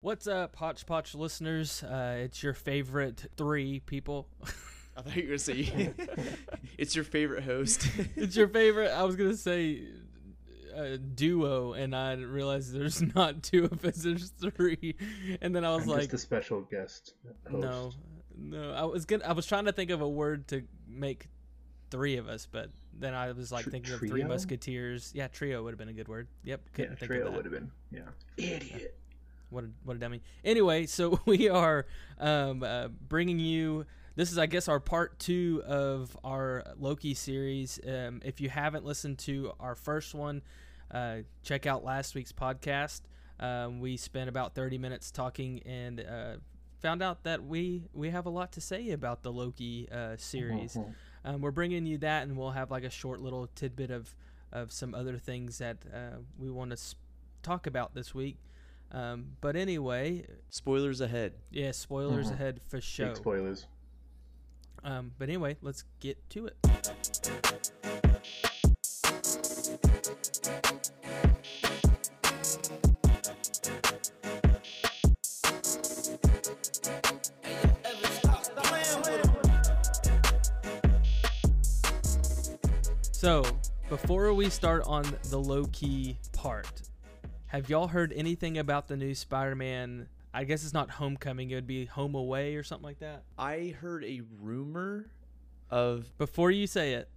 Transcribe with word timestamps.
What's 0.00 0.28
up, 0.28 0.54
Hodgepodge 0.54 1.16
listeners? 1.16 1.82
Uh, 1.82 2.18
it's 2.20 2.40
your 2.40 2.54
favorite 2.54 3.26
three 3.36 3.80
people. 3.80 4.28
I 4.96 5.02
thought 5.02 5.16
you 5.16 5.22
were 5.24 5.28
gonna 5.30 5.38
say 5.40 5.92
it's 6.78 6.94
your 6.94 7.04
favorite 7.04 7.42
host. 7.42 7.88
it's 8.16 8.36
your 8.36 8.46
favorite. 8.46 8.92
I 8.92 9.02
was 9.02 9.16
gonna 9.16 9.36
say 9.36 9.82
uh, 10.76 10.98
duo, 11.16 11.72
and 11.72 11.96
I 11.96 12.14
didn't 12.14 12.32
there's 12.32 13.02
not 13.16 13.42
two 13.42 13.64
of 13.64 13.84
us. 13.84 13.96
There's 13.96 14.28
three, 14.30 14.94
and 15.42 15.54
then 15.54 15.64
I 15.64 15.74
was 15.74 15.82
I'm 15.82 15.88
like, 15.90 16.00
just 16.02 16.14
a 16.14 16.18
special 16.18 16.60
guest. 16.60 17.14
Host. 17.50 17.60
no, 17.60 17.90
no. 18.36 18.70
I 18.70 18.84
was 18.84 19.04
gonna. 19.04 19.24
I 19.24 19.32
was 19.32 19.46
trying 19.46 19.64
to 19.64 19.72
think 19.72 19.90
of 19.90 20.00
a 20.00 20.08
word 20.08 20.46
to 20.48 20.62
make 20.86 21.26
three 21.90 22.18
of 22.18 22.28
us, 22.28 22.46
but 22.48 22.70
then 22.92 23.14
I 23.14 23.32
was 23.32 23.50
like 23.50 23.64
Tr- 23.64 23.70
thinking 23.70 23.94
of 23.94 23.98
three 23.98 24.22
musketeers. 24.22 25.10
Yeah, 25.12 25.26
trio 25.26 25.64
would 25.64 25.72
have 25.72 25.78
been 25.78 25.88
a 25.88 25.92
good 25.92 26.06
word. 26.06 26.28
Yep, 26.44 26.60
Yeah, 26.64 26.72
couldn't 26.76 26.98
think 27.00 27.10
trio 27.10 27.32
would 27.32 27.44
have 27.46 27.52
been. 27.52 27.72
Yeah. 27.90 28.02
Idiot. 28.36 28.94
What 29.50 29.64
a, 29.64 29.68
what 29.84 29.96
a 29.96 29.98
dummy. 30.00 30.22
Anyway, 30.44 30.86
so 30.86 31.20
we 31.26 31.48
are 31.48 31.86
um, 32.18 32.62
uh, 32.62 32.88
bringing 32.88 33.38
you. 33.38 33.86
This 34.16 34.32
is, 34.32 34.38
I 34.38 34.46
guess, 34.46 34.66
our 34.68 34.80
part 34.80 35.18
two 35.18 35.62
of 35.66 36.16
our 36.24 36.64
Loki 36.78 37.14
series. 37.14 37.78
Um, 37.86 38.20
if 38.24 38.40
you 38.40 38.48
haven't 38.48 38.84
listened 38.84 39.18
to 39.20 39.52
our 39.60 39.74
first 39.76 40.12
one, 40.14 40.42
uh, 40.90 41.18
check 41.44 41.66
out 41.66 41.84
last 41.84 42.14
week's 42.14 42.32
podcast. 42.32 43.02
Um, 43.40 43.78
we 43.80 43.96
spent 43.96 44.28
about 44.28 44.54
30 44.56 44.78
minutes 44.78 45.12
talking 45.12 45.62
and 45.64 46.00
uh, 46.00 46.36
found 46.80 47.02
out 47.02 47.22
that 47.22 47.44
we 47.44 47.84
we 47.94 48.10
have 48.10 48.26
a 48.26 48.30
lot 48.30 48.50
to 48.52 48.60
say 48.60 48.90
about 48.90 49.22
the 49.22 49.30
Loki 49.32 49.88
uh, 49.92 50.16
series. 50.16 50.74
Mhm. 50.74 50.94
Um, 51.24 51.40
we're 51.40 51.50
bringing 51.52 51.86
you 51.86 51.98
that, 51.98 52.24
and 52.24 52.36
we'll 52.36 52.50
have 52.50 52.70
like 52.72 52.84
a 52.84 52.90
short 52.90 53.20
little 53.20 53.48
tidbit 53.54 53.90
of 53.92 54.14
of 54.52 54.72
some 54.72 54.94
other 54.94 55.16
things 55.18 55.58
that 55.58 55.76
uh, 55.94 56.16
we 56.38 56.50
want 56.50 56.70
to 56.70 56.74
s- 56.74 56.96
talk 57.42 57.66
about 57.68 57.94
this 57.94 58.14
week. 58.14 58.36
Um, 58.90 59.36
but 59.40 59.54
anyway, 59.56 60.24
Spoilers 60.50 61.00
ahead. 61.00 61.34
yeah, 61.50 61.72
spoilers 61.72 62.28
Mhm. 62.28 62.32
ahead 62.32 62.60
for 62.68 62.80
show. 62.80 63.08
Big 63.08 63.16
spoilers. 63.16 63.66
Um, 64.84 65.12
but 65.18 65.28
anyway, 65.28 65.56
let's 65.60 65.84
get 66.00 66.16
to 66.30 66.46
it. 66.46 66.56
So, 83.12 83.44
before 83.88 84.32
we 84.32 84.48
start 84.48 84.84
on 84.86 85.04
the 85.30 85.38
Loki 85.38 86.18
part, 86.32 86.77
have 87.48 87.68
y'all 87.70 87.88
heard 87.88 88.12
anything 88.14 88.58
about 88.58 88.88
the 88.88 88.96
new 88.96 89.14
Spider 89.14 89.54
Man? 89.54 90.08
I 90.32 90.44
guess 90.44 90.62
it's 90.64 90.74
not 90.74 90.90
Homecoming, 90.90 91.50
it 91.50 91.54
would 91.54 91.66
be 91.66 91.86
Home 91.86 92.14
Away 92.14 92.54
or 92.56 92.62
something 92.62 92.84
like 92.84 93.00
that. 93.00 93.22
I 93.38 93.74
heard 93.80 94.04
a 94.04 94.20
rumor 94.40 95.06
of 95.70 96.16
Before 96.18 96.50
you 96.50 96.66
say 96.66 96.94
it, 96.94 97.08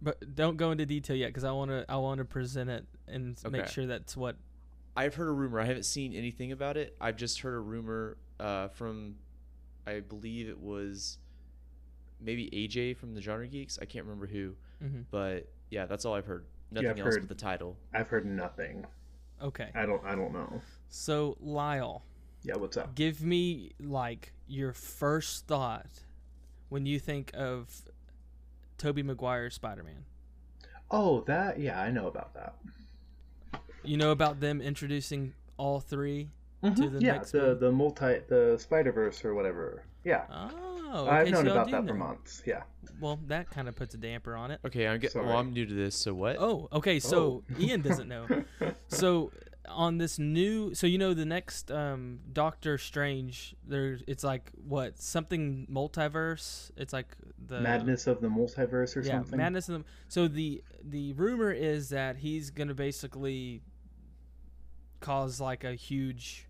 but 0.00 0.34
don't 0.34 0.56
go 0.56 0.70
into 0.70 0.86
detail 0.86 1.16
yet 1.16 1.28
because 1.28 1.44
I 1.44 1.52
want 1.52 1.70
to 1.70 1.84
I 1.88 1.96
want 1.96 2.18
to 2.18 2.24
present 2.24 2.70
it 2.70 2.84
and 3.06 3.36
s- 3.36 3.50
make 3.50 3.66
sure 3.66 3.86
that's 3.86 4.16
what. 4.16 4.36
I've 4.96 5.14
heard 5.14 5.28
a 5.28 5.32
rumor. 5.32 5.58
I 5.60 5.64
haven't 5.64 5.84
seen 5.84 6.12
anything 6.12 6.52
about 6.52 6.76
it. 6.76 6.94
I've 7.00 7.16
just 7.16 7.40
heard 7.40 7.54
a 7.54 7.60
rumor 7.60 8.16
uh, 8.40 8.68
from 8.68 9.14
I 9.86 10.00
believe 10.00 10.48
it 10.48 10.58
was 10.58 11.18
maybe 12.20 12.48
AJ 12.50 12.96
from 12.96 13.14
the 13.14 13.20
Genre 13.22 13.46
Geeks. 13.46 13.78
I 13.80 13.84
can't 13.84 14.04
remember 14.04 14.26
who, 14.26 14.54
mhm. 14.82 15.04
but 15.10 15.48
yeah, 15.70 15.86
that's 15.86 16.04
all 16.04 16.14
I've 16.14 16.26
heard. 16.26 16.44
Nothing 16.70 16.90
I've 16.90 16.98
else 16.98 17.14
heard- 17.14 17.28
but 17.28 17.36
the 17.38 17.42
title. 17.42 17.76
I've 17.94 18.08
heard 18.08 18.26
nothing. 18.26 18.86
Okay, 19.42 19.70
I 19.74 19.86
don't. 19.86 20.02
I 20.04 20.14
don't 20.14 20.32
know. 20.32 20.60
so 20.88 21.36
Lyle, 21.40 22.04
Yeah. 22.44 22.56
What's 22.56 22.76
up? 22.76 22.94
give 22.94 23.22
me 23.22 23.72
like 23.80 24.32
your 24.46 24.72
first 24.72 25.46
thought 25.46 25.86
when 26.68 26.86
you 26.86 26.98
think 26.98 27.30
of 27.34 27.82
Tobey 28.78 29.02
Maguire's 29.02 29.54
Spider 29.54 29.82
Man. 29.82 30.04
Oh, 30.90 31.22
that. 31.22 31.58
Yeah, 31.58 31.80
I 31.80 31.90
know 31.90 32.06
about 32.06 32.34
that. 32.34 32.54
You 33.82 33.96
know 33.96 34.12
about 34.12 34.40
them 34.40 34.60
introducing 34.60 35.34
all 35.56 35.80
three 35.80 36.28
to 36.62 36.70
Mhm. 36.70 36.92
the 36.92 37.00
yeah, 37.00 37.12
next 37.14 37.32
the 37.32 37.40
movie? 37.40 37.60
the 37.60 37.72
multi 37.72 38.18
the 38.28 38.56
Spider 38.58 38.92
Verse 38.92 39.24
or 39.24 39.34
whatever. 39.34 39.82
Yeah. 40.04 40.24
Oh, 40.30 40.71
I've 40.92 41.22
okay, 41.22 41.30
known 41.30 41.44
so 41.46 41.50
about 41.52 41.66
do 41.66 41.72
that 41.72 41.86
for 41.86 41.94
months. 41.94 42.42
Yeah. 42.46 42.62
Well, 43.00 43.18
that 43.26 43.50
kind 43.50 43.68
of 43.68 43.76
puts 43.76 43.94
a 43.94 43.98
damper 43.98 44.36
on 44.36 44.50
it. 44.50 44.60
Okay, 44.64 44.86
I'm 44.86 45.00
get, 45.00 45.14
well, 45.14 45.36
I'm 45.36 45.52
new 45.52 45.66
to 45.66 45.74
this. 45.74 45.94
So 45.94 46.14
what? 46.14 46.36
Oh, 46.38 46.68
okay. 46.72 47.00
So 47.00 47.22
Oh. 47.22 47.42
Ian 47.60 47.82
doesn't 47.82 48.08
know. 48.08 48.26
so 48.88 49.32
on 49.68 49.98
this 49.98 50.18
new, 50.18 50.74
so 50.74 50.86
you 50.86 50.98
know 50.98 51.14
the 51.14 51.24
next 51.24 51.70
um, 51.70 52.20
Doctor 52.32 52.78
Strange, 52.78 53.54
there 53.66 53.98
it's 54.06 54.24
like 54.24 54.50
what 54.66 55.00
something 55.00 55.66
multiverse. 55.70 56.70
It's 56.76 56.92
like 56.92 57.16
the 57.46 57.60
Madness 57.60 58.06
of 58.06 58.20
the 58.20 58.28
multiverse 58.28 58.96
or 58.96 59.00
yeah, 59.00 59.12
something. 59.12 59.38
madness 59.38 59.68
of 59.68 59.78
the. 59.80 59.84
So 60.08 60.28
the 60.28 60.62
the 60.82 61.12
rumor 61.14 61.52
is 61.52 61.90
that 61.90 62.16
he's 62.16 62.50
gonna 62.50 62.74
basically 62.74 63.62
cause 65.00 65.40
like 65.40 65.64
a 65.64 65.74
huge 65.74 66.46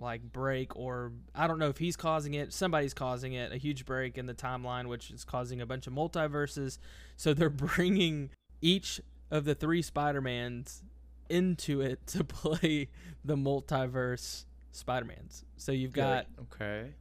like 0.00 0.22
break 0.22 0.76
or 0.76 1.12
I 1.34 1.46
don't 1.46 1.58
know 1.58 1.68
if 1.68 1.78
he's 1.78 1.96
causing 1.96 2.34
it 2.34 2.52
somebody's 2.52 2.94
causing 2.94 3.32
it 3.32 3.52
a 3.52 3.56
huge 3.56 3.84
break 3.84 4.16
in 4.18 4.26
the 4.26 4.34
timeline 4.34 4.86
which 4.86 5.10
is 5.10 5.24
causing 5.24 5.60
a 5.60 5.66
bunch 5.66 5.86
of 5.86 5.92
multiverses. 5.92 6.78
So 7.16 7.34
they're 7.34 7.50
bringing 7.50 8.30
each 8.60 9.00
of 9.30 9.44
the 9.44 9.54
three 9.54 9.82
Spider-Mans 9.82 10.82
into 11.28 11.80
it 11.80 12.06
to 12.08 12.24
play 12.24 12.88
the 13.24 13.36
multiverse 13.36 14.44
Spider-Mans. 14.72 15.44
So 15.56 15.72
you've 15.72 15.92
got 15.92 16.26
Okay. 16.54 16.92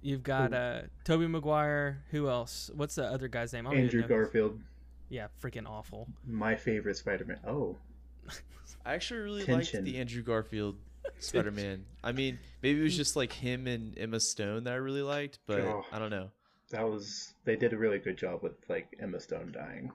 you've 0.00 0.22
got 0.22 0.50
Who? 0.52 0.56
uh 0.56 0.82
Tobey 1.04 1.26
Maguire 1.26 2.04
who 2.10 2.28
else? 2.28 2.70
What's 2.74 2.94
the 2.94 3.04
other 3.04 3.28
guy's 3.28 3.52
name? 3.52 3.66
I 3.66 3.70
don't 3.70 3.78
even 3.80 3.84
Andrew 3.86 4.00
know. 4.00 4.06
His- 4.06 4.10
Garfield, 4.10 4.60
yeah 5.10 5.26
freaking 5.42 5.68
awful. 5.68 6.06
My 6.26 6.54
favorite 6.54 6.96
Spider-Man. 6.96 7.40
Oh, 7.46 7.76
I 8.84 8.94
actually 8.94 9.20
really 9.20 9.44
Tension. 9.44 9.80
liked 9.80 9.84
the 9.92 9.98
Andrew 9.98 10.22
Garfield 10.22 10.76
Spider-Man. 11.20 11.84
I 12.02 12.12
mean, 12.12 12.38
maybe 12.62 12.80
it 12.80 12.82
was 12.82 12.96
just 12.96 13.16
like 13.16 13.32
him 13.32 13.66
and 13.66 13.96
Emma 13.98 14.20
Stone 14.20 14.64
that 14.64 14.72
I 14.72 14.76
really 14.76 15.02
liked, 15.02 15.38
but 15.46 15.60
Oh. 15.60 15.84
I 15.92 15.98
don't 15.98 16.10
know. 16.10 16.30
that 16.70 16.88
was. 16.88 17.34
They 17.44 17.56
did 17.56 17.72
a 17.72 17.78
really 17.78 17.98
good 17.98 18.16
job 18.18 18.42
with 18.42 18.52
like 18.68 18.88
Emma 19.00 19.20
Stone 19.20 19.52
dying. 19.52 19.90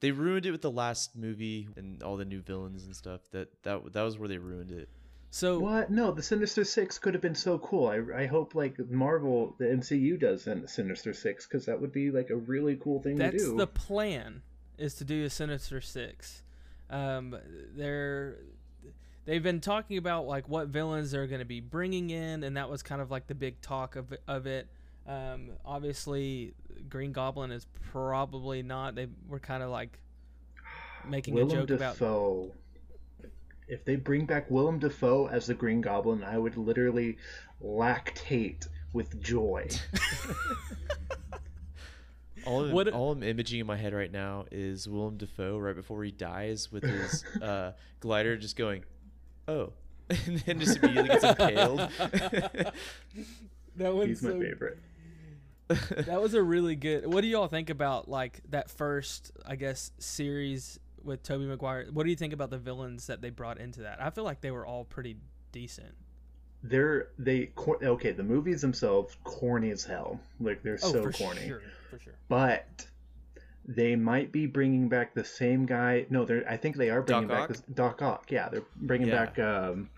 They 0.00 0.12
ruined 0.12 0.46
it 0.46 0.50
with 0.52 0.62
the 0.62 0.70
last 0.70 1.14
movie 1.16 1.68
and 1.76 2.02
all 2.02 2.16
the 2.16 2.24
new 2.24 2.40
villains 2.40 2.84
and 2.84 2.94
stuff. 2.96 3.20
That 3.32 3.48
that 3.64 3.92
that 3.92 4.02
was 4.02 4.18
where 4.18 4.28
they 4.28 4.38
ruined 4.38 4.70
it. 4.72 4.88
so 5.30 5.58
What? 5.58 5.90
No, 5.90 6.10
the 6.10 6.22
Sinister 6.22 6.64
Six 6.64 6.98
could 6.98 7.12
have 7.14 7.20
been 7.22 7.34
so 7.34 7.58
cool. 7.58 7.88
I, 7.88 8.22
I 8.22 8.26
hope 8.26 8.54
like 8.54 8.78
Marvel, 8.90 9.54
the 9.58 9.66
MCU 9.66 10.18
does 10.18 10.46
in 10.46 10.66
Sinister 10.66 11.12
Six 11.12 11.46
because 11.46 11.66
that 11.66 11.78
would 11.80 11.92
be 11.92 12.10
like 12.10 12.30
a 12.30 12.36
really 12.36 12.76
cool 12.76 13.02
thing 13.02 13.18
to 13.18 13.24
do. 13.26 13.30
that's 13.30 13.44
do. 13.44 13.56
the 13.56 13.66
plan 13.66 14.42
is 14.78 14.94
to 14.94 15.04
do 15.04 15.24
a 15.24 15.30
Sinister 15.30 15.80
Six. 15.82 16.42
Um, 16.88 17.36
they're 17.76 18.38
they've 19.30 19.42
been 19.42 19.60
talking 19.60 19.96
about 19.96 20.26
like 20.26 20.48
what 20.48 20.66
villains 20.66 21.12
they're 21.12 21.28
going 21.28 21.38
to 21.38 21.44
be 21.44 21.60
bringing 21.60 22.10
in, 22.10 22.42
and 22.42 22.56
that 22.56 22.68
was 22.68 22.82
kind 22.82 23.00
of 23.00 23.12
like 23.12 23.28
the 23.28 23.34
big 23.34 23.60
talk 23.60 23.94
of 23.94 24.12
of 24.26 24.46
it. 24.46 24.66
Um, 25.06 25.50
obviously, 25.64 26.52
Green 26.88 27.12
Goblin 27.12 27.52
is 27.52 27.68
probably 27.92 28.62
not. 28.64 28.96
They 28.96 29.06
were 29.28 29.38
kind 29.38 29.62
of 29.62 29.70
like 29.70 30.00
making 31.08 31.34
Willem 31.34 31.50
a 31.50 31.66
joke 31.66 31.70
about. 31.70 31.94
Dafoe. 31.94 32.50
If 33.68 33.84
they 33.84 33.94
bring 33.94 34.26
back 34.26 34.50
Willem 34.50 34.80
Dafoe 34.80 35.28
as 35.28 35.46
the 35.46 35.54
Green 35.54 35.80
Goblin, 35.80 36.24
I 36.24 36.36
would 36.36 36.56
literally 36.56 37.18
lactate 37.64 38.66
with 38.92 39.22
joy. 39.22 39.68
All 42.46 42.64
I'm, 42.64 42.72
What- 42.72 42.88
all 42.88 43.12
I'm 43.12 43.22
imaging 43.22 43.60
in 43.60 43.66
my 43.66 43.76
head 43.76 43.92
right 43.92 44.10
now 44.10 44.46
is 44.50 44.88
Willem 44.88 45.16
Dafoe 45.16 45.58
right 45.58 45.76
before 45.76 46.02
he 46.04 46.10
dies 46.10 46.72
with 46.72 46.84
his 46.84 47.24
uh, 47.42 47.72
glider 48.00 48.36
just 48.36 48.56
going, 48.56 48.84
oh, 49.48 49.72
and 50.10 50.38
then 50.40 50.60
just 50.60 50.78
immediately 50.78 51.08
gets 51.08 51.24
impaled. 51.24 51.88
That 53.76 53.94
one's 53.94 54.08
He's 54.08 54.22
my 54.22 54.30
so 54.30 54.40
favorite. 54.40 54.78
that 55.68 56.20
was 56.20 56.34
a 56.34 56.42
really 56.42 56.74
good. 56.74 57.06
What 57.06 57.20
do 57.22 57.28
y'all 57.28 57.46
think 57.46 57.70
about 57.70 58.08
like 58.08 58.40
that 58.50 58.70
first, 58.70 59.30
I 59.46 59.56
guess, 59.56 59.92
series 59.98 60.78
with 61.02 61.22
Tobey 61.22 61.46
Maguire? 61.46 61.86
What 61.92 62.02
do 62.02 62.10
you 62.10 62.16
think 62.16 62.32
about 62.32 62.50
the 62.50 62.58
villains 62.58 63.06
that 63.06 63.22
they 63.22 63.30
brought 63.30 63.58
into 63.58 63.82
that? 63.82 64.02
I 64.02 64.10
feel 64.10 64.24
like 64.24 64.40
they 64.40 64.50
were 64.50 64.66
all 64.66 64.84
pretty 64.84 65.16
decent. 65.52 65.94
They're 66.62 67.08
they 67.18 67.46
cor- 67.54 67.82
okay. 67.82 68.10
The 68.10 68.24
movies 68.24 68.60
themselves 68.60 69.16
corny 69.24 69.70
as 69.70 69.84
hell. 69.84 70.20
Like 70.40 70.62
they're 70.62 70.78
Oh, 70.82 70.92
so 70.92 71.02
for 71.04 71.12
corny. 71.12 71.46
sure, 71.46 71.62
for 71.88 71.98
sure. 72.00 72.14
But 72.28 72.86
they 73.74 73.94
might 73.96 74.32
be 74.32 74.46
bringing 74.46 74.88
back 74.88 75.14
the 75.14 75.24
same 75.24 75.64
guy. 75.66 76.06
No, 76.10 76.24
they're. 76.24 76.44
I 76.50 76.56
think 76.56 76.76
they 76.76 76.90
are 76.90 77.02
bringing 77.02 77.28
Doc 77.28 77.36
back 77.36 77.42
Ock? 77.42 77.48
this, 77.48 77.60
Doc 77.74 78.02
Ock. 78.02 78.30
Yeah, 78.30 78.48
they're 78.48 78.62
bringing 78.76 79.08
Yeah. 79.08 79.24
back 79.26 79.38
um, 79.38 79.88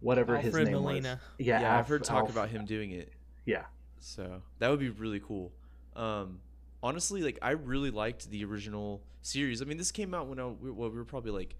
whatever 0.00 0.36
his 0.38 0.54
name 0.54 0.72
Molina. 0.72 1.20
was. 1.38 1.46
Yeah, 1.46 1.60
yeah, 1.60 1.78
I've 1.78 1.88
heard 1.88 2.04
talk 2.04 2.24
Alf- 2.24 2.30
about 2.30 2.48
him 2.50 2.64
doing 2.64 2.92
it. 2.92 3.12
Yeah, 3.44 3.64
So 3.98 4.42
that 4.58 4.68
would 4.70 4.78
be 4.80 4.90
really 4.90 5.20
cool. 5.20 5.52
Um, 5.96 6.40
honestly, 6.82 7.22
like 7.22 7.38
I 7.42 7.50
really 7.52 7.90
liked 7.90 8.30
the 8.30 8.44
original 8.44 9.02
series. 9.22 9.62
I 9.62 9.64
mean, 9.64 9.78
this 9.78 9.90
came 9.90 10.14
out 10.14 10.28
when 10.28 10.38
I, 10.38 10.46
we, 10.46 10.70
well, 10.70 10.90
we 10.90 10.96
were 10.96 11.04
probably 11.04 11.32
like 11.32 11.56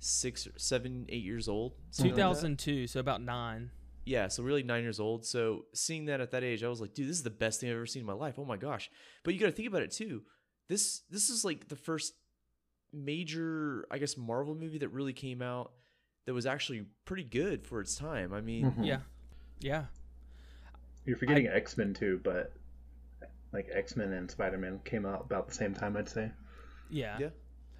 six, 0.00 0.46
or 0.46 0.52
seven, 0.56 1.06
eight 1.08 1.24
years 1.24 1.48
old. 1.48 1.74
something 1.90 2.12
like 2.12 2.18
2002, 2.18 2.86
so 2.88 3.00
about 3.00 3.22
nine. 3.22 3.70
Yeah, 4.04 4.28
so 4.28 4.42
really 4.42 4.62
nine 4.62 4.82
years 4.82 5.00
old. 5.00 5.24
So 5.26 5.66
seeing 5.74 6.06
that 6.06 6.20
at 6.20 6.30
that 6.32 6.42
age, 6.42 6.64
I 6.64 6.68
was 6.68 6.80
like, 6.80 6.94
dude, 6.94 7.08
this 7.08 7.16
is 7.16 7.22
the 7.22 7.30
best 7.30 7.60
thing 7.60 7.68
I've 7.70 7.76
ever 7.76 7.86
seen 7.86 8.00
in 8.00 8.06
my 8.06 8.14
life. 8.14 8.34
Oh 8.38 8.44
my 8.44 8.56
gosh! 8.56 8.90
But 9.22 9.34
you 9.34 9.40
got 9.40 9.46
to 9.46 9.52
think 9.52 9.68
about 9.68 9.82
it 9.82 9.90
too. 9.90 10.22
This 10.68 11.02
this 11.10 11.30
is 11.30 11.44
like 11.44 11.68
the 11.68 11.76
first 11.76 12.14
major, 12.92 13.86
I 13.90 13.98
guess, 13.98 14.16
Marvel 14.16 14.54
movie 14.54 14.78
that 14.78 14.88
really 14.88 15.12
came 15.12 15.42
out 15.42 15.72
that 16.26 16.34
was 16.34 16.46
actually 16.46 16.84
pretty 17.04 17.24
good 17.24 17.66
for 17.66 17.80
its 17.80 17.96
time. 17.96 18.32
I 18.32 18.40
mean, 18.40 18.70
Mhm. 18.72 18.86
Yeah, 18.86 19.00
yeah. 19.60 19.86
You're 21.06 21.16
forgetting 21.16 21.46
X 21.46 21.76
Men 21.78 21.94
too, 21.94 22.20
but 22.22 22.52
like 23.52 23.68
X 23.72 23.96
Men 23.96 24.12
and 24.12 24.30
Spider 24.30 24.58
Man 24.58 24.78
came 24.84 25.06
out 25.06 25.22
about 25.22 25.48
the 25.48 25.54
same 25.54 25.74
time, 25.74 25.96
I'd 25.96 26.08
say. 26.08 26.30
Yeah. 26.90 27.18
Yeah. 27.18 27.30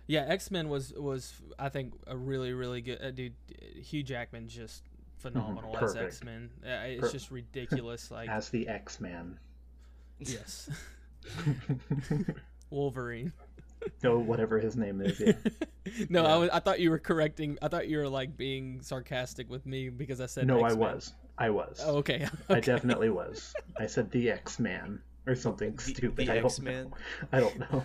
Yeah, 0.06 0.24
X 0.26 0.50
Men 0.50 0.70
was 0.70 0.94
was 0.94 1.34
I 1.58 1.68
think 1.68 1.92
a 2.06 2.16
really 2.16 2.54
really 2.54 2.80
good 2.80 3.02
uh, 3.02 3.10
dude. 3.10 3.34
Hugh 3.76 4.02
Jackman 4.02 4.48
just 4.48 4.82
phenomenal 5.18 5.76
as 5.76 5.94
X 5.94 6.24
Men. 6.24 6.48
Uh, 6.64 6.68
it's 6.86 7.00
Per- 7.02 7.12
just 7.12 7.30
ridiculous. 7.30 8.10
Like 8.10 8.30
As 8.30 8.48
the 8.48 8.66
X 8.68 8.98
Man. 9.00 9.38
yes, 10.18 10.70
Wolverine. 12.70 13.32
no, 14.02 14.18
whatever 14.18 14.58
his 14.58 14.76
name 14.76 15.00
is. 15.00 15.20
Yeah. 15.20 15.32
no, 16.10 16.24
I 16.26 16.36
was, 16.36 16.50
I 16.50 16.58
thought 16.60 16.80
you 16.80 16.90
were 16.90 16.98
correcting. 16.98 17.58
I 17.62 17.68
thought 17.68 17.88
you 17.88 17.98
were 17.98 18.08
like 18.08 18.36
being 18.36 18.80
sarcastic 18.82 19.48
with 19.48 19.64
me 19.66 19.88
because 19.88 20.20
I 20.20 20.26
said 20.26 20.46
no, 20.46 20.60
I 20.62 20.66
X-Men. 20.66 20.78
was. 20.78 21.12
I 21.38 21.50
was. 21.50 21.80
Oh, 21.84 21.96
okay. 21.98 22.26
I 22.48 22.60
definitely 22.60 23.10
was. 23.10 23.54
I 23.78 23.86
said 23.86 24.10
the 24.10 24.30
X 24.30 24.58
Man 24.58 25.00
or 25.26 25.34
something 25.36 25.74
The- 25.76 25.82
stupid. 25.82 26.26
the 26.26 26.32
I 26.32 26.36
don't 26.36 26.46
X-Man? 26.46 26.84
know. 26.90 26.96
I 27.32 27.40
don't 27.40 27.58
know. 27.60 27.84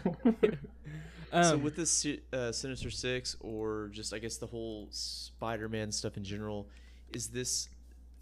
so 1.32 1.54
Um, 1.56 1.64
with 1.64 1.76
this 1.76 2.06
uh, 2.32 2.52
Sinister 2.52 2.90
Six, 2.90 3.36
or 3.40 3.90
just 3.94 4.14
I 4.14 4.20
guess 4.20 4.38
the 4.38 4.48
whole 4.48 4.88
Spider-Man 4.92 5.92
stuff 5.92 6.18
in 6.18 6.24
general, 6.24 6.68
is 7.14 7.28
this 7.28 7.70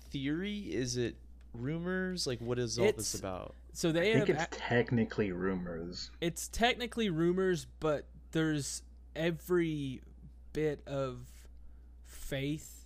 theory? 0.10 0.60
Is 0.60 0.98
it 0.98 1.16
rumors? 1.54 2.28
Like, 2.28 2.40
what 2.42 2.60
is 2.60 2.78
all 2.78 2.92
this 2.92 3.13
about? 3.16 3.56
So 3.73 3.91
they 3.91 4.00
I 4.00 4.03
they 4.03 4.13
think 4.25 4.38
have 4.38 4.47
it's 4.51 4.57
technically 4.59 5.31
rumors. 5.31 6.12
it's 6.21 6.47
technically 6.47 7.09
rumors, 7.09 7.68
but 7.79 8.07
there's 8.31 8.83
every 9.15 10.01
bit 10.53 10.81
of 10.88 11.19
faith 12.03 12.85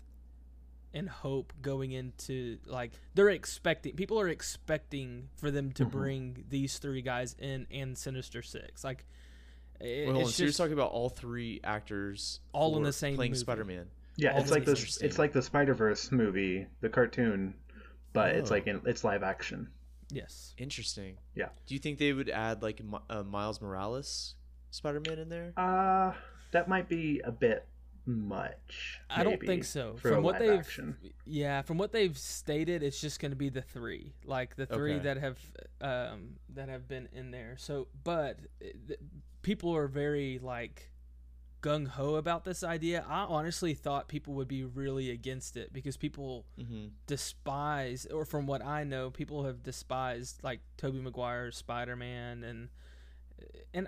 and 0.93 1.09
hope 1.09 1.51
going 1.61 1.91
into 1.91 2.57
like 2.65 2.91
they're 3.15 3.29
expecting 3.29 3.93
people 3.95 4.19
are 4.19 4.29
expecting 4.29 5.27
for 5.35 5.51
them 5.51 5.71
to 5.73 5.85
Mhm. 5.85 5.91
bring 5.91 6.45
these 6.49 6.77
three 6.79 7.01
guys 7.01 7.35
in 7.37 7.67
and 7.69 7.97
Sinister 7.97 8.41
Six. 8.41 8.83
Like 8.83 9.05
it, 9.81 9.83
Wait, 9.83 10.05
hold 10.05 10.15
on, 10.17 10.21
it's 10.23 10.35
so 10.35 10.43
you're 10.43 10.47
just 10.49 10.57
talking 10.57 10.73
about 10.73 10.91
all 10.91 11.09
three 11.09 11.59
actors 11.63 12.39
All 12.53 12.77
in 12.77 12.83
the 12.83 12.93
same 12.93 13.15
playing 13.17 13.31
movie. 13.31 13.39
Spider-Man. 13.41 13.87
Yeah, 14.15 14.33
All 14.35 14.41
it's 14.41 14.51
like 14.51 14.63
this. 14.63 15.01
It's 15.01 15.19
like 15.19 15.33
the 15.33 15.41
Spider 15.41 15.73
Verse 15.73 16.09
movie, 16.13 16.65
the 16.79 16.87
cartoon, 16.87 17.53
but 18.13 18.33
it's 18.35 18.49
Oh. 18.49 18.53
like 18.53 18.67
in, 18.67 18.81
it's 18.85 19.03
live 19.03 19.21
action. 19.23 19.67
Yes. 20.11 20.53
Interesting. 20.57 21.17
Yeah. 21.35 21.49
Do 21.65 21.73
you 21.73 21.79
think 21.79 21.99
they 21.99 22.13
would 22.13 22.29
add 22.29 22.61
like 22.61 22.83
Mi- 22.83 22.99
uh, 23.09 23.23
Miles 23.23 23.61
Morales 23.61 24.35
Spider-Man 24.71 25.19
in 25.19 25.29
there? 25.29 25.53
Uh 25.57 26.13
that 26.51 26.67
might 26.69 26.87
be 26.87 27.21
a 27.25 27.31
bit 27.31 27.65
much. 28.05 28.99
I 29.09 29.23
don't 29.23 29.41
think 29.41 29.63
so. 29.63 29.95
From 29.97 30.23
what 30.23 30.39
they've 30.39 30.59
action. 30.59 30.95
yeah, 31.25 31.63
from 31.63 31.77
what 31.77 31.91
they've 31.91 32.17
stated, 32.17 32.83
it's 32.83 33.01
just 33.01 33.19
going 33.19 33.31
to 33.31 33.35
be 33.35 33.49
the 33.49 33.63
three, 33.63 34.13
like 34.25 34.55
the 34.55 34.65
three 34.67 34.93
Okay. 34.95 35.03
that 35.05 35.17
have 35.17 35.39
um, 35.81 36.35
that 36.53 36.69
have 36.69 36.87
been 36.87 37.09
in 37.13 37.31
there. 37.31 37.55
So, 37.57 37.87
but 38.03 38.37
uh, 38.61 38.67
th- 38.87 38.99
people 39.41 39.75
are 39.75 39.87
very 39.87 40.39
like 40.41 40.91
gung 41.65 41.87
ho 41.87 42.15
about 42.15 42.43
this 42.45 42.63
idea. 42.63 43.03
I 43.07 43.21
honestly 43.23 43.73
thought 43.73 44.07
people 44.07 44.33
would 44.35 44.47
be 44.47 44.63
really 44.63 45.09
against 45.11 45.57
it 45.57 45.73
because 45.73 45.97
people 45.97 46.45
Mm-hmm. 46.59 46.87
despise, 47.07 48.05
or 48.05 48.25
from 48.25 48.45
what 48.47 48.63
I 48.63 48.83
know, 48.83 49.09
people 49.09 49.45
have 49.45 49.63
despised 49.63 50.43
like 50.43 50.59
Tobey 50.77 50.99
Maguire's 50.99 51.57
Spider 51.57 51.95
Man, 51.95 52.43
and 52.43 52.69
and 53.73 53.87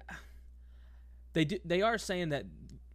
they 1.34 1.46
do, 1.46 1.58
they 1.64 1.82
are 1.82 1.98
saying 1.98 2.30
that 2.30 2.46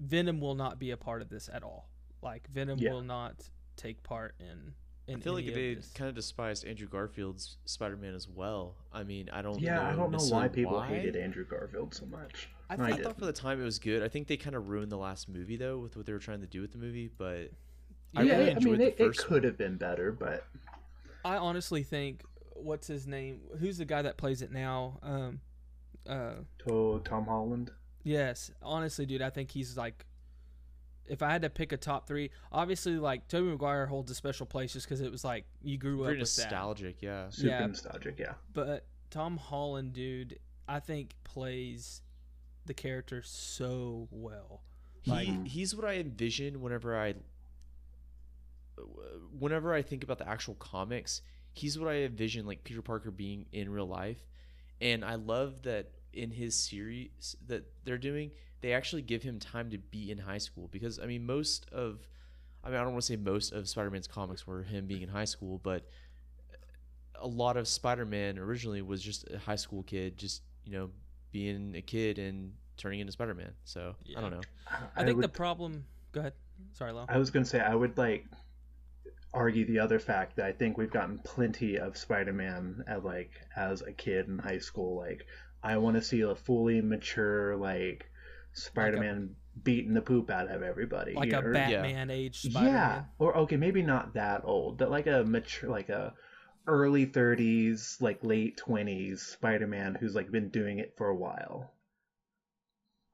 Venom 0.00 0.40
will 0.40 0.54
not 0.54 0.78
be 0.78 0.90
a 0.90 0.96
part 0.96 1.22
of 1.22 1.28
this 1.28 1.48
at 1.52 1.62
all. 1.62 1.88
Like 2.22 2.48
Venom 2.48 2.78
Yeah. 2.78 2.92
will 2.92 3.02
not 3.02 3.48
take 3.76 4.02
part 4.02 4.34
in. 4.40 4.74
in 5.06 5.16
I 5.16 5.20
feel 5.20 5.34
like 5.34 5.46
they 5.46 5.78
kind 5.94 6.08
of 6.08 6.14
despised 6.14 6.64
Andrew 6.66 6.88
Garfield's 6.88 7.56
Spider-Man 7.64 8.14
as 8.14 8.28
well. 8.28 8.76
I 8.92 9.02
mean, 9.04 9.28
I 9.32 9.42
don't. 9.42 9.60
Yeah, 9.60 9.76
know 9.76 9.82
I 9.82 9.92
don't 9.96 10.10
know 10.12 10.24
why 10.36 10.48
people 10.48 10.74
why. 10.74 10.88
hated 10.88 11.16
Andrew 11.16 11.44
Garfield 11.44 11.94
so 11.94 12.06
much. 12.06 12.48
I 12.80 12.84
I, 12.84 12.88
I 12.88 13.02
thought 13.02 13.18
for 13.18 13.26
the 13.26 13.32
time 13.32 13.60
it 13.60 13.64
was 13.64 13.78
good. 13.78 14.02
I 14.02 14.08
think 14.08 14.26
they 14.28 14.36
kind 14.36 14.56
of 14.56 14.68
ruined 14.68 14.90
the 14.92 14.96
last 14.98 15.28
movie 15.28 15.56
though 15.56 15.78
with 15.78 15.96
what 15.96 16.06
they 16.06 16.12
were 16.12 16.18
trying 16.18 16.40
to 16.40 16.46
do 16.46 16.60
with 16.60 16.72
the 16.72 16.78
movie. 16.78 17.08
But 17.16 17.50
I 18.16 18.22
yeah, 18.22 18.36
really 18.36 18.50
I 18.50 18.52
enjoyed 18.54 18.64
mean, 18.72 18.78
the 18.80 18.86
it, 18.88 18.96
it 19.00 19.06
first 19.06 19.26
could 19.26 19.44
have 19.44 19.56
been 19.58 19.76
better, 19.76 20.12
but 20.12 20.44
I 21.24 21.36
honestly 21.36 21.82
think 21.82 22.22
what's 22.54 22.86
his 22.86 23.06
name? 23.06 23.40
Who's 23.58 23.78
the 23.78 23.84
guy 23.84 24.02
that 24.02 24.16
plays 24.16 24.42
it 24.42 24.52
now? 24.52 24.98
Um, 25.02 25.40
uh, 26.08 26.32
to 26.66 27.00
Tom 27.04 27.26
Holland. 27.26 27.70
Yes, 28.04 28.50
honestly, 28.62 29.06
dude, 29.06 29.22
I 29.22 29.30
think 29.30 29.50
he's 29.50 29.76
like. 29.76 30.04
If 31.08 31.20
I 31.20 31.30
had 31.30 31.42
to 31.42 31.50
pick 31.50 31.72
a 31.72 31.76
top 31.76 32.06
three, 32.06 32.30
obviously, 32.52 32.96
like 32.96 33.26
Tobey 33.26 33.48
Maguire 33.50 33.86
holds 33.86 34.10
a 34.12 34.14
special 34.14 34.46
place 34.46 34.72
just 34.72 34.86
because 34.86 35.00
it 35.00 35.10
was 35.10 35.24
like 35.24 35.44
you 35.60 35.76
grew 35.76 36.04
very 36.04 36.14
up 36.16 36.20
with 36.20 36.36
that. 36.36 36.42
nostalgic. 36.44 37.02
Yeah. 37.02 37.28
Super 37.30 37.48
Yeah. 37.48 37.66
nostalgic, 37.66 38.18
yeah. 38.20 38.34
But 38.54 38.86
Tom 39.10 39.36
Holland, 39.36 39.94
dude, 39.94 40.38
I 40.68 40.78
think 40.78 41.14
plays 41.24 42.02
the 42.66 42.74
character 42.74 43.22
so 43.24 44.08
well. 44.10 44.62
Like, 45.06 45.26
he, 45.26 45.48
he's 45.48 45.74
what 45.74 45.84
I 45.84 45.94
envision 45.94 46.60
whenever 46.60 46.96
I 46.98 47.14
whenever 49.38 49.74
I 49.74 49.82
think 49.82 50.04
about 50.04 50.18
the 50.18 50.28
actual 50.28 50.54
comics, 50.54 51.22
he's 51.52 51.78
what 51.78 51.88
I 51.88 51.96
envision 51.98 52.46
like 52.46 52.64
Peter 52.64 52.82
Parker 52.82 53.10
being 53.10 53.46
in 53.52 53.70
real 53.70 53.86
life. 53.86 54.18
And 54.80 55.04
I 55.04 55.16
love 55.16 55.62
that 55.62 55.90
in 56.12 56.30
his 56.30 56.54
series 56.54 57.36
that 57.46 57.64
they're 57.84 57.98
doing, 57.98 58.30
they 58.60 58.72
actually 58.72 59.02
give 59.02 59.22
him 59.22 59.38
time 59.38 59.70
to 59.70 59.78
be 59.78 60.10
in 60.10 60.18
high 60.18 60.38
school 60.38 60.68
because 60.70 60.98
I 60.98 61.06
mean 61.06 61.26
most 61.26 61.66
of 61.72 62.06
I 62.64 62.68
mean 62.68 62.78
I 62.78 62.82
don't 62.82 62.92
want 62.92 63.02
to 63.02 63.06
say 63.06 63.16
most 63.16 63.52
of 63.52 63.68
Spider-Man's 63.68 64.06
comics 64.06 64.46
were 64.46 64.62
him 64.62 64.86
being 64.86 65.02
in 65.02 65.08
high 65.08 65.24
school, 65.24 65.60
but 65.62 65.86
a 67.16 67.26
lot 67.26 67.56
of 67.56 67.68
Spider-Man 67.68 68.38
originally 68.38 68.82
was 68.82 69.02
just 69.02 69.28
a 69.30 69.38
high 69.38 69.56
school 69.56 69.82
kid 69.82 70.16
just, 70.16 70.42
you 70.64 70.72
know, 70.72 70.90
being 71.32 71.74
a 71.74 71.82
kid 71.82 72.18
and 72.18 72.52
turning 72.76 73.00
into 73.00 73.12
Spider-Man. 73.12 73.52
So, 73.64 73.94
I 74.16 74.20
don't 74.20 74.30
know. 74.30 74.40
I 74.96 75.04
think 75.04 75.20
the 75.20 75.28
problem. 75.28 75.84
Go 76.12 76.20
ahead. 76.20 76.34
Sorry, 76.74 76.92
Lo. 76.92 77.06
I 77.08 77.18
was 77.18 77.30
gonna 77.30 77.44
say 77.44 77.60
I 77.60 77.74
would 77.74 77.98
like 77.98 78.26
argue 79.34 79.66
the 79.66 79.78
other 79.78 79.98
fact 79.98 80.36
that 80.36 80.46
I 80.46 80.52
think 80.52 80.76
we've 80.76 80.90
gotten 80.90 81.18
plenty 81.18 81.78
of 81.78 81.96
Spider-Man 81.96 82.84
as 82.86 83.02
like 83.02 83.30
as 83.56 83.82
a 83.82 83.92
kid 83.92 84.28
in 84.28 84.38
high 84.38 84.58
school. 84.58 84.98
Like 84.98 85.26
I 85.62 85.78
want 85.78 85.96
to 85.96 86.02
see 86.02 86.20
a 86.20 86.34
fully 86.34 86.80
mature 86.80 87.56
like 87.56 88.04
Spider-Man 88.52 89.34
beating 89.62 89.94
the 89.94 90.02
poop 90.02 90.30
out 90.30 90.50
of 90.50 90.62
everybody. 90.62 91.14
Like 91.14 91.32
you 91.32 91.38
a 91.38 91.42
know? 91.42 91.52
Batman 91.52 92.10
age 92.10 92.42
Spider-Man. 92.42 92.74
Yeah, 92.74 93.02
or 93.18 93.36
okay, 93.38 93.56
maybe 93.56 93.82
not 93.82 94.14
that 94.14 94.42
old, 94.44 94.78
but 94.78 94.90
like 94.90 95.06
a 95.06 95.24
mature, 95.24 95.70
like 95.70 95.88
a 95.88 96.12
early 96.66 97.06
30s, 97.06 98.00
like 98.00 98.22
late 98.22 98.60
20s 98.64 99.18
Spider-Man 99.18 99.96
who's 99.98 100.14
like 100.14 100.30
been 100.30 100.48
doing 100.48 100.78
it 100.78 100.94
for 100.96 101.08
a 101.08 101.14
while. 101.14 101.72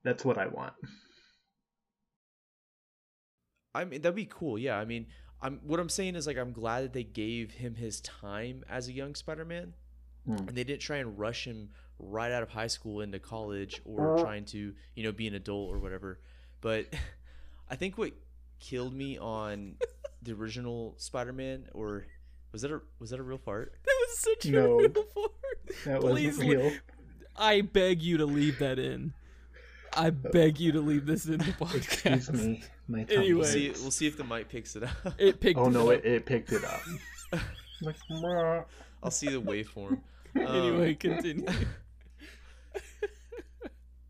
That's 0.04 0.24
what 0.24 0.38
I 0.38 0.46
want. 0.46 0.74
I 3.74 3.84
mean, 3.84 4.00
that'd 4.02 4.14
be 4.16 4.26
cool. 4.26 4.58
Yeah. 4.58 4.76
I 4.78 4.84
mean, 4.84 5.06
I'm 5.40 5.60
what 5.64 5.80
I'm 5.80 5.88
saying 5.88 6.16
is 6.16 6.26
like 6.26 6.36
I'm 6.36 6.52
glad 6.52 6.84
that 6.84 6.92
they 6.92 7.04
gave 7.04 7.52
him 7.52 7.74
his 7.74 8.00
time 8.00 8.64
as 8.68 8.88
a 8.88 8.92
young 8.92 9.14
Spider-Man, 9.14 9.74
Hmm. 10.26 10.34
and 10.36 10.50
they 10.50 10.64
didn't 10.64 10.82
try 10.82 10.96
and 10.98 11.18
rush 11.18 11.46
him 11.46 11.70
right 11.98 12.32
out 12.32 12.42
of 12.42 12.50
high 12.50 12.66
school 12.66 13.00
into 13.00 13.18
college 13.18 13.80
or 13.84 14.18
trying 14.18 14.44
to 14.46 14.74
you 14.94 15.02
know 15.04 15.12
be 15.12 15.26
an 15.26 15.34
adult 15.34 15.72
or 15.72 15.78
whatever. 15.78 16.20
But 16.60 16.86
I 17.70 17.76
think 17.76 17.98
what 17.98 18.12
killed 18.60 18.94
me 18.94 19.18
on 19.18 19.76
the 20.22 20.32
original 20.32 20.94
Spider-Man 20.98 21.68
or 21.72 22.06
was 22.52 22.62
that 22.62 22.72
a 22.72 22.80
was 22.98 23.10
that 23.10 23.20
a 23.20 23.22
real 23.22 23.38
fart? 23.38 23.72
That 23.84 23.96
was 24.08 24.18
such 24.18 24.46
No. 24.46 24.74
a 24.74 24.76
real 24.78 24.90
part. 24.90 25.30
That 25.84 26.00
Please, 26.00 26.38
wasn't 26.38 26.50
real. 26.50 26.72
I 27.36 27.60
beg 27.60 28.02
you 28.02 28.16
to 28.18 28.26
leave 28.26 28.58
that 28.58 28.78
in. 28.78 29.12
I 29.96 30.10
beg 30.10 30.58
you 30.60 30.72
to 30.72 30.80
leave 30.80 31.06
this 31.06 31.26
in 31.26 31.38
the 31.38 31.44
podcast. 31.60 32.16
Excuse 32.16 32.30
me, 32.46 32.62
my 32.88 33.04
tummy 33.04 33.16
Anyway. 33.16 33.34
We'll 33.34 33.44
see. 33.44 33.70
We'll 33.80 33.90
see 33.90 34.06
if 34.06 34.16
the 34.16 34.24
mic 34.24 34.48
picks 34.48 34.76
it 34.76 34.82
up. 34.84 35.14
It 35.18 35.40
picked. 35.40 35.58
Oh 35.58 35.68
no, 35.68 35.90
it. 35.90 36.04
it, 36.04 36.12
it 36.12 36.26
picked 36.26 36.52
it 36.52 36.64
up. 36.64 36.80
like, 37.82 37.96
"Mwah." 38.10 38.64
I'll 39.02 39.10
see 39.10 39.28
the 39.28 39.40
waveform. 39.40 39.92
up. 39.94 39.98
anyway, 40.36 40.90
Um, 40.90 40.96
continue. 40.96 41.46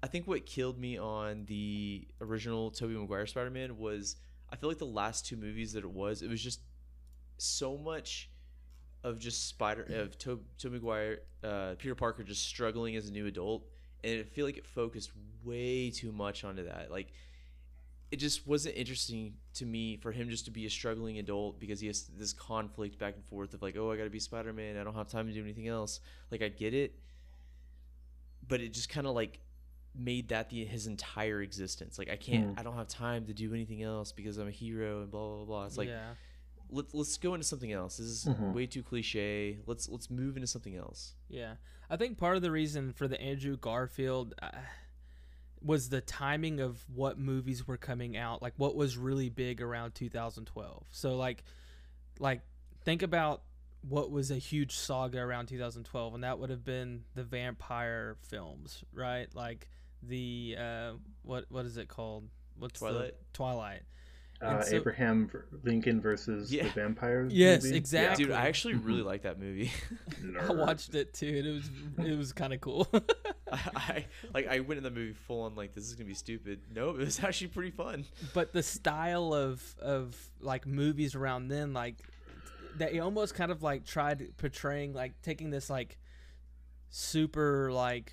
I 0.02 0.07
think 0.07 0.26
what 0.26 0.47
killed 0.47 0.78
me 0.78 0.97
on 0.97 1.45
the 1.47 2.07
original 2.21 2.71
Tobey 2.71 2.95
Maguire 2.95 3.26
Spider-Man 3.26 3.76
was 3.78 4.16
I 4.50 4.57
feel 4.57 4.68
like 4.71 4.78
the 4.78 4.87
last 4.87 5.26
two 5.26 5.37
movies 5.37 5.73
that 5.73 5.85
it 5.85 5.90
was, 5.90 6.23
it 6.23 6.30
was 6.30 6.42
just 6.42 6.61
so 7.38 7.76
much 7.76 8.30
of 9.04 9.18
just 9.18 9.49
Spider 9.49 9.83
of 9.95 10.18
Tobey 10.18 10.42
Tobey 10.59 10.75
Maguire, 10.76 11.21
uh, 11.45 11.75
Peter 11.78 11.95
Parker 11.95 12.23
just 12.25 12.45
struggling 12.47 12.97
as 12.97 13.09
a 13.09 13.12
new 13.12 13.26
adult, 13.26 13.64
and 14.04 14.21
I 14.21 14.25
feel 14.25 14.45
like 14.45 14.57
it 14.59 14.66
focused 14.66 15.12
way 15.45 15.90
too 15.90 16.12
much 16.12 16.45
onto 16.45 16.64
that. 16.64 16.90
Like 16.90 17.12
it 18.11 18.16
just 18.16 18.47
wasn't 18.47 18.75
interesting 18.75 19.35
to 19.54 19.66
me 19.66 19.97
for 19.97 20.11
him 20.12 20.30
just 20.30 20.47
to 20.47 20.50
be 20.50 20.64
a 20.66 20.71
struggling 20.71 21.18
adult 21.18 21.61
because 21.61 21.78
he 21.78 21.87
has 21.87 22.04
this 22.16 22.33
conflict 22.33 22.99
back 22.99 23.14
and 23.14 23.25
forth 23.26 23.52
of 23.54 23.61
like, 23.62 23.76
oh, 23.76 23.92
I 23.92 23.97
got 23.97 24.04
to 24.04 24.11
be 24.11 24.18
Spider 24.18 24.52
Man. 24.52 24.76
I 24.78 24.85
don't 24.85 24.95
have 24.95 25.09
time 25.09 25.26
to 25.28 25.33
do 25.33 25.42
anything 25.42 25.68
else. 25.68 26.00
Like 26.30 26.42
I 26.42 26.49
get 26.49 26.75
it, 26.75 26.99
but 28.47 28.61
it 28.61 28.73
just 28.73 28.88
kind 28.88 29.07
of 29.07 29.14
like 29.14 29.40
made 29.95 30.28
that 30.28 30.49
the 30.50 30.64
his 30.64 30.87
entire 30.87 31.42
existence. 31.42 31.99
Like 31.99 32.11
I 32.11 32.16
can't, 32.16 32.52
Hmm. 32.54 32.59
I 32.59 32.62
don't 32.62 32.76
have 32.76 32.88
time 32.88 33.26
to 33.26 33.35
do 33.35 33.52
anything 33.54 33.83
else 33.83 34.11
because 34.12 34.38
I'm 34.38 34.49
a 34.49 34.52
hero 34.52 35.02
and 35.02 35.11
blah 35.11 35.37
blah 35.37 35.45
blah. 35.45 35.64
It's 35.66 35.76
like 35.78 35.88
yeah. 35.88 36.11
Let's 36.71 36.95
let's 36.95 37.17
go 37.19 37.35
into 37.35 37.47
something 37.47 37.73
else. 37.73 37.97
This 37.99 38.07
is 38.07 38.25
Mhm. 38.27 38.53
way 38.53 38.67
too 38.67 38.83
cliche. 38.83 39.59
Let's 39.67 39.89
let's 39.89 40.11
move 40.11 40.37
into 40.37 40.47
something 40.47 40.77
else. 40.77 41.15
Yeah, 41.29 41.55
I 41.91 41.97
think 41.97 42.19
part 42.19 42.37
of 42.37 42.43
the 42.43 42.51
reason 42.51 42.93
for 42.93 43.09
the 43.09 43.21
Andrew 43.21 43.57
Garfield 43.57 44.35
uh, 44.43 44.51
was 45.63 45.89
the 45.89 46.01
timing 46.01 46.61
of 46.61 46.85
what 46.95 47.19
movies 47.19 47.67
were 47.67 47.77
coming 47.77 48.17
out, 48.17 48.43
like 48.43 48.55
what 48.57 48.77
was 48.77 48.97
really 48.97 49.29
big 49.29 49.61
around 49.61 49.95
2012. 49.95 50.87
So 50.93 51.17
like, 51.17 51.43
like 52.19 52.43
think 52.85 53.03
about 53.03 53.43
what 53.89 54.11
was 54.11 54.31
a 54.31 54.37
huge 54.37 54.75
saga 54.77 55.19
around 55.19 55.47
2012, 55.47 56.15
and 56.15 56.25
that 56.25 56.39
would 56.39 56.51
have 56.51 56.65
been 56.65 57.05
the 57.15 57.25
vampire 57.25 58.17
films, 58.23 58.85
right? 58.93 59.33
Like 59.35 59.69
the 60.03 60.57
uh, 60.59 60.93
what 61.23 61.47
what 61.49 61.65
is 61.67 61.77
it 61.77 61.89
called? 61.89 62.29
What's 62.57 62.79
Twilight? 62.81 63.15
The, 63.19 63.25
Twilight. 63.33 63.83
Uh, 64.40 64.62
so- 64.62 64.76
Abraham 64.76 65.30
Lincoln 65.64 66.00
versus 66.00 66.52
Yeah. 66.52 66.64
the 66.64 66.71
vampires. 66.71 67.33
Yes, 67.33 67.64
movie? 67.64 67.76
exactly. 67.76 68.25
Dude, 68.25 68.33
I 68.33 68.47
actually 68.47 68.75
really 68.75 69.02
Mhm. 69.02 69.07
like 69.07 69.23
that 69.23 69.40
movie. 69.40 69.73
I 70.40 70.52
watched 70.52 70.95
it 70.95 71.12
too, 71.12 71.26
and 71.38 71.47
it 71.47 71.52
was 71.52 72.09
it 72.09 72.16
was 72.16 72.33
kind 72.33 72.52
of 72.52 72.61
cool. 72.61 72.87
I, 72.92 73.00
I 73.76 74.07
like 74.33 74.47
I 74.47 74.61
went 74.61 74.78
in 74.78 74.85
the 74.85 74.90
movie 74.90 75.12
full 75.12 75.42
on 75.42 75.54
like 75.57 75.75
this 75.75 75.85
is 75.88 75.95
gonna 75.95 76.07
be 76.07 76.14
stupid. 76.14 76.61
No, 76.73 76.90
it 76.90 76.99
was 76.99 77.23
actually 77.25 77.49
pretty 77.49 77.73
fun. 77.73 78.04
but 78.33 78.52
the 78.52 78.62
style 78.62 79.35
of 79.35 79.75
of 79.80 80.16
like 80.40 80.66
movies 80.66 81.14
around 81.16 81.49
then 81.49 81.73
like 81.73 81.97
they 82.76 83.00
almost 83.00 83.35
kind 83.35 83.50
of 83.50 83.61
like 83.64 83.85
tried 83.85 84.37
portraying 84.37 84.92
like 84.92 85.21
taking 85.23 85.50
this 85.50 85.68
like 85.68 85.99
super 86.90 87.71
like 87.73 88.12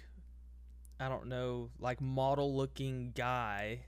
i 1.00 1.08
don't 1.08 1.28
know 1.28 1.70
like 1.80 2.02
model 2.02 2.56
looking 2.56 3.12
guy 3.16 3.80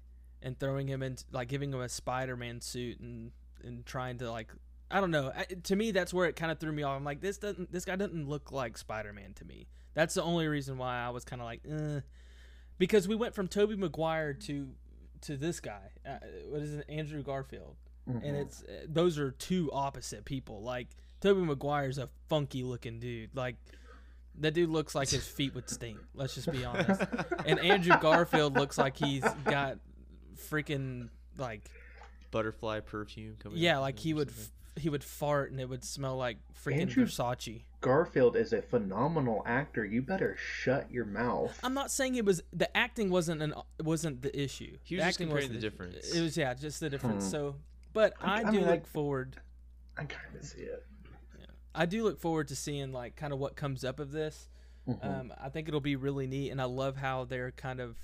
and 0.42 0.60
throwing 0.60 0.88
him 0.88 1.02
into 1.04 1.24
like 1.32 1.48
giving 1.48 1.74
him 1.74 1.82
a 1.82 1.90
spider-man 1.90 2.62
suit 2.62 3.00
and 3.00 3.32
and 3.64 3.86
trying 3.86 4.18
to 4.18 4.30
like 4.32 4.52
i 4.92 5.00
don't 5.00 5.12
know 5.12 5.32
I, 5.36 5.46
to 5.64 5.76
me 5.76 5.92
that's 5.92 6.14
where 6.14 6.28
it 6.28 6.36
kind 6.36 6.52
of 6.52 6.60
threw 6.60 6.72
me 6.72 6.84
off 6.84 6.96
i'm 6.96 7.04
like 7.04 7.22
this 7.22 7.38
doesn't 7.38 7.72
this 7.72 7.86
guy 7.86 7.96
doesn't 7.96 8.28
look 8.30 8.52
like 8.52 8.78
spider-man 8.78 9.34
to 9.36 9.46
me 9.46 9.68
that's 9.94 10.14
the 10.14 10.24
only 10.24 10.48
reason 10.48 10.78
why 10.78 10.98
i 11.00 11.10
was 11.10 11.26
kind 11.26 11.42
of 11.42 11.46
like 11.46 11.62
eh. 11.70 12.02
because 12.78 13.08
we 13.08 13.16
went 13.16 13.34
from 13.34 13.48
tobey 13.48 13.76
maguire 13.76 14.34
to 14.34 14.70
to 15.22 15.36
this 15.36 15.60
guy 15.60 15.90
uh, 16.08 16.18
what 16.50 16.62
is 16.62 16.76
it 16.76 16.86
andrew 16.88 17.24
garfield 17.24 17.76
Mhm. 18.10 18.24
and 18.24 18.38
it's 18.38 18.64
uh, 18.64 18.86
those 18.88 19.20
are 19.20 19.32
two 19.32 19.70
opposite 19.74 20.24
people. 20.24 20.62
Like 20.62 20.88
Tobey 21.20 21.42
Maguire's 21.42 21.98
a 21.98 22.08
funky 22.30 22.64
looking 22.64 23.00
dude. 23.02 23.36
Like 23.36 23.58
that 24.40 24.54
dude 24.54 24.70
looks 24.70 24.96
like 24.96 25.10
his 25.10 25.28
feet 25.28 25.54
would 25.56 25.70
stink. 25.70 25.98
Let's 26.14 26.36
just 26.36 26.50
be 26.50 26.64
honest. 26.64 27.02
And 27.46 27.60
Andrew 27.60 27.98
Garfield 28.00 28.56
looks 28.56 28.78
like 28.78 28.96
he's 28.96 29.26
got 29.44 29.80
freaking 30.38 31.10
like 31.38 31.70
Butterfly 32.32 32.82
perfume 32.82 33.36
coming. 33.40 33.58
yeah, 33.58 33.78
out 33.78 33.82
like 33.82 34.00
he 34.00 34.14
would 34.14 34.30
f- 34.30 34.52
he 34.76 34.90
would 34.90 35.04
fart 35.04 35.50
and 35.52 35.60
it 35.60 35.68
would 35.68 35.84
smell 35.84 36.18
like 36.18 36.38
freaking 36.64 36.82
Andrew- 36.82 37.06
Versace. 37.06 37.64
Garfield 37.82 38.36
is 38.36 38.54
a 38.54 38.62
phenomenal 38.62 39.44
actor. 39.46 39.86
You 39.86 40.02
better 40.02 40.36
shut 40.38 40.92
your 40.92 41.06
mouth. 41.06 41.58
I'm 41.64 41.74
not 41.74 41.90
saying 41.92 42.16
it 42.16 42.26
was 42.26 42.42
the 42.52 42.76
acting 42.76 43.10
wasn't 43.10 43.42
an 43.42 43.54
wasn't 43.84 44.22
the 44.22 44.40
issue. 44.40 44.78
He 44.84 44.96
was 44.96 45.04
the 45.04 45.08
just 45.08 45.16
acting 45.16 45.28
comparing 45.28 45.50
wasn't 45.50 45.62
the 45.62 45.68
issue. 45.68 45.70
difference. 45.92 46.12
It 46.16 46.22
was 46.22 46.38
yeah, 46.38 46.54
just 46.54 46.80
the 46.80 46.90
difference. 46.90 47.24
Hmm. 47.26 47.30
So, 47.32 47.56
but 47.94 48.14
I- 48.22 48.42
I, 48.44 48.48
I 48.48 48.52
do 48.52 48.58
mean, 48.58 48.68
look 48.68 48.82
I- 48.84 48.88
forward. 48.88 49.38
I 49.98 50.04
kind 50.04 50.36
of 50.36 50.44
see 50.46 50.60
it. 50.62 50.86
Yeah, 51.40 51.46
I 51.74 51.86
do 51.86 52.04
look 52.04 52.20
forward 52.20 52.50
to 52.50 52.56
seeing 52.56 52.92
like 52.92 53.16
kind 53.16 53.32
of 53.34 53.40
what 53.40 53.56
comes 53.56 53.84
up 53.86 54.00
of 54.00 54.12
this. 54.12 54.50
Mhm. 54.88 55.04
Um, 55.06 55.34
I 55.42 55.50
think 55.50 55.68
it'll 55.68 55.80
be 55.82 55.96
really 55.96 56.28
neat, 56.28 56.50
and 56.52 56.62
I 56.62 56.66
love 56.66 56.98
how 56.98 57.26
they're 57.26 57.52
kind 57.52 57.80
of 57.80 57.98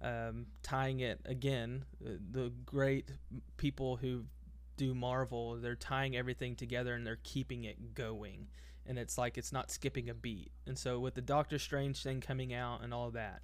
um, 0.00 0.46
tying 0.62 1.00
it 1.00 1.20
again. 1.24 1.84
uh, 2.04 2.10
The 2.30 2.52
great 2.64 3.10
people 3.56 3.96
who 3.96 4.24
do 4.76 4.94
Marvel, 4.94 5.56
they're 5.56 5.74
tying 5.74 6.16
everything 6.16 6.54
together 6.54 6.94
and 6.94 7.06
they're 7.06 7.18
keeping 7.24 7.64
it 7.64 7.94
going, 7.94 8.46
and 8.86 8.98
it's 8.98 9.18
like 9.18 9.36
it's 9.36 9.52
not 9.52 9.70
skipping 9.70 10.08
a 10.08 10.14
beat. 10.14 10.52
And 10.66 10.78
so 10.78 11.00
with 11.00 11.14
the 11.14 11.20
Doctor 11.22 11.58
Strange 11.58 12.02
thing 12.02 12.20
coming 12.20 12.54
out 12.54 12.82
and 12.82 12.94
all 12.94 13.08
of 13.08 13.14
that, 13.14 13.42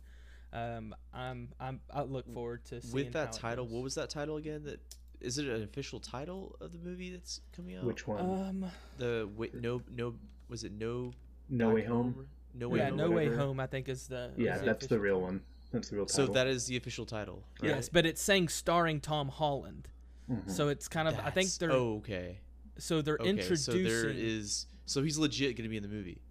um, 0.52 0.94
I'm 1.12 1.49
I'm 1.58 1.80
I 1.92 2.02
look 2.02 2.32
forward 2.32 2.64
to 2.66 2.80
seeing 2.80 2.94
with 2.94 3.12
that 3.14 3.26
how 3.34 3.49
title. 3.49 3.64
goes. 3.64 3.75
What 3.75 3.82
was 3.82 3.94
that 3.96 4.11
title 4.11 4.37
again? 4.37 4.62
That 4.64 4.80
is 5.20 5.38
it 5.38 5.46
an 5.49 5.62
official 5.64 5.99
title 5.99 6.54
of 6.61 6.70
the 6.73 6.78
movie 6.78 7.11
that's 7.11 7.40
coming 7.56 7.76
out? 7.76 7.84
Which 7.84 8.06
one? 8.06 8.20
um 8.20 8.64
the 8.99 9.28
wait 9.37 9.54
no 9.54 9.80
no 9.90 10.14
was 10.49 10.62
it 10.62 10.73
no 10.73 11.12
no 11.49 11.70
Way 11.70 11.82
Home. 11.84 12.28
No 12.54 12.68
way 12.68 12.78
yeah 12.78 12.88
home. 12.90 12.96
No 12.99 13.11
Way. 13.11 13.26
Home 13.34 13.58
I 13.58 13.66
think 13.66 13.88
is 13.88 14.06
the 14.06 14.30
Yeah, 14.37 14.54
is 14.54 14.61
the 14.61 14.66
that's 14.66 14.87
the 14.87 15.00
real 15.00 15.20
one. 15.20 15.40
That's 15.75 15.90
the 15.90 15.97
real 15.97 16.09
So 16.09 16.26
that 16.28 16.47
is 16.47 16.66
the 16.66 16.76
official 16.76 17.04
title. 17.04 17.45
Yes, 17.62 17.88
but 17.88 18.07
it's 18.07 18.23
saying 18.23 18.49
starring 18.49 19.00
Tom 19.00 19.28
Holland. 19.28 19.88
Mhm. 20.31 20.50
So 20.50 20.69
it's 20.69 20.88
kind 20.88 21.07
of 21.07 21.19
I 21.19 21.31
think 21.31 21.52
they're 21.54 21.73
oh 21.73 21.97
okay 21.97 22.38
so 22.78 23.02
they're 23.02 23.19
okay 23.21 23.28
introducing 23.28 23.75
so 23.75 23.90
there 23.90 24.09
is 24.09 24.66
so 24.87 25.02
he's 25.02 25.19
legit 25.19 25.57
gonna 25.57 25.69
be 25.69 25.76
in 25.76 25.83
the 25.83 25.88
movie. 25.88 26.23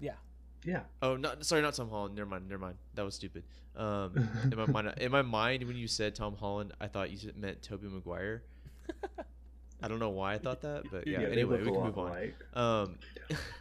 yeah 0.00 0.14
yeah. 0.66 0.80
Oh, 1.00 1.16
not 1.16 1.46
sorry, 1.46 1.62
not 1.62 1.74
Tom 1.74 1.88
Holland. 1.88 2.16
Never 2.16 2.28
mind, 2.28 2.48
never 2.48 2.60
mind. 2.60 2.76
That 2.94 3.04
was 3.04 3.14
stupid. 3.14 3.44
Um, 3.76 4.28
in 4.50 4.56
my 4.56 4.66
mind, 4.66 4.94
in 4.98 5.12
my 5.12 5.22
mind, 5.22 5.62
when 5.62 5.76
you 5.76 5.86
said 5.86 6.14
Tom 6.16 6.34
Holland, 6.34 6.72
I 6.80 6.88
thought 6.88 7.10
you 7.10 7.32
meant 7.36 7.62
Tobey 7.62 7.86
Maguire. 7.86 8.42
I 9.82 9.88
don't 9.88 10.00
know 10.00 10.10
why 10.10 10.34
I 10.34 10.38
thought 10.38 10.62
that, 10.62 10.90
but 10.90 11.06
yeah. 11.06 11.20
they 11.20 11.26
anyway, 11.26 11.58
we 11.58 11.70
can 11.70 11.74
move 11.74 11.98
on. 11.98 12.08
alike. 12.08 12.34
Um, 12.54 12.98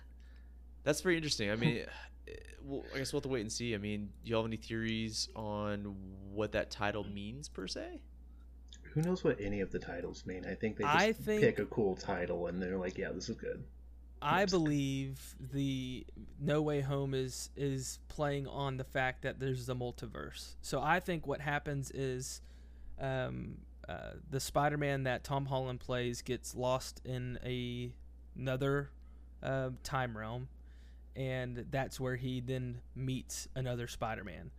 that's 0.83 1.01
very 1.01 1.15
interesting. 1.15 1.51
I 1.51 1.55
mean, 1.55 1.85
well, 2.63 2.83
I 2.93 2.97
guess 2.97 3.13
we'll 3.13 3.19
have 3.19 3.23
to 3.23 3.29
wait 3.29 3.41
and 3.41 3.51
see. 3.51 3.75
I 3.75 3.77
mean, 3.77 4.09
do 4.23 4.29
you 4.29 4.35
have 4.35 4.45
any 4.45 4.57
theories 4.57 5.29
on 5.35 5.95
what 6.31 6.51
that 6.53 6.71
title 6.71 7.03
means 7.03 7.47
per 7.49 7.67
se? 7.67 8.01
Who 8.93 9.01
knows 9.01 9.23
what 9.23 9.39
any 9.41 9.61
of 9.61 9.71
the 9.71 9.79
titles 9.79 10.25
mean? 10.25 10.45
I 10.45 10.55
think 10.55 10.77
they 10.77 10.83
just 10.85 10.95
I 10.97 11.11
think- 11.11 11.41
pick 11.41 11.59
a 11.59 11.65
cool 11.65 11.95
title 11.95 12.47
and 12.47 12.61
they're 12.61 12.77
like, 12.77 12.97
yeah, 12.97 13.11
this 13.11 13.29
is 13.29 13.35
good. 13.35 13.63
I 14.21 14.41
Yes. 14.41 14.51
believe 14.51 15.35
the 15.51 16.05
No 16.39 16.61
Way 16.61 16.81
Home 16.81 17.13
is 17.13 17.49
is 17.55 17.99
playing 18.07 18.47
on 18.47 18.77
the 18.77 18.83
fact 18.85 19.21
that 19.23 19.39
there's 19.39 19.65
the 19.67 19.75
multiverse. 19.75 20.55
So 20.61 20.81
I 20.81 20.99
think 20.99 21.27
what 21.27 21.41
happens 21.41 21.91
is 21.91 22.41
um, 22.99 23.57
uh, 23.87 24.11
the 24.31 24.39
Spider-Man 24.39 25.03
that 25.03 25.23
Tom 25.25 25.45
Holland 25.45 25.81
plays 25.81 26.21
gets 26.21 26.55
lost 26.55 27.01
in 27.05 27.37
a 27.43 27.91
another 28.35 28.89
uh, 29.43 29.71
time 29.83 30.17
realm, 30.17 30.47
and 31.15 31.65
that's 31.71 31.99
where 31.99 32.15
he 32.15 32.41
then 32.41 32.81
meets 32.95 33.47
another 33.55 33.87
Spider-Man. 33.87 34.51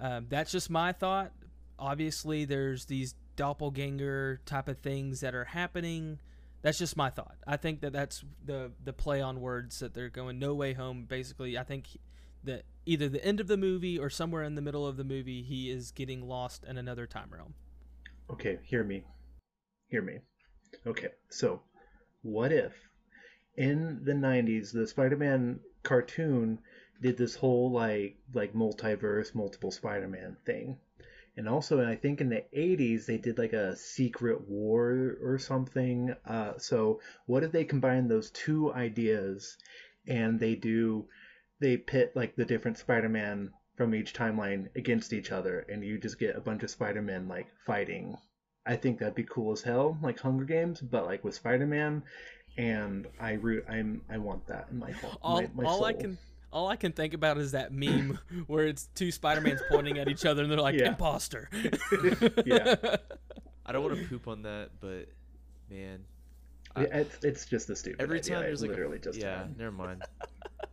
Um, 0.00 0.26
that's 0.28 0.52
just 0.52 0.70
my 0.70 0.92
thought. 0.92 1.32
Obviously, 1.78 2.44
there's 2.44 2.86
these 2.86 3.14
doppelganger 3.36 4.40
type 4.44 4.68
of 4.68 4.78
things 4.78 5.20
that 5.20 5.34
are 5.34 5.44
happening. 5.44 6.18
That's 6.62 6.78
just 6.78 6.96
my 6.96 7.10
thought. 7.10 7.36
I 7.46 7.56
think 7.56 7.80
that 7.82 7.92
that's 7.92 8.24
the 8.44 8.72
the 8.84 8.92
play 8.92 9.20
on 9.20 9.40
words 9.40 9.78
that 9.78 9.94
they're 9.94 10.08
going 10.08 10.38
no 10.38 10.54
way 10.54 10.72
home. 10.72 11.04
Basically, 11.08 11.56
I 11.56 11.62
think 11.62 11.86
that 12.44 12.64
either 12.84 13.08
the 13.08 13.24
end 13.24 13.38
of 13.40 13.46
the 13.46 13.56
movie 13.56 13.98
or 13.98 14.10
somewhere 14.10 14.42
in 14.42 14.54
the 14.56 14.62
middle 14.62 14.86
of 14.86 14.96
the 14.96 15.04
movie, 15.04 15.42
he 15.42 15.70
is 15.70 15.92
getting 15.92 16.26
lost 16.26 16.64
in 16.64 16.76
another 16.78 17.06
time 17.06 17.28
realm. 17.30 17.54
Okay, 18.30 18.58
hear 18.64 18.82
me. 18.82 19.04
Hear 19.88 20.02
me. 20.02 20.18
Okay, 20.86 21.08
so 21.30 21.62
what 22.22 22.52
if 22.52 22.72
in 23.58 24.04
the 24.04 24.12
90s 24.12 24.72
the 24.72 24.86
Spider-Man 24.86 25.58
cartoon 25.82 26.60
did 27.02 27.16
this 27.16 27.34
whole 27.34 27.72
like 27.72 28.16
like 28.32 28.54
multiverse 28.54 29.34
multiple 29.34 29.72
Spider-Man 29.72 30.36
thing. 30.46 30.78
And 31.36 31.48
also 31.48 31.84
I 31.84 31.96
think 31.96 32.20
in 32.20 32.28
the 32.28 32.44
80s 32.56 33.06
they 33.06 33.18
did 33.18 33.36
like 33.36 33.52
a 33.52 33.74
secret 33.76 34.48
war 34.48 35.18
or 35.20 35.38
something. 35.38 36.14
Uh, 36.24 36.56
so 36.58 37.00
what 37.26 37.42
if 37.42 37.50
they 37.50 37.64
combine 37.64 38.06
those 38.06 38.30
two 38.30 38.72
ideas 38.72 39.56
and 40.06 40.38
they 40.38 40.54
do 40.54 41.08
they 41.60 41.76
pit 41.76 42.12
like 42.14 42.36
the 42.36 42.44
different 42.44 42.78
Spider-Man 42.78 43.50
from 43.76 43.92
each 43.92 44.14
timeline 44.14 44.68
against 44.76 45.12
each 45.12 45.32
other 45.32 45.66
and 45.68 45.84
you 45.84 45.98
just 45.98 46.20
get 46.20 46.36
a 46.36 46.40
bunch 46.40 46.62
of 46.62 46.70
Spider-Man 46.70 47.26
like 47.26 47.48
fighting. 47.66 48.16
I 48.64 48.76
think 48.76 48.98
that'd 48.98 49.14
be 49.14 49.24
cool 49.24 49.52
as 49.52 49.62
hell, 49.62 49.98
like 50.02 50.20
Hunger 50.20 50.44
Games, 50.44 50.80
but 50.80 51.06
like 51.06 51.24
with 51.24 51.34
Spider-Man 51.34 52.02
and 52.58 53.06
I 53.18 53.32
root 53.34 53.64
I'm 53.68 54.02
I 54.10 54.18
want 54.18 54.46
that 54.48 54.66
in 54.70 54.78
my 54.78 54.90
whole 54.90 55.18
All, 55.22 55.40
my, 55.40 55.48
my 55.54 55.64
all 55.64 55.84
I 55.84 55.92
can 55.94 56.18
all 56.52 56.68
I 56.68 56.76
can 56.76 56.92
think 56.92 57.14
about 57.14 57.38
is 57.38 57.52
that 57.52 57.72
meme 57.72 58.18
where 58.46 58.66
it's 58.66 58.88
two 58.94 59.10
Spider-Mans 59.10 59.60
pointing 59.70 59.96
at 59.98 60.08
each 60.08 60.26
other 60.26 60.42
and 60.42 60.50
they're 60.50 60.58
like 60.60 60.74
Yeah. 60.78 60.88
imposter. 60.88 61.48
Yeah. 62.44 62.74
I 63.64 63.72
don't 63.72 63.82
want 63.84 63.98
to 63.98 64.04
poop 64.08 64.28
on 64.28 64.42
that, 64.42 64.70
but 64.80 65.08
man, 65.70 66.00
I- 66.74 66.84
it's, 66.84 67.22
it's 67.22 67.44
just 67.46 67.68
a 67.70 67.76
stupid 67.76 68.00
every 68.00 68.18
idea. 68.18 68.34
time 68.34 68.42
I 68.42 68.46
there's 68.46 68.62
like 68.62 68.70
literally 68.70 68.96
a, 68.96 69.00
just 69.00 69.18
yeah, 69.18 69.40
had. 69.40 69.58
never 69.58 69.72
mind. 69.72 70.02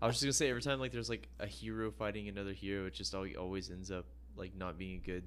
I 0.02 0.08
was 0.08 0.16
just 0.16 0.24
gonna 0.24 0.34
say 0.34 0.50
every 0.50 0.62
time 0.62 0.80
like 0.80 0.92
there's 0.94 1.10
like 1.10 1.28
a 1.40 1.46
hero 1.48 1.92
fighting 1.92 2.28
another 2.30 2.54
hero, 2.54 2.86
it 2.88 2.94
just 2.94 3.14
al- 3.14 3.28
always 3.38 3.70
ends 3.70 3.92
up 3.92 4.06
like 4.38 4.56
not 4.56 4.78
being 4.78 4.96
a 5.04 5.06
good 5.06 5.24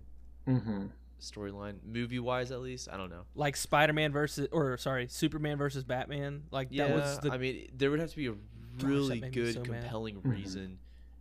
Mm-hmm. 0.49 0.87
Storyline, 1.21 1.77
movie 1.85 2.19
wise 2.21 2.51
at 2.53 2.61
least. 2.61 2.89
I 2.93 2.97
don't 2.97 3.11
know. 3.11 3.23
Like 3.35 3.57
Spider-Man 3.57 4.13
versus, 4.13 4.49
or 4.53 4.77
sorry, 4.79 5.09
Superman 5.09 5.59
versus 5.59 5.85
Batman. 5.85 6.45
Like 6.51 6.69
Yeah, 6.71 6.89
that 6.89 6.95
was 6.97 7.19
the 7.21 7.31
I 7.33 7.39
mean, 7.39 7.69
there 7.77 7.91
would 7.91 8.01
have 8.01 8.11
to 8.11 8.17
be 8.17 8.29
a 8.29 8.35
really 8.81 9.21
made 9.21 9.35
me 9.35 9.43
good, 9.43 9.55
so 9.55 9.61
mad. 9.61 9.67
compelling 9.83 10.17
Mhm. 10.23 10.31
reason 10.31 10.79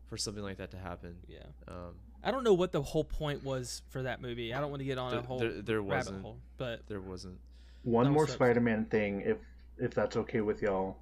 for 0.07 0.17
something 0.17 0.43
like 0.43 0.57
that 0.57 0.71
to 0.71 0.77
happen. 0.77 1.17
yeah. 1.27 1.39
Um, 1.67 1.95
I 2.23 2.31
don't 2.31 2.43
know 2.43 2.53
what 2.53 2.71
the 2.71 2.81
whole 2.81 3.03
point 3.03 3.43
was 3.43 3.81
for 3.89 4.03
that 4.03 4.21
movie. 4.21 4.53
I 4.53 4.59
don't 4.59 4.69
want 4.71 4.79
to 4.81 4.85
get 4.85 4.97
on 4.97 5.11
there, 5.11 5.19
a 5.19 5.23
whole 5.23 5.39
there, 5.39 5.61
there 5.61 5.81
rabbit 5.81 5.95
wasn't. 5.97 6.21
hole, 6.21 6.37
but 6.57 6.85
There 6.87 6.99
wasn't. 7.01 7.39
One 7.83 8.11
more 8.11 8.27
Spider-Man 8.27 8.85
thing, 8.85 9.21
if 9.21 9.37
if 9.79 9.93
that's 9.93 10.15
okay 10.17 10.41
with 10.41 10.61
y'all. 10.61 10.97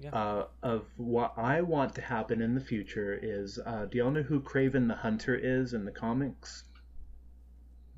Yeah. 0.00 0.10
Uh, 0.10 0.46
of 0.62 0.86
what 0.96 1.34
I 1.36 1.60
want 1.60 1.94
to 1.96 2.00
happen 2.00 2.40
in 2.42 2.54
the 2.56 2.60
future 2.60 3.16
is, 3.22 3.60
uh, 3.64 3.84
do 3.86 3.98
y'all 3.98 4.10
know 4.10 4.22
who 4.22 4.40
Kraven 4.40 4.88
the 4.88 4.94
Hunter 4.96 5.36
is 5.36 5.72
in 5.74 5.84
the 5.84 5.92
comics? 5.92 6.64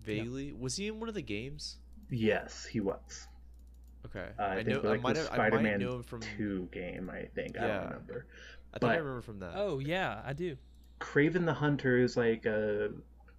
Vaguely, 0.06 0.52
was 0.52 0.76
he 0.76 0.88
in 0.88 0.98
one 1.00 1.08
of 1.08 1.14
the 1.14 1.22
games? 1.22 1.76
Yes, 2.10 2.64
he 2.64 2.80
was. 2.80 3.28
Okay, 4.06 4.28
Uh, 4.38 4.42
I, 4.42 4.52
I 4.52 4.64
think 4.64 4.68
know. 4.68 4.88
I 4.88 4.92
like 4.92 5.02
might 5.02 5.14
the 5.14 5.20
have. 5.20 5.32
I 5.32 5.36
might 5.36 5.48
Spider-Man 5.48 5.80
know 5.80 5.94
him 5.96 6.02
from. 6.04 6.20
Two 6.20 6.68
game, 6.72 7.10
I 7.10 7.24
think. 7.34 7.58
I 7.58 7.66
Yeah. 7.66 7.74
don't 7.78 7.84
remember. 7.90 8.26
I 8.72 8.78
think 8.78 8.92
I 8.92 8.96
remember 8.96 9.22
from 9.22 9.38
that. 9.40 9.52
oh 9.56 9.78
yeah, 9.80 10.22
I 10.24 10.32
do. 10.32 10.56
Kraven 11.00 11.44
the 11.44 11.54
Hunter 11.54 11.98
is 11.98 12.16
like 12.16 12.46
a 12.46 12.90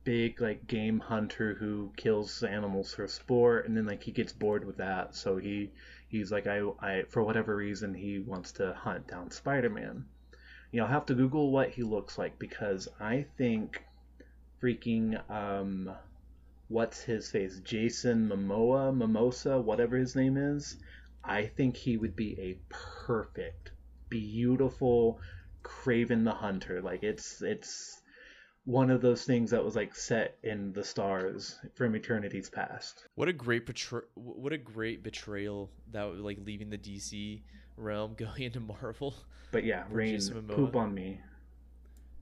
big 0.04 0.40
like 0.42 0.68
game 0.68 1.00
hunter 1.00 1.54
who 1.56 1.92
kills 1.98 2.44
animals 2.44 2.94
for 2.94 3.08
sport, 3.08 3.68
and 3.68 3.76
then 3.76 3.86
like 3.86 4.04
he 4.04 4.12
gets 4.12 4.34
bored 4.34 4.66
with 4.66 4.78
that, 4.78 5.16
so 5.16 5.38
he 5.38 5.72
he's 6.10 6.32
like 6.32 6.48
I 6.48 6.60
I 6.80 7.04
for 7.10 7.24
whatever 7.24 7.56
reason 7.56 7.94
he 7.94 8.20
wants 8.20 8.52
to 8.54 8.74
hunt 8.74 9.08
down 9.08 9.32
Spider-Man. 9.32 10.06
You 10.72 10.80
know, 10.80 10.86
I'll 10.86 10.92
have 10.92 11.06
to 11.08 11.16
Google 11.16 11.52
what 11.52 11.70
he 11.70 11.84
looks 11.84 12.18
like 12.18 12.38
because 12.40 12.88
I 13.00 13.26
think 13.38 13.84
freaking 14.62 15.18
um 15.30 15.90
what's 16.68 17.02
his 17.02 17.30
face? 17.32 17.60
Jason 17.64 18.30
Momoa 18.30 18.96
Mimosa 18.96 19.60
whatever 19.60 19.98
his 19.98 20.16
name 20.16 20.38
is. 20.38 20.78
I 21.24 21.46
think 21.46 21.76
he 21.76 21.98
would 21.98 22.16
be 22.16 22.40
a 22.40 22.60
perfect 23.06 23.72
beautiful 24.10 25.20
Kraven 25.64 26.24
the 26.24 26.32
Hunter. 26.32 26.82
Like 26.82 27.04
it's 27.04 27.42
it's 27.42 28.02
one 28.64 28.90
of 28.92 29.02
those 29.02 29.24
things 29.24 29.52
that 29.52 29.64
was 29.64 29.76
like 29.76 29.96
set 29.96 30.38
in 30.44 30.74
the 30.74 30.84
stars 30.84 31.58
from 31.76 31.96
eternity's 31.96 32.50
past. 32.50 33.06
What 33.16 33.28
a 33.28 33.34
great 33.34 33.66
betray- 33.66 34.08
What 34.16 34.52
a 34.54 34.58
great 34.58 35.04
betrayal 35.04 35.70
that 35.92 36.04
would 36.06 36.20
like 36.20 36.38
leaving 36.46 36.70
the 36.70 36.78
DC 36.78 37.42
realm, 37.78 38.14
going 38.18 38.44
into 38.44 38.60
Marvel. 38.60 39.14
but 39.52 39.64
yeah 39.64 39.84
Rain 39.90 40.16
Jason 40.16 40.42
Momoa. 40.44 40.56
poop 40.56 40.76
on 40.76 40.94
me. 40.94 41.22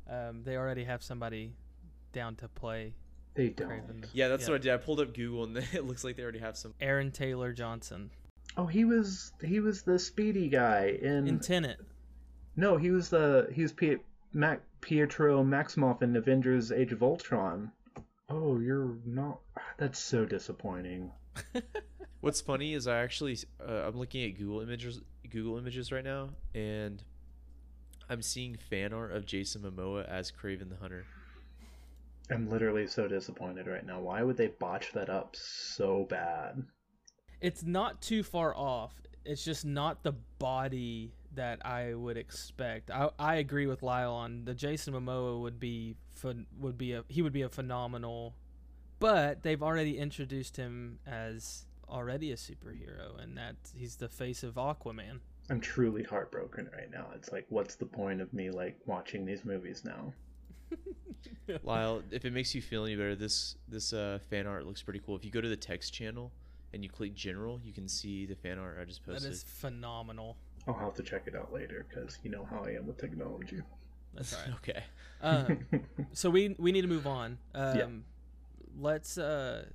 Um, 0.07 0.43
they 0.43 0.55
already 0.55 0.83
have 0.83 1.01
somebody 1.01 1.53
down 2.13 2.35
to 2.37 2.47
play 2.47 2.93
they 3.35 3.49
don't 3.49 4.05
Yeah, 4.13 4.27
that's 4.29 4.43
Yeah. 4.43 4.49
what 4.51 4.55
I 4.55 4.63
did. 4.63 4.73
I 4.73 4.77
pulled 4.77 4.99
up 4.99 5.13
Google, 5.13 5.43
and 5.43 5.57
it 5.73 5.85
looks 5.85 6.03
like 6.03 6.15
they 6.15 6.23
already 6.23 6.39
have 6.39 6.57
some. 6.57 6.73
Aaron 6.81 7.11
Taylor 7.11 7.53
Johnson 7.53 8.09
oh 8.57 8.65
he 8.67 8.85
was 8.85 9.33
he 9.43 9.59
was 9.59 9.81
the 9.83 9.99
speedy 9.99 10.47
guy 10.49 10.97
in 11.01 11.27
in 11.27 11.39
Tenet. 11.39 11.77
No, 12.55 12.77
he 12.77 12.89
was 12.91 13.09
the 13.09 13.49
he 13.53 13.61
was 13.63 13.73
P- 13.73 13.97
Mac 14.33 14.61
Pietro 14.81 15.43
Maximoff 15.43 16.01
in 16.01 16.15
Avengers: 16.15 16.71
Age 16.71 16.91
of 16.93 17.03
Ultron. 17.03 17.71
Oh, 18.29 18.59
you're 18.59 18.97
not. 19.05 19.39
That's 19.77 19.99
so 19.99 20.25
disappointing. 20.25 21.11
What's 22.21 22.41
funny 22.41 22.73
is 22.73 22.87
I 22.87 22.99
actually 22.99 23.37
uh, 23.59 23.83
I'm 23.87 23.97
looking 23.97 24.23
at 24.23 24.37
Google 24.37 24.61
images 24.61 25.01
Google 25.29 25.57
images 25.57 25.91
right 25.91 26.03
now, 26.03 26.29
and 26.53 27.03
I'm 28.09 28.21
seeing 28.21 28.55
fan 28.55 28.93
art 28.93 29.11
of 29.11 29.25
Jason 29.25 29.61
Momoa 29.63 30.07
as 30.07 30.31
Kraven 30.31 30.69
the 30.69 30.77
Hunter. 30.77 31.05
I'm 32.31 32.49
literally 32.49 32.87
so 32.87 33.07
disappointed 33.07 33.67
right 33.67 33.85
now. 33.85 33.99
Why 33.99 34.23
would 34.23 34.37
they 34.37 34.47
botch 34.47 34.91
that 34.93 35.09
up 35.09 35.35
so 35.35 36.05
bad? 36.09 36.63
It's 37.41 37.63
not 37.63 38.01
too 38.01 38.23
far 38.23 38.55
off. 38.55 38.93
It's 39.25 39.43
just 39.43 39.65
not 39.65 40.03
the 40.03 40.13
body 40.39 41.13
that 41.35 41.65
I 41.65 41.93
would 41.93 42.17
expect. 42.17 42.89
I, 42.89 43.09
I 43.19 43.35
agree 43.35 43.67
with 43.67 43.83
Lyle 43.83 44.13
on 44.13 44.45
the 44.45 44.53
Jason 44.53 44.93
Momoa 44.93 45.41
would 45.41 45.59
be 45.59 45.95
would 46.59 46.77
be 46.77 46.93
a 46.93 47.03
he 47.07 47.21
would 47.21 47.33
be 47.33 47.41
a 47.41 47.49
phenomenal, 47.49 48.35
but 48.99 49.43
they've 49.43 49.61
already 49.61 49.97
introduced 49.97 50.57
him 50.57 50.99
as 51.05 51.65
already 51.89 52.31
a 52.31 52.35
superhero, 52.35 53.21
and 53.21 53.37
that 53.37 53.55
he's 53.75 53.97
the 53.97 54.09
face 54.09 54.43
of 54.43 54.55
Aquaman. 54.55 55.19
I'm 55.49 55.59
truly 55.59 56.03
heartbroken 56.03 56.69
right 56.73 56.89
now. 56.89 57.07
It's 57.15 57.31
like, 57.31 57.45
what's 57.49 57.75
the 57.75 57.85
point 57.85 58.21
of 58.21 58.33
me 58.33 58.49
like 58.49 58.77
watching 58.85 59.25
these 59.25 59.45
movies 59.45 59.83
now? 59.85 60.13
Lyle, 61.63 62.01
if 62.11 62.25
it 62.25 62.33
makes 62.33 62.55
you 62.55 62.61
feel 62.61 62.85
any 62.85 62.95
better, 62.95 63.15
this 63.15 63.55
this 63.67 63.93
uh, 63.93 64.19
fan 64.29 64.47
art 64.47 64.65
looks 64.65 64.81
pretty 64.81 64.99
cool. 65.05 65.15
If 65.15 65.23
you 65.25 65.31
go 65.31 65.41
to 65.41 65.49
the 65.49 65.55
text 65.55 65.93
channel 65.93 66.31
and 66.73 66.83
you 66.83 66.89
click 66.89 67.13
general, 67.13 67.59
you 67.63 67.71
can 67.73 67.87
see 67.87 68.25
the 68.25 68.35
fan 68.35 68.57
art 68.59 68.77
I 68.81 68.85
just 68.85 69.05
That 69.05 69.13
posted. 69.13 69.31
is 69.31 69.43
phenomenal. 69.43 70.37
I'll 70.67 70.73
have 70.73 70.95
to 70.95 71.03
check 71.03 71.23
it 71.27 71.35
out 71.35 71.53
later 71.53 71.85
because 71.87 72.17
you 72.23 72.31
know 72.31 72.47
how 72.49 72.63
I 72.65 72.71
am 72.71 72.87
with 72.87 72.97
technology. 72.97 73.61
That's 74.15 74.33
all 74.33 74.39
right. 74.41 74.55
okay. 74.55 74.83
Um, 75.21 75.65
so 76.13 76.29
we 76.29 76.55
we 76.57 76.71
need 76.71 76.81
to 76.81 76.87
move 76.87 77.05
on. 77.07 77.37
Um, 77.53 77.77
Yeah. 77.77 77.85
Let's 78.77 79.17
uh, 79.17 79.65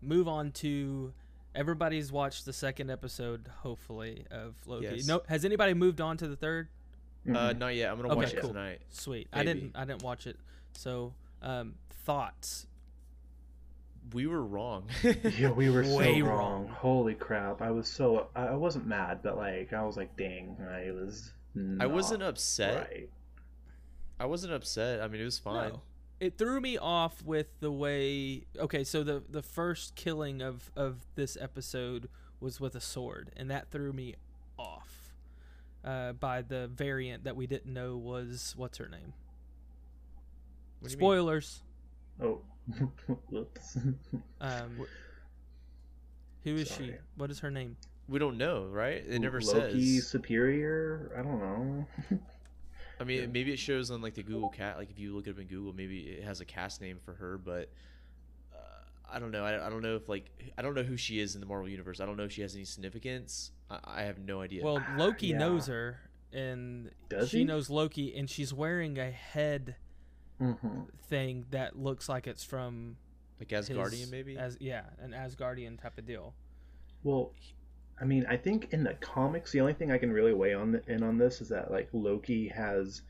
move 0.00 0.26
on 0.26 0.52
to 0.52 1.12
everybody's 1.54 2.10
watched 2.10 2.46
the 2.46 2.52
second 2.52 2.90
episode, 2.90 3.48
hopefully, 3.62 4.24
of 4.30 4.54
Loki. 4.66 4.86
Yes. 4.96 5.06
No, 5.06 5.20
has 5.28 5.44
anybody 5.44 5.74
moved 5.74 6.00
on 6.00 6.16
to 6.18 6.28
the 6.28 6.36
third? 6.36 6.68
Uh, 7.26 7.30
Mhm. 7.52 7.58
not 7.58 7.74
yet. 7.74 7.90
I'm 7.90 7.96
gonna 7.96 8.08
Okay, 8.08 8.16
watch 8.16 8.34
it 8.34 8.40
tonight. 8.42 8.80
Sweet. 8.90 9.28
I 9.32 9.44
didn't. 9.44 9.76
I 9.76 9.84
didn't 9.84 10.02
watch 10.02 10.26
it. 10.26 10.36
So, 10.72 11.14
um, 11.40 11.74
thoughts. 12.04 12.66
We 14.12 14.26
were 14.26 14.44
wrong. 14.44 14.88
yeah, 15.38 15.52
we 15.52 15.70
were 15.70 15.84
so 15.84 15.98
wrong. 16.00 16.22
wrong. 16.22 16.68
Holy 16.68 17.14
crap! 17.14 17.62
I 17.62 17.70
was 17.70 17.88
so 17.88 18.28
I 18.34 18.48
I 18.48 18.54
wasn't 18.56 18.86
mad, 18.86 19.20
but 19.22 19.36
like 19.36 19.72
I 19.72 19.84
was 19.84 19.96
like, 19.96 20.16
dang, 20.16 20.56
I 20.60 20.90
was. 20.90 21.32
I 21.80 21.86
wasn't 21.86 22.22
upset. 22.22 22.88
Right. 22.90 23.10
I 24.18 24.24
wasn't 24.26 24.52
upset. 24.54 25.00
I 25.02 25.08
mean, 25.08 25.20
it 25.20 25.24
was 25.24 25.38
fine. 25.38 25.70
No. 25.70 25.82
It 26.18 26.38
threw 26.38 26.60
me 26.60 26.78
off 26.78 27.22
with 27.24 27.48
the 27.60 27.70
way. 27.70 28.46
Okay, 28.58 28.84
so 28.84 29.02
the 29.04 29.22
the 29.28 29.42
first 29.42 29.94
killing 29.94 30.40
of 30.42 30.70
of 30.74 31.06
this 31.14 31.36
episode 31.40 32.08
was 32.40 32.58
with 32.60 32.74
a 32.74 32.80
sword, 32.80 33.30
and 33.36 33.50
that 33.50 33.70
threw 33.70 33.92
me 33.92 34.14
off. 34.14 34.18
Uh, 35.84 36.12
by 36.12 36.42
the 36.42 36.68
variant 36.68 37.24
that 37.24 37.34
we 37.34 37.46
didn't 37.46 37.72
know 37.72 37.96
was 37.96 38.54
what's 38.56 38.78
her 38.78 38.88
name. 38.88 39.12
What 40.80 40.88
do 40.88 40.92
you 40.92 40.96
mean? 40.98 41.06
Spoilers. 41.06 41.62
Oh, 42.22 42.40
whoops. 43.30 43.76
Um, 44.40 44.86
who 46.44 46.56
is 46.56 46.70
she? 46.70 46.94
What 47.16 47.30
is 47.30 47.40
her 47.40 47.50
name? 47.50 47.76
We 48.08 48.18
don't 48.18 48.36
know, 48.38 48.66
right? 48.66 49.02
It 49.06 49.20
never 49.20 49.40
Loki 49.40 49.96
says. 49.96 50.06
superior. 50.08 51.10
I 51.18 51.22
don't 51.22 51.38
know. 51.40 51.86
I 53.00 53.04
mean, 53.04 53.20
Yeah. 53.22 53.26
maybe 53.26 53.52
it 53.52 53.58
shows 53.58 53.90
on 53.90 54.02
like 54.02 54.14
the 54.14 54.22
Google 54.22 54.48
cat. 54.50 54.76
Like 54.76 54.90
if 54.90 54.98
you 54.98 55.14
look 55.14 55.26
it 55.26 55.30
up 55.30 55.38
in 55.40 55.46
Google, 55.46 55.72
maybe 55.72 56.00
it 56.02 56.24
has 56.24 56.40
a 56.40 56.44
cast 56.44 56.80
name 56.80 56.98
for 57.04 57.14
her, 57.14 57.38
but 57.38 57.70
I 59.12 59.18
don't 59.18 59.30
know. 59.30 59.44
I, 59.44 59.66
I 59.66 59.70
don't 59.70 59.82
know 59.82 59.96
if 59.96 60.08
like 60.08 60.30
I 60.56 60.62
don't 60.62 60.74
know 60.74 60.82
who 60.82 60.96
she 60.96 61.20
is 61.20 61.34
in 61.34 61.40
the 61.40 61.46
Marvel 61.46 61.68
universe. 61.68 62.00
I 62.00 62.06
don't 62.06 62.16
know 62.16 62.24
if 62.24 62.32
she 62.32 62.42
has 62.42 62.54
any 62.54 62.64
significance. 62.64 63.52
I, 63.70 63.78
I 63.84 64.02
have 64.02 64.18
no 64.18 64.40
idea. 64.40 64.64
Well, 64.64 64.82
Loki 64.96 65.28
Yeah. 65.28 65.38
knows 65.38 65.66
her, 65.66 66.00
and 66.32 66.90
Does 67.08 67.28
she 67.30 67.38
he? 67.38 67.44
knows 67.44 67.68
Loki, 67.70 68.14
and 68.16 68.28
she's 68.28 68.52
wearing 68.54 68.98
a 68.98 69.10
head 69.10 69.76
hmm 70.38 70.56
thing 71.08 71.44
that 71.50 71.78
looks 71.78 72.08
like 72.08 72.26
it's 72.26 72.42
from 72.42 72.96
like 73.38 73.48
Asgardian, 73.50 73.90
his- 73.92 74.10
maybe. 74.10 74.36
As 74.36 74.56
yeah, 74.60 74.84
an 75.00 75.12
Asgardian 75.12 75.80
type 75.80 75.98
of 75.98 76.06
deal. 76.06 76.34
Well, 77.04 77.32
I 78.00 78.04
mean, 78.04 78.24
I 78.28 78.36
think 78.36 78.68
in 78.72 78.82
the 78.84 78.94
comics, 78.94 79.52
the 79.52 79.60
only 79.60 79.74
thing 79.74 79.90
I 79.92 79.98
can 79.98 80.10
really 80.12 80.32
weigh 80.32 80.54
on 80.54 80.80
in 80.86 81.02
on 81.02 81.18
this 81.18 81.40
is 81.40 81.48
that 81.50 81.70
like 81.70 81.88
Loki 81.92 82.48
has, 82.48 83.02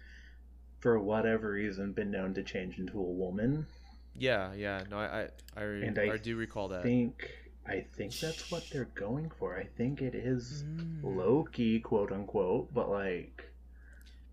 for 0.81 0.99
whatever 0.99 1.53
reason, 1.53 1.93
been 1.93 2.11
known 2.11 2.35
to 2.35 2.43
change 2.43 2.79
into 2.79 2.99
a 2.99 3.03
woman. 3.03 3.67
Yeah, 4.17 4.53
yeah. 4.55 4.85
No, 4.91 4.99
I 4.99 5.29
I, 5.57 5.61
I, 5.61 5.63
And 5.63 5.99
I, 5.99 6.13
I 6.13 6.17
do 6.17 6.37
recall 6.37 6.69
that. 6.69 6.81
I 6.81 6.83
think 6.83 7.31
I 7.67 7.85
think 7.97 8.19
that's 8.19 8.51
what 8.51 8.65
they're 8.73 8.91
going 8.95 9.31
for. 9.39 9.57
I 9.57 9.65
think 9.65 10.03
it 10.03 10.15
is 10.15 10.65
Mm. 10.65 11.17
Loki, 11.17 11.81
quote 11.81 12.13
unquote, 12.13 12.73
but 12.73 12.91
like. 12.91 13.45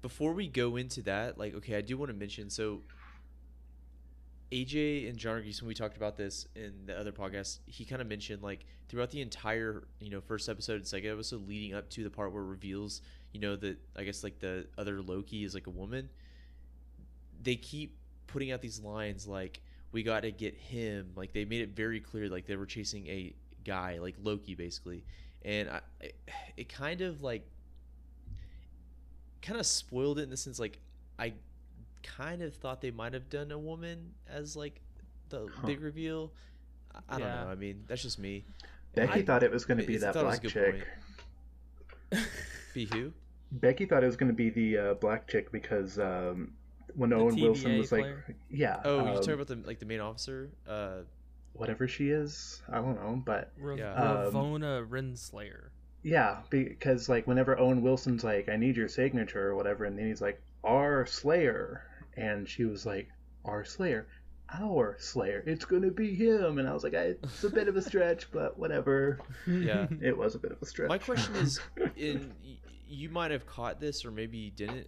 Before 0.01 0.33
we 0.33 0.47
go 0.47 0.77
into 0.77 1.01
that, 1.03 1.37
like, 1.37 1.53
okay, 1.55 1.75
I 1.75 1.81
do 1.81 1.97
want 1.97 2.09
to 2.09 2.17
mention 2.17 2.49
so 2.49 2.81
AJ 4.51 5.07
and 5.07 5.17
John 5.17 5.35
Reese, 5.41 5.61
when 5.61 5.67
we 5.67 5.75
talked 5.75 5.97
about 5.97 6.17
this 6.17 6.47
in 6.55 6.73
the 6.85 6.97
other 6.97 7.11
podcast, 7.11 7.59
he 7.67 7.85
kind 7.85 8.01
of 8.01 8.07
mentioned 8.07 8.41
like 8.41 8.65
throughout 8.87 9.11
the 9.11 9.21
entire, 9.21 9.83
you 9.99 10.09
know, 10.09 10.21
first 10.21 10.49
episode 10.49 10.75
and 10.75 10.87
second 10.87 11.11
episode 11.11 11.47
leading 11.47 11.75
up 11.75 11.89
to 11.91 12.03
the 12.03 12.09
part 12.09 12.31
where 12.33 12.41
it 12.41 12.47
reveals, 12.47 13.01
you 13.31 13.39
know, 13.39 13.55
that 13.57 13.77
I 13.95 14.03
guess 14.03 14.23
like 14.23 14.39
the 14.39 14.65
other 14.77 15.01
Loki 15.01 15.43
is 15.43 15.53
like 15.53 15.67
a 15.67 15.71
woman. 15.71 16.09
They 17.41 17.55
keep 17.55 17.97
putting 18.25 18.51
out 18.51 18.61
these 18.61 18.79
lines 18.79 19.27
like, 19.27 19.61
we 19.91 20.03
got 20.03 20.21
to 20.21 20.31
get 20.31 20.55
him. 20.55 21.11
Like 21.15 21.33
they 21.33 21.45
made 21.45 21.61
it 21.61 21.69
very 21.75 21.99
clear, 21.99 22.29
like 22.29 22.45
they 22.45 22.55
were 22.55 22.65
chasing 22.65 23.07
a 23.07 23.33
guy, 23.65 23.99
like 23.99 24.15
Loki, 24.21 24.55
basically. 24.55 25.03
And 25.43 25.69
I, 25.69 25.81
it, 26.01 26.15
it 26.57 26.69
kind 26.69 27.01
of 27.01 27.21
like 27.21 27.47
kind 29.41 29.59
of 29.59 29.65
spoiled 29.65 30.19
it 30.19 30.23
in 30.23 30.29
the 30.29 30.37
sense 30.37 30.59
like 30.59 30.79
I 31.17 31.33
kind 32.03 32.41
of 32.41 32.53
thought 32.55 32.81
they 32.81 32.91
might 32.91 33.13
have 33.13 33.29
done 33.29 33.51
a 33.51 33.57
woman 33.57 34.13
as 34.27 34.55
like 34.55 34.81
the 35.29 35.47
Huh. 35.53 35.67
big 35.67 35.81
reveal. 35.81 36.31
I, 36.93 37.15
I 37.15 37.19
don't 37.19 37.27
know. 37.27 37.47
I 37.51 37.55
mean, 37.55 37.83
that's 37.87 38.01
just 38.01 38.19
me. 38.19 38.45
Becky 38.95 39.19
I- 39.19 39.23
thought 39.23 39.43
it 39.43 39.51
was 39.51 39.65
going 39.65 39.77
to 39.79 39.85
be 39.85 39.97
that 39.97 40.13
thought 40.13 40.23
it 40.23 40.27
was 40.27 40.37
a 40.37 40.41
black 40.41 40.53
chick. 40.53 40.87
Be 42.73 42.85
who? 42.91 43.11
Becky 43.51 43.85
thought 43.85 44.03
it 44.03 44.07
was 44.07 44.15
going 44.17 44.31
to 44.31 44.35
be 44.35 44.49
the 44.49 44.77
uh, 44.77 44.93
black 44.95 45.27
chick 45.27 45.51
because 45.51 45.97
um, 45.99 46.53
when 46.99 47.09
The 47.11 47.15
Owen 47.15 47.35
Wilson 47.39 47.77
was 47.77 47.89
player? 47.89 48.23
like, 48.27 48.37
yeah, 48.49 48.79
Oh, 48.85 48.97
you're 48.99 49.07
um, 49.09 49.15
talking 49.15 49.33
about 49.33 49.47
the 49.47 49.55
like 49.65 49.79
the 49.79 49.85
main 49.85 49.99
officer. 50.01 50.49
Uh, 50.67 50.99
whatever 51.53 51.87
she 51.87 52.09
is. 52.09 52.61
I 52.71 52.75
don't 52.75 52.95
know, 52.95 53.21
but 53.25 53.51
Rav- 53.59 53.77
Yeah. 53.79 53.93
Um, 53.93 54.33
Ravonna 54.33 54.87
Renslayer. 54.87 55.69
yeah, 56.03 56.37
because 56.49 57.09
like 57.09 57.25
whenever 57.27 57.57
Owen 57.59 57.81
Wilson's 57.81 58.23
like, 58.23 58.49
I 58.49 58.55
need 58.55 58.77
your 58.77 58.87
signature 58.87 59.47
or 59.49 59.55
whatever, 59.55 59.85
and 59.85 59.97
then 59.97 60.07
he's 60.07 60.21
like, 60.21 60.41
our 60.63 61.05
Slayer, 61.05 61.83
and 62.15 62.47
she 62.47 62.65
was 62.65 62.85
like, 62.85 63.09
our 63.45 63.63
Slayer, 63.65 64.07
our 64.53 64.95
Slayer, 64.99 65.43
it's 65.47 65.65
gonna 65.65 65.91
be 65.91 66.13
him, 66.15 66.57
and 66.59 66.67
I 66.67 66.73
was 66.73 66.83
like, 66.83 66.93
I, 66.95 67.15
it's 67.23 67.43
a 67.43 67.49
bit 67.49 67.67
of 67.67 67.75
a 67.77 67.81
stretch, 67.81 68.31
but 68.33 68.57
whatever. 68.59 69.19
Yeah. 69.47 69.87
It 70.01 70.17
was 70.17 70.35
a 70.35 70.39
bit 70.39 70.51
of 70.51 70.61
a 70.61 70.65
stretch. 70.65 70.89
my 70.89 70.97
question 70.97 71.35
is, 71.35 71.59
in 71.95 72.33
you 72.87 73.09
might 73.09 73.31
have 73.31 73.45
caught 73.45 73.79
this 73.79 74.03
or 74.05 74.11
maybe 74.11 74.37
you 74.37 74.51
didn't. 74.51 74.87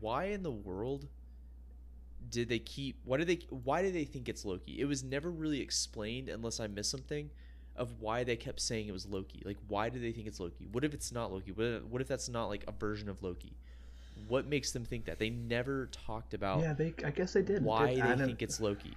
Why 0.00 0.24
in 0.26 0.42
the 0.42 0.50
world 0.50 1.06
did 2.30 2.48
they 2.48 2.58
keep? 2.58 2.96
Why 3.04 3.18
do 3.18 3.24
they? 3.24 3.40
Why 3.50 3.82
did 3.82 3.94
they 3.94 4.04
think 4.04 4.28
it's 4.28 4.44
Loki? 4.44 4.80
It 4.80 4.84
was 4.86 5.02
never 5.02 5.30
really 5.30 5.60
explained, 5.60 6.28
unless 6.28 6.60
I 6.60 6.66
missed 6.66 6.90
something, 6.90 7.30
of 7.76 8.00
why 8.00 8.24
they 8.24 8.36
kept 8.36 8.60
saying 8.60 8.88
it 8.88 8.92
was 8.92 9.06
Loki. 9.06 9.42
Like, 9.44 9.58
why 9.68 9.88
do 9.88 9.98
they 9.98 10.12
think 10.12 10.26
it's 10.26 10.40
Loki? 10.40 10.68
What 10.72 10.84
if 10.84 10.94
it's 10.94 11.12
not 11.12 11.32
Loki? 11.32 11.52
What 11.52 11.66
if, 11.66 11.82
what 11.84 12.00
if 12.02 12.08
that's 12.08 12.28
not 12.28 12.46
like 12.46 12.64
a 12.68 12.72
version 12.72 13.08
of 13.08 13.22
Loki? 13.22 13.52
What 14.28 14.46
makes 14.46 14.72
them 14.72 14.84
think 14.84 15.06
that? 15.06 15.18
They 15.18 15.30
never 15.30 15.86
talked 15.86 16.34
about 16.34 16.60
yeah, 16.60 16.72
they. 16.74 16.92
I 17.04 17.10
guess 17.10 17.32
they 17.32 17.42
did. 17.42 17.64
why 17.64 17.90
It- 17.90 17.96
they 17.96 18.02
I 18.02 18.16
think 18.16 18.42
it's 18.42 18.60
Loki. 18.60 18.94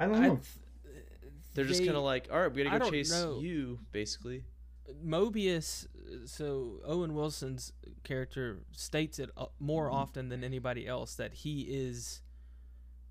I 0.00 0.06
don't 0.06 0.20
know. 0.22 0.36
th- 0.36 1.04
They're 1.54 1.64
just 1.64 1.80
they- 1.80 1.86
kind 1.86 1.96
of 1.96 2.02
like, 2.02 2.28
all 2.32 2.40
right, 2.40 2.52
we 2.52 2.64
gotta 2.64 2.78
go 2.78 2.90
chase 2.90 3.10
know. 3.12 3.38
you, 3.40 3.78
basically. 3.92 4.44
Mobius. 5.04 5.86
So 6.26 6.80
Owen 6.84 7.14
Wilson's 7.14 7.72
character 8.04 8.58
states 8.72 9.18
it 9.18 9.30
uh, 9.36 9.46
more 9.58 9.90
often 9.90 10.28
than 10.28 10.44
anybody 10.44 10.86
else 10.86 11.14
that 11.16 11.34
he 11.34 11.62
is. 11.62 12.20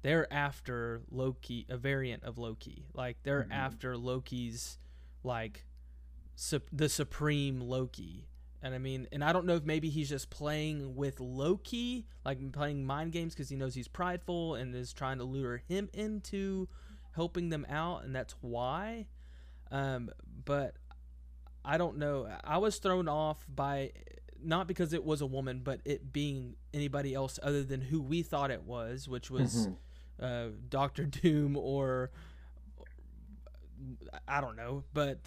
They're 0.03 0.31
after 0.31 1.01
Loki, 1.09 1.65
a 1.69 1.77
variant 1.77 2.23
of 2.23 2.37
Loki. 2.37 2.85
Like 2.93 3.17
they're 3.23 3.45
Mhm. 3.45 3.51
after 3.51 3.97
Loki's, 3.97 4.77
like, 5.23 5.65
sup- 6.35 6.69
the 6.71 6.87
supreme 6.89 7.59
Loki. 7.61 8.27
And 8.61 8.73
I 8.73 8.77
mean, 8.77 9.07
and 9.11 9.23
I 9.23 9.33
don't 9.33 9.45
know 9.45 9.55
if 9.55 9.63
maybe 9.65 9.89
he's 9.89 10.07
just 10.09 10.29
playing 10.29 10.95
with 10.95 11.19
Loki, 11.19 12.05
like 12.23 12.51
playing 12.53 12.85
mind 12.85 13.11
games 13.11 13.33
because 13.33 13.49
he 13.49 13.55
knows 13.57 13.75
he's 13.75 13.87
prideful 13.89 14.55
and 14.55 14.73
is 14.75 14.93
trying 14.93 15.17
to 15.17 15.23
lure 15.25 15.57
him 15.57 15.89
into 15.93 16.69
helping 17.11 17.49
them 17.49 17.65
out, 17.69 18.03
and 18.05 18.15
that's 18.15 18.33
why. 18.41 19.07
Um, 19.71 20.09
but 20.45 20.75
I 21.65 21.77
don't 21.77 21.97
know. 21.97 22.27
I 22.43 22.57
was 22.57 22.77
thrown 22.77 23.07
off 23.09 23.45
by 23.53 23.91
not 24.41 24.67
because 24.67 24.91
it 24.93 25.03
was 25.03 25.21
a 25.21 25.25
woman, 25.25 25.61
but 25.63 25.79
it 25.85 26.11
being 26.13 26.55
anybody 26.73 27.13
else 27.13 27.39
other 27.41 27.63
than 27.63 27.79
who 27.81 28.01
we 28.01 28.21
thought 28.21 28.51
it 28.51 28.63
was, 28.63 29.07
which 29.07 29.29
was 29.31 29.67
Mhm. 29.67 29.77
Uh, 30.19 30.47
Doctor 30.69 31.05
Doom 31.05 31.57
or 31.57 32.11
I 34.27 34.41
don't 34.41 34.55
know, 34.55 34.83
but 34.93 35.19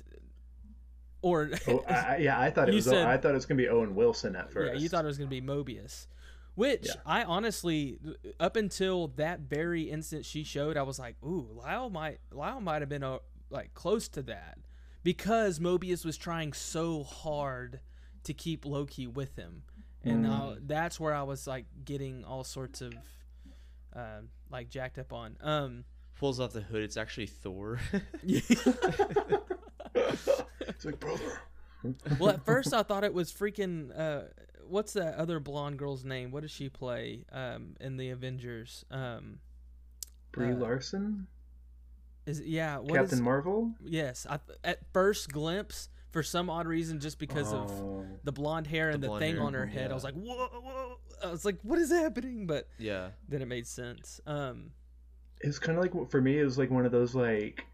or 1.22 1.50
Oh, 1.66 1.84
I, 1.88 2.18
yeah, 2.18 2.40
I 2.40 2.50
thought 2.50 2.68
it 2.68 2.74
was. 2.74 2.84
said- 2.84 3.06
I 3.06 3.16
thought 3.16 3.32
it 3.32 3.34
was 3.34 3.46
gonna 3.46 3.58
be 3.58 3.68
Owen 3.68 3.94
Wilson 3.94 4.36
at 4.36 4.50
first. 4.52 4.74
yeah, 4.74 4.78
you 4.80 4.88
thought 4.88 5.04
it 5.04 5.08
was 5.08 5.18
going 5.18 5.30
to 5.30 5.40
be 5.40 5.46
Mobius. 5.46 6.06
Which 6.54 6.86
Yeah. 6.86 6.94
I 7.04 7.22
honestly, 7.24 7.98
up 8.40 8.56
until 8.56 9.08
that 9.16 9.40
very 9.40 9.82
instant 9.90 10.24
she 10.24 10.42
showed, 10.42 10.78
I 10.78 10.82
was 10.84 10.98
like, 10.98 11.16
"Ooh, 11.22 11.50
Lyle 11.52 11.90
might, 11.90 12.18
Lyle 12.32 12.62
might 12.62 12.80
have 12.80 12.88
been 12.88 13.02
uh 13.02 13.18
like 13.50 13.74
close 13.74 14.08
to 14.10 14.22
that," 14.22 14.56
because 15.02 15.58
Mobius 15.58 16.02
was 16.02 16.16
trying 16.16 16.54
so 16.54 17.02
hard 17.02 17.80
to 18.24 18.32
keep 18.32 18.64
Loki 18.64 19.06
with 19.06 19.36
him, 19.36 19.64
and 20.02 20.24
Mm. 20.24 20.30
uh, 20.56 20.58
that's 20.62 20.98
where 20.98 21.12
I 21.12 21.24
was 21.24 21.46
like 21.46 21.66
getting 21.84 22.24
all 22.24 22.42
sorts 22.42 22.80
of, 22.80 22.94
uh, 23.94 24.20
like 24.50 24.68
jacked 24.68 24.98
up 24.98 25.12
on. 25.12 25.36
Um, 25.40 25.84
Pulls 26.18 26.40
off 26.40 26.52
the 26.52 26.62
hood. 26.62 26.82
It's 26.82 26.96
actually 26.96 27.26
Thor. 27.26 27.78
it's 28.22 28.56
like 30.84 30.98
brother. 30.98 31.40
well, 32.18 32.30
at 32.30 32.44
first 32.44 32.72
I 32.72 32.82
thought 32.82 33.04
it 33.04 33.12
was 33.14 33.32
freaking. 33.32 33.96
Uh, 33.98 34.22
what's 34.66 34.94
that 34.94 35.16
other 35.16 35.40
blonde 35.40 35.78
girl's 35.78 36.04
name? 36.04 36.30
What 36.30 36.40
does 36.42 36.50
she 36.50 36.68
play 36.68 37.24
um, 37.32 37.76
in 37.80 37.96
the 37.96 38.10
Avengers? 38.10 38.84
Um, 38.90 39.38
Brie 40.32 40.52
uh, 40.52 40.56
Larson, 40.56 41.26
is 42.26 42.40
it, 42.40 42.46
yeah, 42.46 42.78
what 42.78 42.94
Captain 42.94 43.18
is- 43.18 43.22
Marvel. 43.22 43.72
Yes, 43.84 44.26
I, 44.28 44.38
at 44.64 44.80
first 44.92 45.30
glimpse, 45.30 45.88
for 46.16 46.22
some 46.22 46.48
odd 46.48 46.66
reason, 46.66 46.98
just 46.98 47.18
because 47.18 47.52
of 47.52 47.70
Oh. 47.70 48.06
the 48.24 48.32
blonde 48.32 48.66
hair 48.66 48.88
and 48.88 49.02
The 49.02 49.08
the, 49.12 49.18
thing 49.18 49.34
hair, 49.36 49.44
on 49.44 49.52
her 49.52 49.66
head, 49.66 49.90
I 49.90 49.94
was 49.94 50.02
like, 50.02 50.14
whoa, 50.14 50.48
whoa! 50.48 50.96
I 51.22 51.30
was 51.30 51.44
like, 51.44 51.58
what 51.62 51.78
is 51.78 51.90
happening? 51.90 52.46
But 52.46 52.68
yeah. 52.78 53.10
then 53.28 53.42
it 53.42 53.46
made 53.48 53.66
sense. 53.66 54.18
Um, 54.26 54.70
it 55.42 55.46
was 55.46 55.58
kind 55.58 55.76
of 55.76 55.84
like 55.84 56.10
for 56.10 56.22
me 56.22 56.38
it 56.38 56.44
was 56.44 56.56
like 56.56 56.70
one 56.70 56.86
of 56.86 56.92
those 56.92 57.14
like 57.14 57.66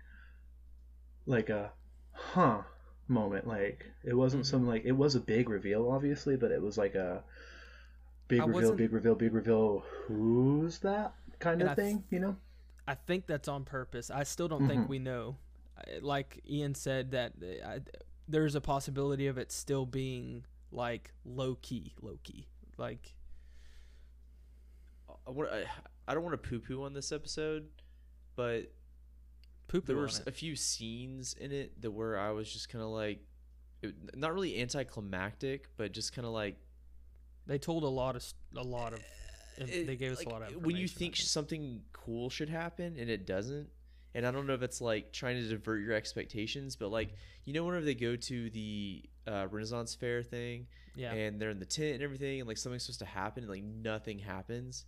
like 1.27 1.51
a 1.51 1.71
huh 2.13 2.63
moment 3.07 3.47
like 3.47 3.87
it 4.03 4.15
wasn't 4.15 4.43
Mhm. 4.43 4.47
some 4.47 4.67
like 4.67 4.85
it 4.85 4.91
was 4.93 5.15
a 5.15 5.21
big 5.21 5.49
reveal 5.49 5.89
obviously 5.89 6.37
but 6.37 6.51
it 6.51 6.61
was 6.61 6.77
like 6.77 6.97
a 6.97 7.23
big 8.27 8.41
I 8.41 8.45
reveal 8.47 8.75
big 8.75 8.93
reveal 8.93 9.15
big 9.15 9.33
reveal 9.33 9.85
who's 10.07 10.81
that 10.81 11.15
kind 11.39 11.63
of 11.63 11.69
I 11.69 11.75
th- 11.77 11.87
thing 11.87 12.05
you 12.11 12.19
know 12.19 12.37
I 12.89 12.95
think 12.97 13.27
that's 13.29 13.47
on 13.47 13.65
purpose. 13.65 14.11
I 14.11 14.25
still 14.25 14.49
don't 14.49 14.67
think 14.67 14.87
Mhm. 14.87 14.89
we 14.89 14.99
know. 14.99 15.37
Like 16.01 16.41
Ian 16.51 16.75
said, 16.75 17.13
that 17.13 17.33
uh, 17.41 17.67
I, 17.67 17.81
there's 18.33 18.55
a 18.55 18.61
possibility 18.61 19.27
of 19.27 19.39
it 19.39 19.53
still 19.53 19.87
being 19.87 20.45
like 20.71 21.13
Loki, 21.25 21.95
low 22.01 22.19
key. 22.23 22.49
Like, 22.79 23.15
I, 25.27 25.31
want, 25.31 25.51
I, 25.53 25.65
I 26.09 26.15
don't 26.15 26.25
want 26.25 26.43
to 26.43 26.49
poo 26.49 26.59
poo 26.61 26.83
on 26.85 26.95
this 26.95 27.13
episode, 27.13 27.67
but 28.35 28.73
poop 29.69 29.87
there 29.87 29.97
were 29.97 30.09
a 30.27 30.33
few 30.33 30.57
scenes 30.57 31.35
in 31.35 31.53
it 31.53 31.81
that 31.83 31.91
where 31.91 32.19
I 32.19 32.31
was 32.31 32.53
just 32.53 32.69
kind 32.69 32.83
of 32.83 32.91
like, 32.91 33.21
it, 33.83 33.95
not 34.17 34.33
really 34.33 34.61
anticlimactic, 34.61 35.69
but 35.77 35.93
just 35.93 36.15
kind 36.15 36.27
of 36.27 36.33
like 36.33 36.57
They 37.47 37.59
told 37.59 37.83
a 37.85 37.89
lot 37.89 38.17
of 38.17 38.25
a 38.57 38.63
lot 38.63 38.93
of. 38.95 39.01
it- 39.59 39.69
eh, 39.71 39.85
they 39.85 39.97
gave 39.97 40.13
us 40.13 40.19
like, 40.19 40.27
a 40.27 40.31
lot 40.31 40.43
of. 40.43 40.65
when 40.65 40.77
you 40.77 40.89
think 40.89 41.17
something 41.17 41.83
cool 41.93 42.31
should 42.31 42.49
happen 42.49 42.97
and 42.99 43.11
it 43.11 43.27
doesn't. 43.27 43.69
And 44.15 44.27
I 44.27 44.31
don't 44.31 44.47
know 44.47 44.55
if 44.55 44.63
it's 44.63 44.81
like 44.81 45.13
trying 45.13 45.37
to 45.37 45.49
divert 45.49 45.83
your 45.83 45.95
expectations, 45.95 46.77
but 46.77 46.91
like 46.91 47.15
you 47.45 47.53
know, 47.53 47.65
whenever 47.65 47.85
they 47.85 47.95
go 47.95 48.15
to 48.17 48.51
the 48.51 49.03
uh, 49.27 49.47
Renaissance 49.51 49.95
Fair 49.95 50.23
thing, 50.23 50.67
yeah. 50.95 51.13
and 51.13 51.41
they're 51.41 51.51
in 51.51 51.59
the 51.59 51.67
tent 51.67 51.95
and 51.95 52.03
everything, 52.03 52.41
and 52.41 52.49
like 52.49 52.59
something's 52.59 52.83
supposed 52.85 52.99
to 53.01 53.07
happen, 53.07 53.45
and 53.45 53.51
like 53.51 53.63
nothing 53.65 54.19
happens. 54.19 54.85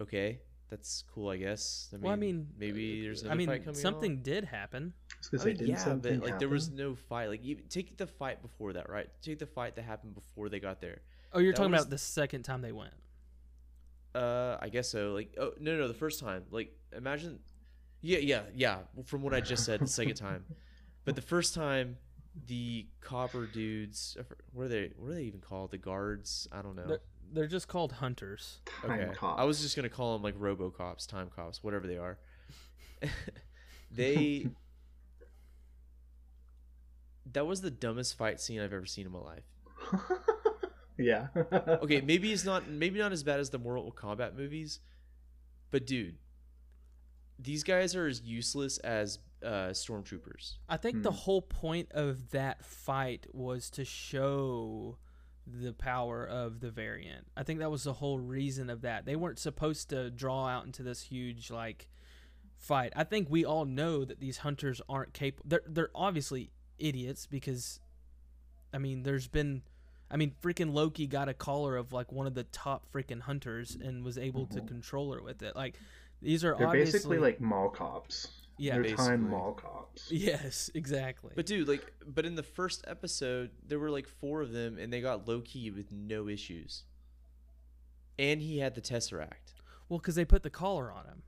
Okay, 0.00 0.40
that's 0.68 1.04
cool, 1.14 1.30
I 1.30 1.36
guess. 1.38 1.88
I 1.92 1.96
mean, 1.96 2.02
well, 2.04 2.12
I 2.12 2.16
mean, 2.16 2.48
maybe 2.58 3.02
there's 3.02 3.22
another 3.22 3.32
I 3.34 3.36
mean, 3.36 3.46
fight 3.48 3.64
coming. 3.64 3.80
something 3.80 4.12
on. 4.12 4.22
did 4.22 4.44
happen. 4.44 4.92
I 5.10 5.14
was 5.18 5.28
gonna 5.28 5.40
I 5.40 5.44
say, 5.44 5.48
mean, 5.50 5.56
didn't 5.56 5.70
yeah, 5.70 5.76
something 5.78 6.20
but 6.20 6.30
like 6.30 6.38
there 6.38 6.48
was 6.48 6.70
no 6.70 6.94
fight. 6.94 7.28
Like 7.28 7.42
even 7.44 7.64
take 7.68 7.96
the 7.96 8.06
fight 8.06 8.42
before 8.42 8.74
that, 8.74 8.90
right? 8.90 9.08
Take 9.22 9.38
the 9.38 9.46
fight 9.46 9.76
that 9.76 9.82
happened 9.82 10.14
before 10.14 10.48
they 10.48 10.60
got 10.60 10.80
there. 10.80 11.00
Oh, 11.32 11.38
you're 11.38 11.52
That 11.52 11.56
talking 11.56 11.72
was- 11.72 11.82
about 11.82 11.90
the 11.90 11.98
second 11.98 12.42
time 12.42 12.60
they 12.62 12.72
went. 12.72 12.92
Uh, 14.14 14.56
I 14.60 14.68
guess 14.68 14.88
so. 14.88 15.12
Like, 15.12 15.34
oh 15.38 15.52
no, 15.60 15.76
no, 15.76 15.88
the 15.88 15.94
first 15.94 16.20
time. 16.20 16.44
Like, 16.50 16.74
imagine. 16.96 17.38
Yeah, 18.06 18.18
yeah, 18.18 18.42
yeah. 18.54 18.78
From 19.04 19.22
what 19.22 19.34
I 19.34 19.40
just 19.40 19.64
said, 19.64 19.80
the 19.80 19.88
second 19.88 20.14
time, 20.14 20.44
but 21.04 21.16
the 21.16 21.22
first 21.22 21.54
time, 21.54 21.96
the 22.46 22.86
copper 23.00 23.46
dudes. 23.46 24.16
What 24.52 24.66
are 24.66 24.68
they? 24.68 24.90
What 24.96 25.10
are 25.10 25.14
they 25.14 25.24
even 25.24 25.40
called? 25.40 25.72
The 25.72 25.78
guards? 25.78 26.46
I 26.52 26.62
don't 26.62 26.76
know. 26.76 26.86
They're, 26.86 27.00
they're 27.32 27.46
just 27.48 27.66
called 27.66 27.90
hunters. 27.90 28.60
Time 28.64 28.92
okay. 28.92 29.12
cops. 29.12 29.40
I 29.40 29.44
was 29.44 29.60
just 29.60 29.74
gonna 29.74 29.88
call 29.88 30.12
them 30.12 30.22
like 30.22 30.34
Robo 30.38 30.70
Cops, 30.70 31.04
Time 31.04 31.30
Cops, 31.34 31.64
whatever 31.64 31.88
they 31.88 31.98
are. 31.98 32.16
they. 33.90 34.46
that 37.32 37.44
was 37.44 37.60
the 37.60 37.72
dumbest 37.72 38.16
fight 38.16 38.40
scene 38.40 38.60
I've 38.60 38.72
ever 38.72 38.86
seen 38.86 39.06
in 39.06 39.12
my 39.12 39.18
life. 39.18 39.44
yeah 40.98 41.26
Okay, 41.34 42.00
maybe 42.00 42.32
it's 42.32 42.44
not 42.44 42.68
maybe 42.68 42.98
not 42.98 43.12
as 43.12 43.22
bad 43.22 43.40
as 43.40 43.50
the 43.50 43.58
Mortal 43.58 43.92
Kombat 43.92 44.36
movies, 44.36 44.78
but 45.72 45.86
dude, 45.86 46.16
these 47.38 47.62
guys 47.64 47.94
are 47.94 48.06
as 48.06 48.22
useless 48.22 48.78
as 48.78 49.18
uh, 49.42 49.68
stormtroopers. 49.70 50.54
I 50.68 50.76
think 50.78 51.02
the 51.02 51.10
Hmm. 51.10 51.16
whole 51.16 51.42
point 51.42 51.92
of 51.92 52.30
that 52.30 52.64
fight 52.64 53.26
was 53.32 53.70
to 53.70 53.84
show 53.84 54.96
the 55.46 55.72
power 55.72 56.24
of 56.26 56.60
the 56.60 56.70
variant. 56.70 57.26
I 57.36 57.42
think 57.44 57.60
that 57.60 57.70
was 57.70 57.84
the 57.84 57.92
whole 57.92 58.18
reason 58.18 58.70
of 58.70 58.80
that. 58.80 59.04
They 59.04 59.14
weren't 59.14 59.38
supposed 59.38 59.90
to 59.90 60.10
draw 60.10 60.46
out 60.48 60.64
into 60.64 60.82
this 60.82 61.02
huge 61.02 61.50
like 61.50 61.88
fight. 62.56 62.92
I 62.96 63.04
think 63.04 63.28
we 63.30 63.44
all 63.44 63.64
know 63.66 64.04
that 64.04 64.18
these 64.18 64.38
hunters 64.38 64.80
aren't 64.88 65.12
capable. 65.12 65.44
They're 65.48 65.62
they're 65.66 65.90
obviously 65.94 66.50
idiots 66.78 67.26
because 67.26 67.78
I 68.72 68.78
mean, 68.78 69.02
there's 69.04 69.28
been 69.28 69.62
I 70.10 70.16
mean, 70.16 70.32
freaking 70.42 70.72
Loki 70.72 71.06
got 71.08 71.28
a 71.28 71.34
collar 71.34 71.76
of 71.76 71.92
like 71.92 72.10
one 72.12 72.26
of 72.26 72.34
the 72.34 72.44
top 72.44 72.90
freaking 72.92 73.20
hunters 73.20 73.74
and 73.80 74.02
was 74.04 74.16
able 74.16 74.46
to 74.46 74.60
Mhm. 74.60 74.68
control 74.68 75.12
her 75.12 75.22
with 75.22 75.42
it. 75.42 75.54
Like 75.54 75.78
These 76.22 76.44
are 76.44 76.54
They're 76.56 76.66
obviously 76.68 76.92
basically 76.98 77.18
like 77.18 77.40
mall 77.40 77.68
cops. 77.68 78.28
yeah, 78.58 78.74
They're 78.74 78.82
basically. 78.84 79.06
time 79.06 79.30
mall 79.30 79.52
cops. 79.52 80.10
yes, 80.10 80.70
exactly. 80.74 81.32
But 81.36 81.46
dude, 81.46 81.68
like, 81.68 81.92
but 82.06 82.24
in 82.26 82.34
the 82.34 82.42
first 82.42 82.84
episode, 82.86 83.50
there 83.66 83.78
were 83.78 83.90
like 83.90 84.08
four 84.08 84.40
of 84.40 84.52
them, 84.52 84.78
and 84.78 84.92
they 84.92 85.00
got 85.00 85.28
Loki 85.28 85.70
with 85.70 85.92
no 85.92 86.28
issues. 86.28 86.84
And 88.18 88.40
he 88.40 88.58
had 88.58 88.74
the 88.74 88.80
tesseract, 88.80 89.52
well, 89.88 89.98
because 89.98 90.14
they 90.14 90.24
put 90.24 90.42
the 90.42 90.50
collar 90.50 90.90
on 90.90 91.04
him. 91.04 91.22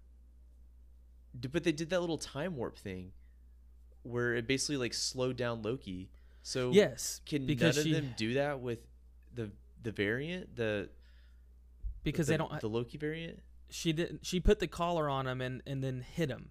But 1.53 1.63
they 1.65 1.73
did 1.73 1.91
that 1.91 2.01
little 2.01 2.17
time 2.19 2.57
warp 2.57 2.79
thing, 2.79 3.13
where 4.03 4.35
it 4.35 4.49
basically 4.49 4.79
like 4.79 4.95
slowed 4.95 5.37
down 5.37 5.61
Loki. 5.63 6.11
So 6.43 6.71
Yes, 6.73 7.21
can 7.27 7.45
because 7.47 7.77
none 7.77 7.85
she 7.85 7.95
of 7.95 8.03
them 8.03 8.15
do 8.17 8.35
that 8.35 8.61
with 8.61 8.79
the 9.35 9.51
the 9.83 9.93
variant, 9.93 10.57
the 10.57 10.89
because 12.03 12.27
the, 12.27 12.33
they 12.33 12.37
don't. 12.39 12.59
the 12.61 12.69
Loki 12.69 12.97
variant? 12.97 13.41
She 13.71 13.93
didn't. 13.93 14.25
She 14.27 14.41
put 14.41 14.59
the 14.59 14.67
collar 14.67 15.09
on 15.09 15.27
him 15.27 15.41
and 15.41 15.63
and 15.67 15.83
then 15.83 16.01
hit 16.15 16.31
him. 16.31 16.51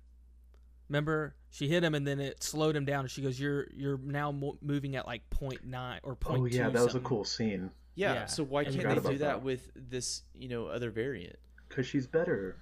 Remember, 0.89 1.36
she 1.49 1.67
hit 1.67 1.84
him 1.84 1.93
and 1.95 2.08
then 2.08 2.19
it 2.19 2.41
slowed 2.41 2.75
him 2.75 2.86
down. 2.86 3.01
And 3.01 3.12
she 3.12 3.21
goes, 3.21 3.39
"You're 3.39 3.67
you're 3.73 3.97
now 3.97 4.32
mo- 4.32 4.58
moving 4.62 4.95
at 4.95 5.06
like 5.06 5.30
point 5.30 5.65
nine 5.65 5.99
or 6.03 6.15
point 6.15 6.41
Oh 6.41 6.45
yeah, 6.45 6.67
two 6.67 6.71
that 6.73 6.84
was 6.84 6.95
a 6.95 6.99
cool 7.01 7.23
scene 7.25 7.71
Yeah. 7.95 8.13
Yeah, 8.13 8.25
So 8.27 8.43
why 8.43 8.62
I 8.62 8.63
can't 8.65 8.75
forgot 8.77 9.03
they 9.03 9.10
do 9.12 9.17
that, 9.19 9.25
that. 9.25 9.43
with 9.43 9.69
this, 9.75 10.21
you 10.34 10.47
know, 10.47 10.67
other 10.67 10.89
variant? 10.91 11.36
because 11.67 11.86
she's 11.86 12.08
better. 12.08 12.56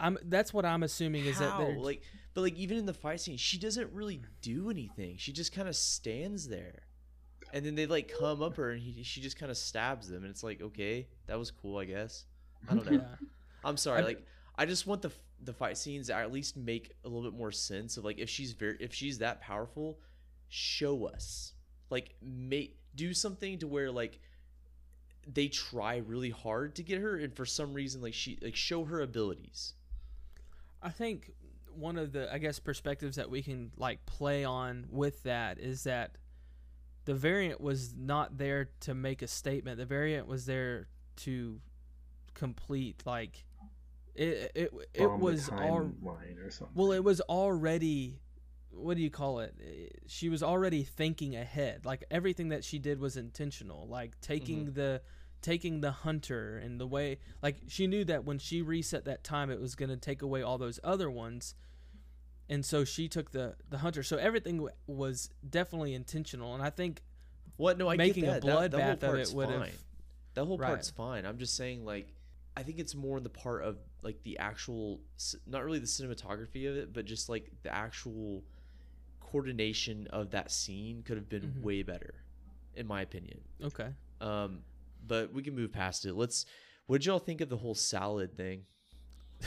I'm. 0.00 0.16
That's 0.24 0.52
what 0.54 0.64
I'm 0.64 0.82
assuming 0.82 1.26
is 1.26 1.38
that 1.38 1.58
they're 1.58 1.76
like, 1.78 2.02
but 2.34 2.40
like 2.42 2.56
even 2.56 2.78
in 2.78 2.86
the 2.86 2.94
fight 2.94 3.20
scene, 3.20 3.36
she 3.36 3.58
doesn't 3.58 3.92
really 3.92 4.22
do 4.42 4.70
anything. 4.70 5.16
She 5.18 5.32
just 5.32 5.52
kind 5.54 5.68
of 5.68 5.76
stands 5.76 6.48
there, 6.48 6.82
and 7.52 7.64
then 7.64 7.74
they 7.74 7.86
like 7.86 8.12
come 8.18 8.42
up 8.42 8.56
her, 8.56 8.70
and 8.70 8.80
he, 8.82 9.02
she 9.02 9.20
just 9.20 9.38
kind 9.38 9.50
of 9.50 9.56
stabs 9.58 10.08
them, 10.08 10.22
and 10.22 10.30
it's 10.30 10.42
like, 10.42 10.60
okay, 10.62 11.06
that 11.26 11.38
was 11.38 11.50
cool, 11.50 11.76
I 11.78 11.84
guess. 11.86 12.24
I 12.68 12.74
don't 12.74 12.90
know. 12.90 12.92
yeah. 12.98 13.26
I'm 13.64 13.76
sorry. 13.76 14.02
I- 14.02 14.04
like, 14.04 14.26
I 14.56 14.66
just 14.66 14.86
want 14.86 15.02
the 15.02 15.12
the 15.42 15.52
fight 15.52 15.76
scenes 15.76 16.06
to 16.06 16.14
at 16.14 16.32
least 16.32 16.56
make 16.56 16.92
a 17.04 17.08
little 17.08 17.30
bit 17.30 17.38
more 17.38 17.52
sense 17.52 17.98
of 17.98 18.04
like 18.04 18.18
if 18.18 18.30
she's 18.30 18.52
very 18.52 18.76
if 18.80 18.94
she's 18.94 19.18
that 19.18 19.40
powerful, 19.40 19.98
show 20.48 21.06
us. 21.06 21.52
Like, 21.90 22.14
make 22.22 22.78
do 22.94 23.12
something 23.12 23.58
to 23.58 23.66
where 23.66 23.90
like 23.90 24.18
they 25.26 25.48
try 25.48 25.96
really 25.98 26.30
hard 26.30 26.74
to 26.76 26.82
get 26.82 27.00
her, 27.00 27.16
and 27.16 27.34
for 27.34 27.44
some 27.44 27.74
reason, 27.74 28.00
like 28.00 28.14
she 28.14 28.38
like 28.40 28.56
show 28.56 28.84
her 28.84 29.00
abilities. 29.00 29.74
I 30.82 30.90
think 30.90 31.32
one 31.74 31.98
of 31.98 32.12
the 32.12 32.32
I 32.32 32.38
guess 32.38 32.58
perspectives 32.58 33.16
that 33.16 33.28
we 33.28 33.42
can 33.42 33.70
like 33.76 34.06
play 34.06 34.44
on 34.44 34.86
with 34.90 35.22
that 35.24 35.58
is 35.58 35.84
that 35.84 36.16
the 37.04 37.14
variant 37.14 37.60
was 37.60 37.94
not 37.94 38.38
there 38.38 38.70
to 38.80 38.94
make 38.94 39.22
a 39.22 39.26
statement. 39.28 39.78
The 39.78 39.84
variant 39.86 40.26
was 40.26 40.46
there 40.46 40.88
to 41.18 41.60
complete 42.36 43.02
like 43.06 43.44
it 44.14 44.52
it 44.54 44.72
it 44.94 45.06
Bomb 45.06 45.20
was 45.20 45.48
all 45.48 45.90
or 46.38 46.50
something. 46.50 46.74
well 46.74 46.92
it 46.92 47.02
was 47.02 47.20
already 47.22 48.20
what 48.70 48.96
do 48.96 49.02
you 49.02 49.10
call 49.10 49.40
it 49.40 49.54
she 50.06 50.28
was 50.28 50.42
already 50.42 50.84
thinking 50.84 51.34
ahead 51.34 51.84
like 51.84 52.04
everything 52.10 52.50
that 52.50 52.62
she 52.62 52.78
did 52.78 53.00
was 53.00 53.16
intentional 53.16 53.88
like 53.88 54.20
taking 54.20 54.66
mm-hmm. 54.66 54.74
the 54.74 55.00
taking 55.42 55.80
the 55.80 55.90
hunter 55.90 56.58
and 56.58 56.78
the 56.78 56.86
way 56.86 57.18
like 57.42 57.56
she 57.68 57.86
knew 57.86 58.04
that 58.04 58.24
when 58.24 58.38
she 58.38 58.62
reset 58.62 59.06
that 59.06 59.24
time 59.24 59.50
it 59.50 59.60
was 59.60 59.74
going 59.74 59.88
to 59.88 59.96
take 59.96 60.22
away 60.22 60.42
all 60.42 60.58
those 60.58 60.78
other 60.84 61.10
ones 61.10 61.54
and 62.48 62.64
so 62.64 62.84
she 62.84 63.08
took 63.08 63.32
the 63.32 63.54
the 63.70 63.78
hunter 63.78 64.02
so 64.02 64.16
everything 64.18 64.56
w- 64.58 64.74
was 64.86 65.30
definitely 65.48 65.94
intentional 65.94 66.54
and 66.54 66.62
i 66.62 66.70
think 66.70 67.02
What? 67.56 67.78
No, 67.78 67.88
I 67.88 67.96
Making 67.96 68.26
a 68.28 68.32
bloodbath 68.40 69.02
of 69.02 69.14
it 69.14 69.32
would've- 69.32 69.58
fine. 69.58 69.72
That 70.34 70.44
whole 70.44 70.58
Right. 70.58 70.68
part's 70.68 70.90
fine. 70.90 71.24
I'm 71.24 71.38
just 71.38 71.54
saying, 71.56 71.86
like, 71.86 72.12
I 72.56 72.62
think 72.62 72.78
it's 72.78 72.94
more 72.94 73.18
in 73.18 73.22
the 73.22 73.28
part 73.30 73.62
of 73.64 73.76
like 74.02 74.22
the 74.22 74.38
actual, 74.38 75.00
not 75.46 75.64
really 75.64 75.78
the 75.78 75.86
cinematography 75.86 76.68
of 76.70 76.76
it, 76.76 76.92
but 76.92 77.04
just 77.04 77.28
like 77.28 77.50
the 77.62 77.74
actual 77.74 78.42
coordination 79.20 80.06
of 80.08 80.30
that 80.30 80.50
scene 80.50 81.02
could 81.02 81.16
have 81.16 81.28
been 81.28 81.52
Mhm. 81.58 81.60
way 81.62 81.82
better, 81.82 82.14
in 82.74 82.86
my 82.86 83.02
opinion. 83.02 83.40
okay 83.62 83.92
Um, 84.20 84.62
but 85.06 85.32
we 85.32 85.42
can 85.42 85.54
move 85.54 85.72
past 85.72 86.04
it. 86.06 86.14
Let's. 86.14 86.46
What 86.86 86.98
did 87.02 87.06
y'all 87.06 87.18
think 87.18 87.40
of 87.40 87.48
the 87.50 87.56
whole 87.58 87.74
salad 87.74 88.36
thing? 88.36 88.64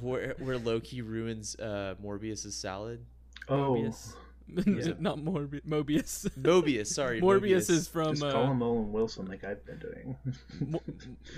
where 0.00 0.34
where 0.38 0.58
Loki 0.58 1.02
ruins 1.02 1.54
uh, 1.56 1.94
Morbius's 2.00 2.56
salad? 2.56 3.04
oh, 3.48 3.74
Mobius. 3.74 4.14
Yeah. 4.66 4.92
not 5.00 5.18
Morbi- 5.18 5.60
Mobius. 5.66 6.28
Mobius, 6.40 6.86
sorry, 6.86 7.20
Morbius 7.20 7.68
is 7.68 7.88
from 7.88 8.10
just 8.12 8.22
uh, 8.24 8.30
call 8.32 8.50
him 8.50 8.62
Owen 8.62 8.92
Wilson 8.92 9.26
like 9.26 9.42
I've 9.44 9.64
been 9.66 9.78
doing. 9.78 10.16
Mo- 10.60 10.82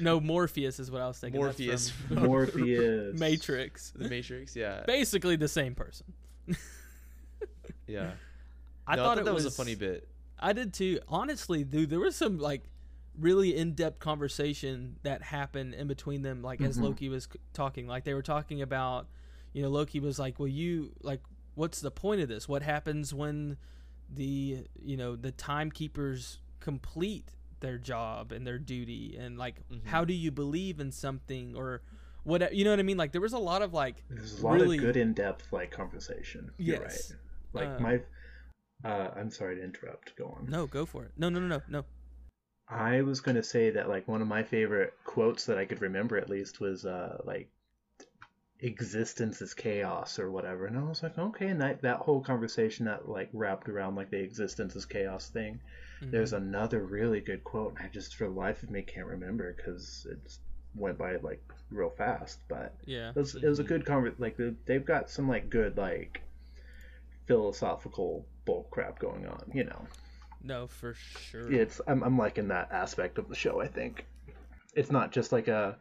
no 0.00 0.20
Morpheus 0.20 0.78
is 0.78 0.90
what 0.90 1.00
I 1.00 1.08
was 1.08 1.18
thinking. 1.18 1.40
Morpheus 1.40 1.90
from 1.90 2.16
from 2.18 2.26
Morpheus. 2.26 3.18
Matrix. 3.18 3.90
the 3.96 4.08
Matrix. 4.08 4.54
Yeah, 4.54 4.84
Basically 4.86 5.36
the 5.36 5.48
same 5.48 5.74
person. 5.74 6.06
yeah. 7.86 8.12
I 8.86 8.96
No, 8.96 9.04
thought, 9.04 9.18
it 9.18 9.24
that 9.24 9.34
was, 9.34 9.44
was 9.44 9.54
a 9.54 9.56
funny 9.56 9.74
bit. 9.74 10.08
I 10.38 10.52
did 10.52 10.72
too. 10.72 11.00
Honestly, 11.08 11.64
dude, 11.64 11.90
there 11.90 12.00
was 12.00 12.16
some 12.16 12.38
like 12.38 12.62
really 13.18 13.56
in-depth 13.56 13.98
conversation 13.98 14.96
that 15.02 15.22
happened 15.22 15.74
in 15.74 15.88
between 15.88 16.22
them 16.22 16.42
like 16.42 16.60
as 16.60 16.78
Mhm. 16.78 16.82
Loki 16.82 17.08
was 17.08 17.24
c- 17.24 17.38
talking. 17.52 17.86
Like 17.86 18.04
they 18.04 18.14
were 18.14 18.22
talking 18.22 18.62
about, 18.62 19.08
you 19.52 19.62
know, 19.62 19.68
Loki 19.68 19.98
was 20.00 20.18
like, 20.18 20.38
"Well, 20.38 20.48
you 20.48 20.92
like 21.02 21.20
what's 21.58 21.80
the 21.80 21.90
point 21.90 22.20
of 22.20 22.28
this? 22.28 22.48
What 22.48 22.62
happens 22.62 23.12
when 23.12 23.56
the, 24.08 24.64
you 24.80 24.96
know, 24.96 25.16
the 25.16 25.32
timekeepers 25.32 26.38
complete 26.60 27.32
their 27.60 27.76
job 27.78 28.30
and 28.30 28.46
their 28.46 28.58
duty 28.58 29.16
and 29.18 29.36
like 29.36 29.68
Mhm. 29.68 29.84
how 29.86 30.04
do 30.04 30.14
you 30.14 30.30
believe 30.30 30.78
in 30.78 30.92
something 30.92 31.56
or 31.56 31.82
what 32.22 32.54
you 32.54 32.64
know 32.64 32.70
what 32.70 32.78
I 32.78 32.84
mean? 32.84 32.96
Like 32.96 33.10
there 33.12 33.20
was 33.20 33.32
a 33.32 33.38
lot 33.38 33.62
of 33.62 33.74
like 33.74 34.04
There's 34.08 34.40
a 34.40 34.46
lot 34.46 34.54
really- 34.60 34.76
of 34.78 34.82
good 34.84 34.96
in-depth 34.96 35.52
like 35.52 35.70
conversation. 35.72 36.52
You're 36.58 36.80
right. 36.80 37.12
Like 37.52 37.68
Uh, 37.68 37.78
my, 37.80 38.00
uh, 38.84 39.10
I'm 39.16 39.30
sorry 39.30 39.56
to 39.56 39.62
interrupt. 39.64 40.14
Go 40.16 40.26
on. 40.28 40.46
no, 40.48 40.66
go 40.66 40.86
for 40.86 41.04
it. 41.04 41.12
No, 41.16 41.28
no, 41.28 41.40
no, 41.40 41.48
no, 41.48 41.62
no. 41.68 41.84
I 42.68 43.02
was 43.02 43.20
going 43.20 43.34
to 43.36 43.42
say 43.42 43.70
that 43.70 43.88
like 43.88 44.06
one 44.06 44.22
of 44.22 44.28
my 44.28 44.42
favorite 44.44 44.92
quotes 45.04 45.44
that 45.46 45.58
I 45.58 45.64
could 45.64 45.80
remember 45.80 46.16
at 46.18 46.28
least 46.30 46.60
was 46.60 46.84
uh 46.86 47.18
like 47.24 47.50
existence 48.60 49.40
is 49.40 49.54
chaos 49.54 50.18
or 50.18 50.30
whatever 50.32 50.66
and 50.66 50.76
I 50.76 50.82
was 50.82 51.02
like 51.02 51.16
okay 51.16 51.46
and 51.48 51.60
that 51.60 51.82
that 51.82 51.98
whole 51.98 52.20
conversation 52.20 52.86
that 52.86 53.08
like 53.08 53.28
wrapped 53.32 53.68
around 53.68 53.94
like 53.94 54.10
the 54.10 54.18
existence 54.20 54.74
is 54.74 54.84
chaos 54.84 55.28
thing 55.28 55.60
Mhm. 56.02 56.10
there's 56.10 56.32
another 56.32 56.84
really 56.84 57.20
good 57.20 57.44
quote 57.44 57.74
and 57.76 57.86
I 57.86 57.88
just 57.88 58.16
for 58.16 58.24
the 58.24 58.30
life 58.30 58.62
of 58.64 58.70
me 58.70 58.82
can't 58.82 59.06
remember 59.06 59.54
because 59.56 60.06
it 60.10 60.38
went 60.74 60.98
by 60.98 61.16
like 61.16 61.40
real 61.70 61.90
fast 61.90 62.40
but 62.48 62.74
yeah. 62.84 63.10
it 63.10 63.16
was, 63.16 63.34
it 63.36 63.46
was 63.46 63.58
a 63.60 63.64
good 63.64 63.84
conver 63.84 64.12
like 64.18 64.36
they- 64.36 64.54
they've 64.66 64.84
got 64.84 65.08
some 65.08 65.28
like 65.28 65.50
good 65.50 65.76
like 65.76 66.20
philosophical 67.26 68.26
bull 68.44 68.66
crap 68.70 68.98
going 68.98 69.26
on 69.26 69.50
you 69.54 69.64
know 69.64 69.86
No, 70.42 70.66
for 70.66 70.94
sure. 70.94 71.52
it's 71.52 71.80
I'm, 71.86 72.02
I'm 72.02 72.16
liking 72.18 72.48
that 72.48 72.72
aspect 72.72 73.18
of 73.18 73.28
the 73.28 73.34
show 73.34 73.60
i 73.60 73.66
think 73.68 74.06
it's 74.74 74.90
not 74.90 75.12
just 75.12 75.30
like 75.32 75.48
a 75.48 75.76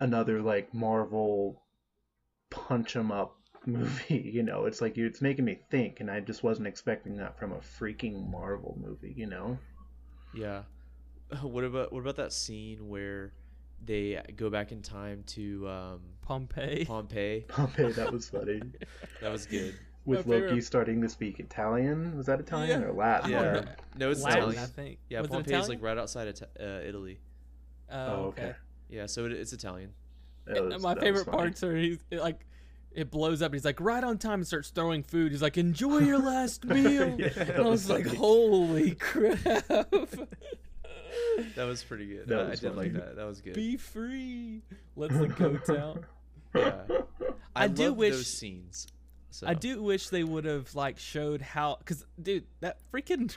another 0.00 0.40
like 0.40 0.72
marvel 0.72 1.62
punch 2.50 2.96
'em 2.96 3.10
up 3.12 3.36
movie 3.66 4.30
you 4.32 4.42
know 4.42 4.64
it's 4.64 4.80
like 4.80 4.96
you 4.96 5.04
it's 5.06 5.20
making 5.20 5.44
me 5.44 5.58
think 5.70 6.00
and 6.00 6.10
i 6.10 6.20
just 6.20 6.42
wasn't 6.42 6.66
expecting 6.66 7.16
that 7.16 7.38
from 7.38 7.52
a 7.52 7.56
freaking 7.58 8.28
marvel 8.30 8.78
movie 8.80 9.12
you 9.16 9.26
know 9.26 9.58
Yeah. 10.34 10.62
What 11.42 11.64
about 11.64 11.92
what 11.92 12.00
about 12.00 12.16
that 12.16 12.32
scene 12.32 12.88
where 12.88 13.32
they 13.84 14.20
go 14.36 14.48
back 14.48 14.72
in 14.72 14.80
time 14.82 15.22
to 15.28 15.68
um, 15.68 16.00
Pompeii. 16.22 16.84
Pompeii? 16.86 17.40
Pompeii, 17.48 17.92
that 17.92 18.10
was 18.12 18.28
funny 18.30 18.60
That 19.20 19.30
was 19.30 19.44
good. 19.46 19.74
with 20.06 20.26
My 20.26 20.32
favorite- 20.32 20.50
loki 20.50 20.60
starting 20.62 21.02
to 21.02 21.08
speak 21.08 21.38
italian 21.38 22.16
was 22.16 22.26
that 22.26 22.40
italian 22.40 22.80
Yeah. 22.80 22.86
or 22.86 22.92
latin 22.94 23.30
Yeah. 23.30 23.64
No, 23.98 24.10
it's 24.10 24.22
Latin, 24.22 24.38
Italian. 24.44 24.62
I 24.62 24.66
think. 24.66 24.98
Yeah, 25.10 25.20
Was 25.20 25.28
it 25.28 25.32
Pompeii 25.32 25.58
is 25.58 25.68
like 25.68 25.82
right 25.82 25.98
outside 25.98 26.28
of 26.28 26.42
uh, 26.58 26.80
Italy. 26.88 27.18
Oh, 27.90 27.96
oh 27.96 28.24
okay. 28.30 28.42
okay 28.44 28.54
Yeah, 28.88 29.06
so 29.06 29.26
it, 29.26 29.32
it's 29.32 29.52
Italian. 29.52 29.90
That 30.48 30.64
was- 30.64 30.82
My 30.82 30.94
favorite 30.94 31.26
parts 31.26 31.62
are 31.62 31.76
he's 31.76 31.98
like, 32.10 32.44
it 32.92 33.10
blows 33.10 33.42
up. 33.42 33.46
and 33.46 33.54
He's 33.54 33.64
like 33.64 33.80
right 33.80 34.02
on 34.02 34.18
time 34.18 34.34
and 34.40 34.46
starts 34.46 34.70
throwing 34.70 35.02
food. 35.02 35.30
He's 35.32 35.42
like, 35.42 35.56
"Enjoy 35.58 35.98
your 35.98 36.18
last 36.32 36.64
meal." 36.64 37.16
Yeah, 37.18 37.28
and 37.36 37.50
I 37.52 37.60
was 37.60 37.88
was 37.88 37.90
like, 37.90 38.06
"Holy 38.06 38.94
crap! 38.98 39.38
That 41.54 41.64
was 41.66 41.82
pretty 41.84 42.06
good. 42.06 42.28
That 42.28 42.40
I- 42.40 42.44
I 42.44 42.48
was 42.50 42.60
did 42.60 42.76
like 42.76 42.92
that. 42.94 43.16
That 43.16 43.26
was 43.26 43.40
good. 43.40 43.54
Be 43.54 43.76
free." 43.76 44.62
Let 44.96 45.10
the 45.10 45.28
goats 45.28 45.70
out. 45.70 46.04
Yeah. 46.54 46.80
I, 47.54 47.64
I 47.64 47.68
do 47.68 47.92
wish- 47.92 48.14
those 48.14 48.26
scenes. 48.26 48.86
So. 49.30 49.46
I 49.46 49.54
do 49.54 49.80
wish 49.82 50.08
they 50.08 50.24
would 50.24 50.46
have 50.46 50.74
like 50.74 50.98
showed 50.98 51.42
how, 51.42 51.76
because 51.78 52.04
dude, 52.20 52.44
that 52.60 52.78
freaking 52.92 53.32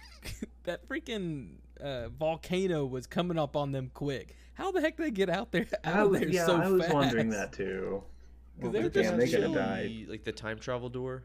that 0.64 0.88
freaking 0.88 1.58
uh, 1.82 2.10
volcano 2.10 2.86
was 2.86 3.08
coming 3.08 3.38
up 3.40 3.56
on 3.56 3.72
them 3.72 3.90
quick. 3.94 4.36
How 4.54 4.72
the 4.72 4.82
heck 4.82 4.98
did 4.98 5.06
they 5.08 5.12
get 5.12 5.30
out 5.30 5.52
there 5.52 5.66
out 5.84 5.96
I 5.96 6.02
of 6.02 6.10
was, 6.12 6.20
there 6.20 6.30
yeah 6.30 6.46
so 6.46 6.58
i 6.58 6.68
was 6.68 6.82
fast? 6.84 6.94
wondering 6.94 7.30
that 7.30 7.52
too 7.54 8.04
'Cause 8.60 8.64
Well, 8.64 8.72
they 8.74 8.84
were 8.84 8.90
damn, 8.90 9.04
just 9.04 9.18
they 9.18 9.26
could 9.30 9.44
have 9.44 9.52
chill. 9.54 9.54
died 9.54 10.06
Like 10.10 10.24
the 10.24 10.32
time 10.32 10.60
travel 10.60 10.90
door. 10.90 11.24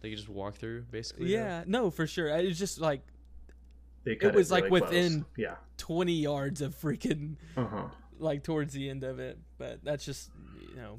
They 0.00 0.10
could 0.10 0.18
just 0.18 0.28
walk 0.28 0.54
through, 0.56 0.82
basically. 0.90 1.32
Yeah, 1.32 1.64
no, 1.66 1.90
for 1.90 2.06
sure. 2.06 2.28
It 2.28 2.44
was 2.46 2.58
just 2.58 2.78
like 2.80 3.00
They 4.04 4.14
cut 4.14 4.34
was, 4.34 4.50
like, 4.52 4.64
really 4.64 4.80
close. 4.80 4.90
within- 4.92 5.24
yeah 5.36 5.56
20 5.78 6.12
yards 6.12 6.60
of 6.60 6.74
freaking 6.80 7.36
uh-huh 7.56 7.88
like 8.18 8.42
towards 8.44 8.72
the 8.72 8.88
end 8.88 9.02
of 9.04 9.18
it, 9.18 9.38
but 9.58 9.82
that's 9.84 10.04
just 10.04 10.30
you 10.70 10.76
know 10.76 10.98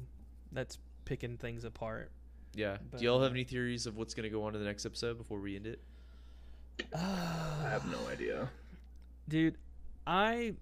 that's 0.52 0.78
picking 1.04 1.36
things 1.36 1.64
apart. 1.64 2.10
Yeah. 2.54 2.76
But, 2.90 2.98
Do 3.00 3.04
y'all 3.06 3.20
have 3.22 3.30
uh, 3.30 3.34
any 3.34 3.44
theories 3.44 3.86
of 3.86 3.96
what's 3.96 4.14
gonna 4.14 4.28
go 4.30 4.44
on 4.44 4.54
in 4.54 4.60
the 4.60 4.66
next 4.66 4.84
episode 4.86 5.16
before 5.18 5.40
we 5.40 5.56
end 5.56 5.66
it? 5.66 5.80
I 6.94 7.68
have 7.70 7.90
no 7.90 7.98
idea. 8.10 8.48
Dude, 9.28 9.56
I 10.06 10.54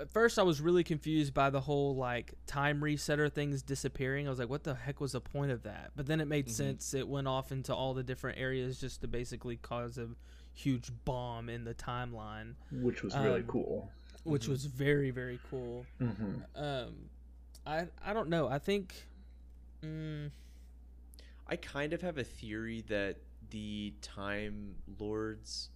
at 0.00 0.10
first 0.12 0.38
I 0.38 0.42
was 0.42 0.60
really 0.60 0.84
confused 0.84 1.32
by 1.32 1.48
the 1.48 1.60
whole 1.60 1.94
like 1.96 2.34
time 2.46 2.80
resetter 2.80 3.32
things 3.32 3.62
disappearing. 3.62 4.26
I 4.26 4.30
was 4.30 4.38
like, 4.38 4.50
what 4.50 4.64
the 4.64 4.74
heck 4.74 5.00
was 5.00 5.12
the 5.12 5.20
point 5.20 5.52
of 5.52 5.62
that? 5.62 5.92
But 5.96 6.06
then 6.06 6.20
it 6.20 6.26
made 6.26 6.46
Mhm. 6.46 6.50
sense. 6.50 6.92
It 6.94 7.08
went 7.08 7.26
off 7.28 7.50
into 7.52 7.74
all 7.74 7.94
the 7.94 8.02
different 8.02 8.38
areas 8.38 8.78
just 8.80 9.00
to 9.02 9.08
basically 9.08 9.56
cause 9.56 9.96
a 9.96 10.08
huge 10.52 10.90
bomb 11.04 11.48
in 11.48 11.64
the 11.64 11.74
timeline, 11.74 12.54
Which 12.72 13.02
was 13.02 13.14
really 13.16 13.40
Um, 13.40 13.46
cool. 13.46 13.90
which 14.24 14.46
Mhm. 14.46 14.48
was 14.50 14.64
very 14.66 15.10
very 15.10 15.38
cool. 15.50 15.86
hmm 15.98 16.40
Um, 16.54 17.08
I 17.64 17.88
I 18.02 18.12
don't 18.12 18.28
know. 18.28 18.48
I 18.48 18.58
think. 18.58 19.06
Mm, 19.82 20.30
I 21.46 21.56
kind 21.56 21.92
of 21.92 22.00
have 22.02 22.18
a 22.18 22.24
theory 22.24 22.80
that 22.88 23.18
the 23.50 23.94
Time 24.02 24.74
Lords 24.98 25.70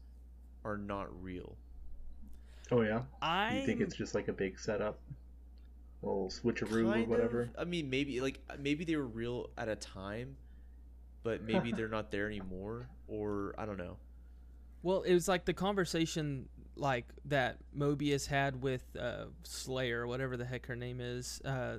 are 0.64 0.76
not 0.78 1.08
real. 1.22 1.56
Oh 2.70 2.82
yeah. 2.82 3.02
I 3.20 3.54
You 3.54 3.66
think 3.66 3.80
it's 3.80 3.96
just 3.96 4.14
like 4.14 4.28
a 4.28 4.32
big 4.32 4.58
setup, 4.58 4.98
a 6.02 6.06
little 6.06 6.28
switcheroo 6.30 7.02
or 7.04 7.06
whatever? 7.06 7.42
of. 7.42 7.48
I 7.58 7.64
mean, 7.64 7.90
maybe 7.90 8.20
like 8.20 8.40
maybe 8.58 8.84
they 8.84 8.96
were 8.96 9.06
real 9.06 9.50
at 9.58 9.68
a 9.68 9.76
time, 9.76 10.36
but 11.22 11.42
maybe 11.42 11.72
they're 11.76 11.88
not 11.88 12.10
there 12.10 12.26
anymore, 12.26 12.88
or 13.08 13.54
I 13.58 13.66
don't 13.66 13.78
know. 13.78 13.96
Well, 14.82 15.02
it 15.02 15.12
was 15.12 15.28
like 15.28 15.44
the 15.44 15.52
conversation 15.52 16.48
like 16.76 17.06
that 17.26 17.58
Mobius 17.76 18.26
had 18.26 18.62
with 18.62 18.82
uh, 18.98 19.24
Slayer, 19.42 20.06
whatever 20.06 20.36
the 20.36 20.44
heck 20.46 20.66
her 20.66 20.76
name 20.76 21.00
is, 21.00 21.40
uh, 21.44 21.78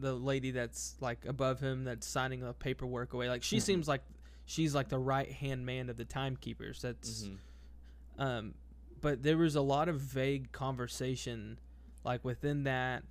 the 0.00 0.12
lady 0.12 0.50
that's 0.50 0.96
like 1.00 1.24
above 1.26 1.60
him 1.60 1.84
that's 1.84 2.06
signing 2.06 2.40
the 2.40 2.52
paperwork 2.52 3.14
away. 3.14 3.28
Like 3.30 3.42
she 3.42 3.56
Mhm. 3.58 3.62
seems 3.62 3.88
like 3.88 4.02
she's 4.44 4.74
like 4.74 4.88
the 4.88 4.98
right 4.98 5.30
hand 5.30 5.64
man 5.66 5.88
of 5.88 5.96
the 5.96 6.04
timekeepers. 6.04 6.82
That's 6.82 7.24
Mhm. 7.24 7.38
um, 8.18 8.54
but 9.00 9.22
there 9.22 9.36
was 9.38 9.56
a 9.56 9.60
lot 9.62 9.88
of 9.88 10.00
vague 10.00 10.52
conversation 10.52 11.58
like 12.04 12.24
within 12.24 12.64
that 12.64 13.04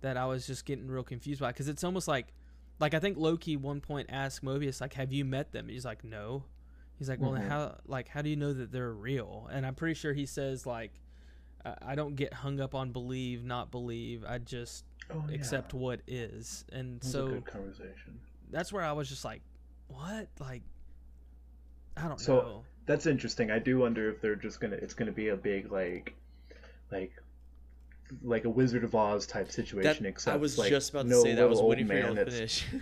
that 0.00 0.16
I 0.16 0.26
was 0.26 0.46
just 0.46 0.64
getting 0.64 0.88
real 0.88 1.02
confused 1.04 1.40
by 1.40 1.48
because 1.52 1.68
it's 1.68 1.84
almost 1.84 2.08
like 2.08 2.32
like 2.80 2.94
I 2.94 2.98
think 3.00 3.16
Loki 3.18 3.56
one 3.56 3.80
point 3.80 4.08
asked 4.10 4.42
Mobius 4.44 4.80
like 4.80 4.94
have 4.94 5.12
you 5.12 5.24
met 5.24 5.52
them 5.52 5.68
he's 5.68 5.84
like 5.84 6.02
no 6.04 6.44
he's 6.98 7.08
like 7.08 7.20
well 7.20 7.32
Mhm. 7.32 7.48
how 7.48 7.78
like 7.86 8.08
how 8.08 8.22
do 8.22 8.30
you 8.30 8.36
know 8.36 8.52
that 8.52 8.72
they're 8.72 8.92
real 8.92 9.48
and 9.52 9.64
I'm 9.66 9.74
pretty 9.74 9.94
sure 9.94 10.12
he 10.12 10.26
says 10.26 10.66
like 10.66 10.92
I 11.64 11.76
I 11.82 11.94
don't 11.94 12.16
get 12.16 12.32
hung 12.32 12.58
up 12.60 12.74
on 12.74 12.90
believe 12.92 13.44
not 13.44 13.70
believe 13.70 14.24
I 14.24 14.38
just 14.38 14.84
Oh 15.10 15.24
yeah. 15.28 15.34
accept 15.36 15.74
what 15.74 16.00
is 16.08 16.64
and 16.72 16.96
It 16.96 17.02
was 17.04 17.08
a 17.08 17.12
so 17.12 17.26
good 17.28 17.44
conversation. 17.44 18.20
that's 18.50 18.72
where 18.72 18.82
I 18.84 18.92
was 18.92 19.08
just 19.08 19.24
like 19.24 19.42
what 19.92 20.28
like 20.40 20.62
I 21.96 22.08
don't 22.08 22.20
So- 22.20 22.34
know 22.42 22.64
That's 22.86 23.06
interesting. 23.06 23.50
I 23.50 23.58
do 23.58 23.78
wonder 23.78 24.10
if 24.10 24.20
they're 24.20 24.34
just 24.36 24.60
gonna. 24.60 24.76
It's 24.76 24.94
gonna 24.94 25.12
be 25.12 25.28
a 25.28 25.36
big 25.36 25.70
like, 25.70 26.14
like, 26.90 27.12
like 28.22 28.44
a 28.44 28.50
Wizard 28.50 28.82
of 28.82 28.94
Oz 28.94 29.24
type 29.26 29.52
situation. 29.52 30.02
That, 30.02 30.08
except 30.08 30.34
I 30.34 30.36
was 30.38 30.58
like, 30.58 30.70
just 30.70 30.90
about 30.90 31.02
to 31.04 31.08
no 31.08 31.22
say 31.22 31.34
that. 31.34 31.42
I 31.42 31.46
was 31.46 31.60
waiting 31.62 31.86
for 31.86 31.94
you 31.94 32.02
to 32.14 32.24
finish. 32.30 32.64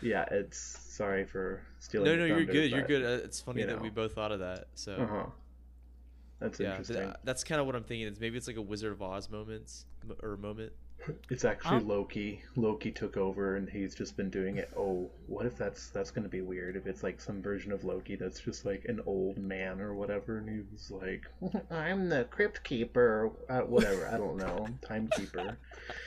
Yeah, 0.00 0.26
it's 0.30 0.58
sorry 0.58 1.24
for 1.24 1.60
stealing. 1.80 2.06
no, 2.06 2.14
no, 2.16 2.24
you're 2.24 2.36
thunder, 2.38 2.52
good. 2.52 2.70
You're 2.70 2.82
good. 2.86 3.02
Uh, 3.04 3.24
It's 3.24 3.40
funny 3.40 3.62
you 3.62 3.66
that 3.66 3.80
we 3.82 3.88
both 3.90 4.14
thought 4.14 4.30
of 4.30 4.38
that. 4.40 4.66
So 4.74 4.92
Uh 4.94 5.06
huh. 5.06 5.26
That's 6.40 6.60
yeah, 6.60 6.76
th- 6.76 6.90
interesting. 6.90 7.14
that's 7.24 7.44
kind 7.44 7.60
of 7.60 7.66
what 7.66 7.74
I'm 7.74 7.84
thinking. 7.84 8.06
Is 8.06 8.20
maybe 8.20 8.36
it's 8.36 8.46
like 8.46 8.56
a 8.56 8.62
Wizard 8.62 8.92
of 8.92 9.02
Oz 9.02 9.28
moments 9.30 9.86
m- 10.08 10.16
or 10.22 10.36
moment. 10.36 10.72
It's 11.30 11.44
actually 11.44 11.76
Um, 11.76 11.88
Loki. 11.88 12.42
Loki 12.56 12.90
took 12.90 13.16
over, 13.16 13.56
and 13.56 13.68
he's 13.68 13.94
just 13.94 14.16
been 14.16 14.28
doing 14.30 14.56
it. 14.58 14.70
Oh, 14.76 15.08
what 15.26 15.46
if 15.46 15.56
that's 15.56 15.88
that's 15.88 16.10
gonna 16.10 16.28
be 16.28 16.42
weird? 16.42 16.76
If 16.76 16.86
it's 16.86 17.02
like 17.02 17.20
some 17.20 17.40
version 17.40 17.72
of 17.72 17.82
Loki 17.84 18.14
that's 18.16 18.40
just 18.40 18.66
like 18.66 18.84
an 18.86 19.00
old 19.06 19.38
man 19.38 19.80
or 19.80 19.94
whatever, 19.94 20.38
and 20.38 20.48
he 20.48 20.60
was 20.70 20.90
like, 20.90 21.24
"I'm 21.70 22.08
the 22.08 22.24
Crypt 22.24 22.62
Keeper," 22.62 23.30
uh, 23.48 23.60
whatever. 23.60 24.08
I 24.08 24.18
don't 24.18 24.36
know, 24.36 24.66
Timekeeper. 24.82 25.56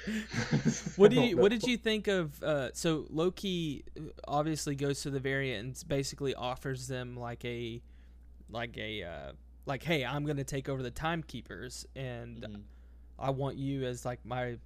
what 0.97 1.07
I 1.07 1.09
do 1.09 1.15
don't 1.15 1.29
you 1.29 1.37
what 1.37 1.51
did 1.51 1.63
you 1.63 1.77
think 1.77 2.07
of 2.07 2.41
uh 2.43 2.69
so 2.73 3.05
loki 3.09 3.83
obviously 4.27 4.75
goes 4.75 5.01
to 5.01 5.09
the 5.09 5.19
variant 5.19 5.65
and 5.65 5.87
basically 5.87 6.35
offers 6.35 6.87
them 6.87 7.17
like 7.17 7.43
a 7.45 7.81
like 8.49 8.77
a 8.77 9.03
uh 9.03 9.31
like 9.71 9.83
hey 9.83 10.03
i'm 10.05 10.25
gonna 10.25 10.43
take 10.43 10.67
over 10.69 10.83
the 10.83 10.91
timekeepers 10.91 11.85
and 11.95 12.41
Mhm. 12.41 12.61
i 13.17 13.29
want 13.29 13.55
you 13.57 13.83
as 13.85 14.03
like 14.05 14.19
my 14.25 14.57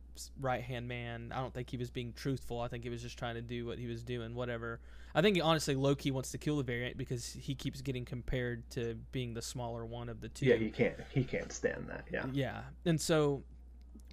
right 0.41 0.63
hand 0.63 0.87
man 0.87 1.31
i 1.35 1.39
don't 1.41 1.53
think 1.53 1.69
he 1.69 1.77
was 1.77 1.91
being 1.91 2.11
truthful 2.13 2.59
i 2.59 2.67
think 2.67 2.83
he 2.83 2.89
was 2.89 3.01
just 3.01 3.17
trying 3.19 3.35
to 3.35 3.41
do 3.41 3.65
what 3.65 3.77
he 3.77 3.85
was 3.85 4.01
doing 4.03 4.33
whatever 4.33 4.79
i 5.13 5.21
think 5.21 5.37
honestly 5.43 5.75
loki 5.75 6.09
wants 6.09 6.31
to 6.31 6.37
kill 6.37 6.57
the 6.57 6.63
variant 6.63 6.97
because 6.97 7.33
he 7.33 7.53
keeps 7.53 7.81
getting 7.81 8.03
compared 8.05 8.67
to 8.71 8.95
being 9.11 9.33
the 9.35 9.41
smaller 9.41 9.85
one 9.85 10.09
of 10.09 10.21
the 10.21 10.29
two 10.29 10.45
Yeah, 10.47 10.55
he 10.55 10.69
can't. 10.71 10.95
He 11.13 11.23
can't 11.23 11.51
stand 11.51 11.87
that. 11.89 12.05
Yeah. 12.11 12.25
yeah. 12.33 12.61
And 12.85 12.99
so 12.99 13.43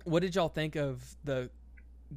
what 0.05 0.21
did 0.21 0.35
y'all 0.35 0.49
think 0.49 0.77
of 0.77 1.17
the 1.25 1.51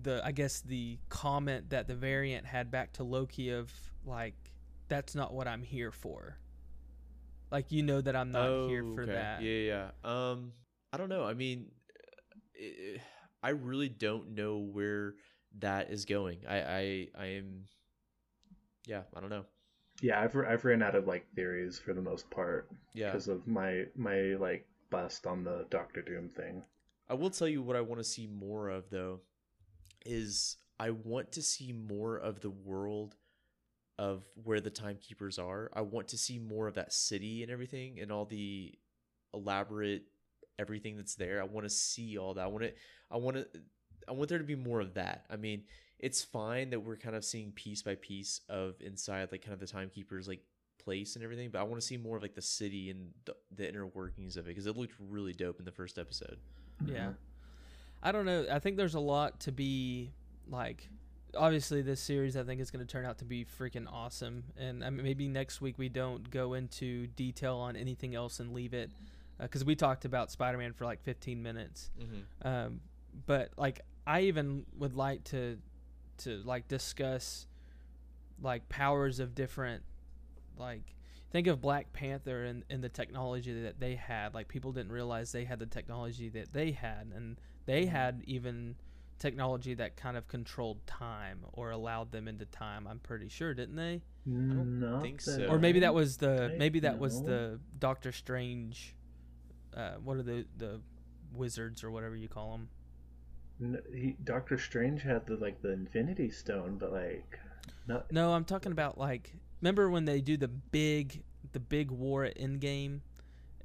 the 0.01 0.21
I 0.25 0.31
guess 0.33 0.59
the 0.61 0.97
comment 1.07 1.69
that 1.69 1.87
the 1.87 1.95
variant 1.95 2.45
had 2.45 2.69
back 2.69 2.91
to 2.93 3.03
Loki 3.03 3.49
of 3.51 3.71
like 4.05 4.35
that's 4.89 5.15
not 5.15 5.33
what 5.33 5.47
I'm 5.47 5.61
here 5.63 5.91
for. 5.91 6.37
Like 7.51 7.71
you 7.71 7.83
know 7.83 8.01
that 8.01 8.15
I'm 8.15 8.31
not 8.31 8.53
here 8.67 8.83
for 8.83 9.01
Oh, 9.01 9.03
okay. 9.03 9.13
that. 9.13 9.41
Yeah, 9.41 9.51
yeah. 9.51 9.89
yeah. 10.03 10.31
Um, 10.31 10.53
I 10.91 10.97
don't 10.97 11.09
know. 11.09 11.23
I 11.23 11.33
mean, 11.33 11.71
i 12.59 13.01
I 13.43 13.49
really 13.49 13.89
don't 13.89 14.35
know 14.35 14.57
where 14.57 15.15
that 15.59 15.91
is 15.91 16.05
going. 16.05 16.39
I, 16.47 16.57
I, 16.61 17.07
I 17.17 17.25
am. 17.37 17.65
Yeah, 18.85 19.03
I 19.15 19.19
don't 19.19 19.29
know. 19.29 19.45
Yeah, 20.01 20.21
I've 20.21 20.35
I've 20.37 20.63
ran 20.63 20.81
out 20.81 20.95
of 20.95 21.05
like 21.05 21.27
theories 21.35 21.79
for 21.79 21.93
the 21.93 22.01
most 22.01 22.29
part 22.29 22.69
Yeah, 22.93 23.11
because 23.11 23.27
of 23.27 23.45
my 23.45 23.87
my 23.95 24.35
like 24.39 24.65
bust 24.89 25.27
on 25.27 25.43
the 25.43 25.65
Doctor 25.69 26.01
Doom 26.01 26.29
thing. 26.29 26.63
I 27.09 27.13
will 27.15 27.29
tell 27.29 27.47
you 27.47 27.61
what 27.61 27.75
I 27.75 27.81
want 27.81 27.99
to 27.99 28.03
see 28.03 28.27
more 28.27 28.69
of 28.69 28.89
though 28.89 29.21
is 30.05 30.57
I 30.79 30.91
want 30.91 31.31
to 31.33 31.41
see 31.41 31.73
more 31.73 32.17
of 32.17 32.41
the 32.41 32.49
world 32.49 33.15
of 33.97 34.23
where 34.43 34.59
the 34.59 34.69
timekeepers 34.69 35.39
are. 35.39 35.69
I 35.73 35.81
want 35.81 36.09
to 36.09 36.17
see 36.17 36.39
more 36.39 36.67
of 36.67 36.75
that 36.75 36.93
city 36.93 37.43
and 37.43 37.51
everything 37.51 37.99
and 37.99 38.11
all 38.11 38.25
the 38.25 38.73
elaborate 39.33 40.03
everything 40.59 40.97
that's 40.97 41.15
there. 41.15 41.41
I 41.41 41.45
want 41.45 41.65
to 41.65 41.69
see 41.69 42.17
all 42.17 42.33
that. 42.33 42.43
I 42.43 42.47
want 42.47 42.63
to 42.63 42.73
I 43.11 43.17
want 43.17 43.37
to 43.37 43.47
I 44.07 44.11
want 44.11 44.29
there 44.29 44.37
to 44.37 44.43
be 44.43 44.55
more 44.55 44.81
of 44.81 44.93
that. 44.95 45.25
I 45.29 45.35
mean, 45.35 45.63
it's 45.99 46.23
fine 46.23 46.69
that 46.71 46.79
we're 46.79 46.97
kind 46.97 47.15
of 47.15 47.23
seeing 47.23 47.51
piece 47.51 47.81
by 47.81 47.95
piece 47.95 48.41
of 48.49 48.75
inside 48.81 49.29
like 49.31 49.41
kind 49.41 49.53
of 49.53 49.59
the 49.59 49.67
timekeepers 49.67 50.27
like 50.27 50.41
place 50.83 51.15
and 51.15 51.23
everything, 51.23 51.49
but 51.49 51.59
I 51.59 51.63
want 51.63 51.81
to 51.81 51.85
see 51.85 51.97
more 51.97 52.17
of 52.17 52.21
like 52.21 52.35
the 52.35 52.41
city 52.41 52.89
and 52.89 53.11
the, 53.25 53.35
the 53.55 53.67
inner 53.67 53.87
workings 53.87 54.37
of 54.37 54.45
it 54.45 54.49
because 54.49 54.67
it 54.67 54.77
looked 54.77 54.93
really 54.99 55.33
dope 55.33 55.59
in 55.59 55.65
the 55.65 55.71
first 55.71 55.97
episode. 55.97 56.37
Yeah. 56.85 56.95
Mm-hmm. 56.95 57.11
I 58.03 58.11
don't 58.11 58.25
know. 58.25 58.45
I 58.51 58.59
think 58.59 58.77
there's 58.77 58.93
a 58.93 58.99
lot 58.99 59.39
to 59.41 59.51
be 59.51 60.11
like 60.47 60.87
obviously 61.35 61.81
this 61.81 61.99
series 62.01 62.35
I 62.37 62.43
think 62.43 62.61
is 62.61 62.71
going 62.71 62.85
to 62.85 62.91
turn 62.91 63.05
out 63.05 63.17
to 63.19 63.25
be 63.25 63.45
freaking 63.45 63.85
awesome 63.91 64.43
and 64.57 64.83
I 64.83 64.89
mean, 64.89 65.03
maybe 65.03 65.27
next 65.27 65.61
week 65.61 65.77
we 65.77 65.89
don't 65.89 66.29
go 66.31 66.53
into 66.53 67.07
detail 67.07 67.57
on 67.57 67.75
anything 67.75 68.15
else 68.15 68.39
and 68.39 68.53
leave 68.53 68.73
it 68.73 68.89
because 69.39 69.65
we 69.65 69.75
talked 69.75 70.05
about 70.05 70.31
Spider-Man 70.31 70.73
for 70.73 70.85
like 70.85 71.01
15 71.03 71.41
minutes 71.43 71.89
Mm-hmm. 72.01 72.47
um, 72.47 72.81
but 73.25 73.51
like 73.57 73.81
I 74.07 74.21
even 74.21 74.65
would 74.77 74.93
like 74.95 75.23
to 75.25 75.57
to 76.19 76.41
like 76.45 76.67
discuss 76.67 77.47
like 78.41 78.67
powers 78.69 79.19
of 79.19 79.33
different 79.35 79.83
like 80.57 80.81
think 81.31 81.47
of 81.47 81.59
Black 81.61 81.91
Panther 81.93 82.43
and, 82.45 82.63
and 82.69 82.83
the 82.83 82.89
technology 82.89 83.63
that 83.63 83.79
they 83.79 83.95
had 83.95 84.33
like 84.33 84.47
people 84.47 84.71
didn't 84.71 84.91
realize 84.91 85.31
they 85.31 85.45
had 85.45 85.59
the 85.59 85.65
technology 85.65 86.29
that 86.29 86.53
they 86.53 86.71
had 86.71 87.11
and 87.15 87.37
they 87.65 87.85
Mhm. 87.85 87.89
had 87.89 88.21
even 88.25 88.75
technology 89.19 89.73
that 89.75 89.95
kind 89.95 90.17
of 90.17 90.27
controlled 90.27 90.85
time 90.85 91.39
or 91.53 91.71
allowed 91.71 92.11
them 92.11 92.27
into 92.27 92.45
time 92.45 92.85
I'm 92.87 92.99
pretty 92.99 93.29
sure 93.29 93.53
didn't 93.53 93.75
they 93.75 94.01
Not 94.25 95.01
think 95.01 95.21
so. 95.21 95.45
or 95.47 95.57
maybe 95.57 95.79
that 95.81 95.93
was 95.93 96.17
the 96.17 96.51
I 96.53 96.57
maybe 96.57 96.81
that 96.81 96.99
was 96.99 97.21
know. 97.21 97.27
the 97.27 97.59
Doctor 97.79 98.11
Strange 98.11 98.93
uh, 99.75 99.93
what 100.03 100.17
are 100.17 100.23
the 100.23 100.45
the 100.57 100.81
wizards 101.33 101.83
or 101.83 101.91
whatever 101.91 102.15
you 102.15 102.27
call 102.27 102.51
them 102.51 102.69
N- 103.61 103.81
he, 103.93 104.15
Doctor 104.23 104.57
Strange 104.57 105.01
had 105.03 105.25
the 105.27 105.37
like 105.37 105.61
the 105.61 105.71
Infinity 105.71 106.29
Stone, 106.29 106.77
but 106.77 106.91
like, 106.91 107.39
not 107.87 108.11
No, 108.11 108.33
I'm 108.33 108.43
talking 108.45 108.73
about 108.73 108.97
like 108.97 109.33
remember 109.61 109.89
when 109.89 110.05
they 110.05 110.19
do 110.21 110.35
the 110.37 110.49
big 110.49 111.23
the 111.53 111.59
big 111.61 111.89
war 111.89 112.25
at 112.25 112.37
Endgame 112.37 112.99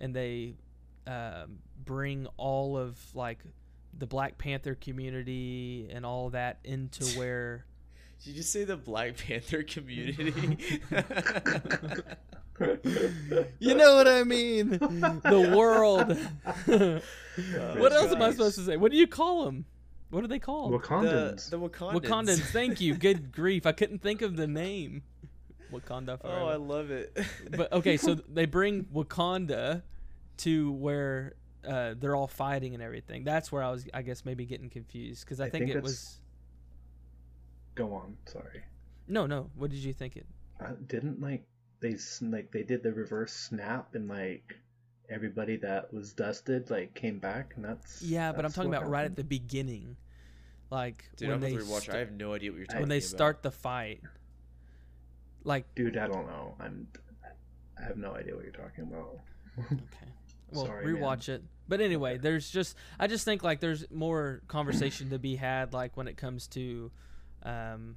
and 0.01 0.15
they 0.15 0.55
um, 1.09 1.59
bring 1.85 2.27
all 2.37 2.77
of 2.77 2.99
like 3.17 3.41
the 3.97 4.07
Black 4.07 4.39
Panther 4.39 4.75
community 4.75 5.89
and 5.91 6.07
all 6.07 6.31
that 6.31 6.59
into 6.65 7.05
where 7.19 7.65
Did 8.23 8.31
you 8.31 8.37
just 8.37 8.53
say 8.53 8.65
the 8.65 8.77
Black 8.77 9.17
Panther 9.17 9.63
community? 9.63 10.81
you 13.59 13.75
know 13.75 13.95
what 13.97 14.09
I 14.09 14.23
mean? 14.25 14.71
The 14.71 15.55
world. 15.57 16.17
Oh, 17.57 17.81
what 17.81 17.93
else 17.93 18.13
am 18.13 18.21
I 18.21 18.33
supposed 18.33 18.57
to 18.57 18.65
say? 18.65 18.77
What 18.77 18.91
do 18.93 18.99
you 18.99 19.07
call 19.07 19.47
them? 19.47 19.65
What 20.11 20.23
are 20.25 20.27
they 20.27 20.41
called? 20.41 20.73
The, 20.73 20.79
Wakandans. 20.79 21.49
the 21.49 21.59
Wakandans. 21.59 22.03
Wakandans. 22.03 22.41
Thank 22.51 22.83
you. 22.83 22.95
Good 22.97 23.33
grief. 23.33 23.65
I 23.65 23.73
couldn't 23.73 24.03
think 24.03 24.21
of 24.21 24.37
the 24.37 24.47
name. 24.47 25.03
Wakanda 25.73 26.19
Oh, 26.23 26.49
I 26.49 26.57
love 26.57 26.91
it. 26.91 27.17
but 27.57 27.73
okay, 27.73 27.97
so 27.97 28.15
they 28.15 28.45
bring 28.45 28.85
Wakanda 28.93 29.83
to 30.39 30.73
where 30.73 31.35
uh, 31.67 31.95
they're 31.99 32.17
all 32.17 32.27
fighting 32.27 32.75
and 32.75 32.83
everything. 32.83 33.25
That's 33.25 33.51
where 33.53 33.63
I 33.63 33.71
was, 33.71 33.87
I 33.93 34.03
guess, 34.03 34.25
maybe 34.25 34.47
getting 34.47 34.71
confused 34.71 35.25
because 35.25 35.41
I, 35.41 35.47
I 35.47 35.51
think, 35.51 35.67
think 35.67 35.77
it 35.77 35.83
was. 35.83 36.21
Go 37.75 37.95
on. 37.95 38.17
Sorry. 38.27 38.63
No, 39.09 39.27
no. 39.27 39.51
What 39.57 39.71
did 39.71 39.81
you 39.81 39.93
think 39.93 40.17
it? 40.17 40.27
Uh, 40.61 40.73
didn't 40.87 41.21
like 41.21 41.45
they 41.81 41.97
like 42.23 42.51
they 42.53 42.63
did 42.63 42.83
the 42.83 42.93
reverse 42.93 43.33
snap 43.33 43.95
and 43.95 44.09
like 44.09 44.55
everybody 45.09 45.57
that 45.57 45.93
was 45.93 46.13
dusted 46.13 46.71
like 46.71 46.95
came 46.95 47.19
back 47.19 47.55
and 47.57 47.65
that's 47.65 48.03
Yeah, 48.03 48.33
but 48.33 48.45
I'm 48.45 48.53
talking 48.53 48.71
what 48.71 48.79
about 48.79 48.91
right 48.91 49.05
at 49.05 49.17
the 49.17 49.25
beginning, 49.25 49.97
like 50.71 51.05
Dude, 51.17 51.29
when 51.29 51.37
I'm 51.37 51.41
they 51.41 51.55
a 51.55 51.61
st- 51.61 51.95
I 51.95 51.99
have 51.99 52.13
no 52.13 52.35
idea 52.35 52.51
what 52.51 52.59
you're 52.59 52.67
talking 52.67 52.83
when 52.83 52.89
they 52.89 52.99
about. 52.99 53.09
start 53.09 53.43
the 53.43 53.51
fight. 53.51 54.03
Like 55.43 55.75
Dude, 55.75 55.97
I 55.97 56.07
don't 56.07 56.27
know. 56.27 56.55
I'm 56.61 56.87
I 57.79 57.85
have 57.85 57.97
no 57.97 58.15
idea 58.15 58.35
what 58.35 58.45
you're 58.45 58.53
talking 58.53 58.85
about. 58.85 59.19
Okay. 59.59 60.13
Well, 60.53 60.67
Sorry, 60.67 60.85
man. 60.93 61.03
rewatch 61.03 61.29
it. 61.29 61.43
But 61.69 61.81
anyway, 61.81 62.19
there's 62.19 62.51
just 62.51 62.77
I 62.99 63.07
just 63.07 63.25
think 63.25 63.43
like 63.43 63.61
there's 63.61 63.85
more 63.91 64.43
conversation 64.49 65.11
to 65.11 65.19
be 65.19 65.37
had 65.37 65.73
like 65.73 65.97
when 65.97 66.09
it 66.09 66.17
comes 66.17 66.47
to 66.49 66.91
um 67.43 67.97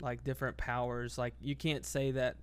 like 0.00 0.24
different 0.24 0.56
powers. 0.56 1.18
Like 1.18 1.34
you 1.40 1.54
can't 1.54 1.86
say 1.86 2.10
that 2.12 2.36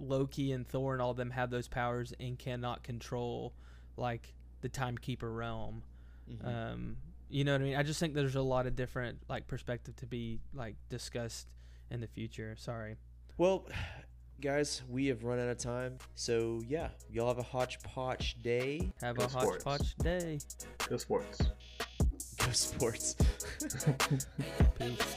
Loki 0.00 0.52
and 0.52 0.66
Thor 0.66 0.94
and 0.94 1.02
all 1.02 1.10
of 1.10 1.16
them 1.16 1.30
have 1.30 1.50
those 1.50 1.68
powers 1.68 2.12
and 2.18 2.38
cannot 2.38 2.82
control 2.82 3.52
like 3.96 4.34
the 4.62 4.68
timekeeper 4.68 5.30
realm. 5.30 5.82
Mhm. 6.30 6.46
Um 6.72 6.96
you 7.28 7.44
know 7.44 7.52
what 7.52 7.60
I 7.62 7.64
mean? 7.64 7.76
I 7.76 7.82
just 7.82 7.98
think 7.98 8.12
there's 8.14 8.34
a 8.36 8.42
lot 8.42 8.66
of 8.66 8.76
different 8.76 9.18
like 9.28 9.46
perspective 9.46 9.96
to 9.96 10.06
be 10.06 10.38
like 10.54 10.76
discussed 10.88 11.48
in 11.90 12.00
the 12.00 12.06
future. 12.06 12.54
Sorry. 12.58 12.96
Well, 13.38 13.66
guys, 14.42 14.82
we 14.90 15.06
have 15.06 15.22
run 15.22 15.38
out 15.38 15.48
of 15.48 15.56
time. 15.56 15.96
So 16.16 16.60
yeah, 16.66 16.88
y'all 17.10 17.28
have 17.28 17.38
a 17.38 17.42
hodgepodge 17.44 18.36
day. 18.42 18.90
Have 19.00 19.16
Go 19.16 19.24
a 19.24 19.30
sports. 19.30 19.64
hodgepodge 19.64 19.94
day. 20.02 20.38
Go 20.88 20.96
sports. 20.96 21.38
Go 22.38 22.50
sports. 22.50 23.16
Peace. 24.78 25.16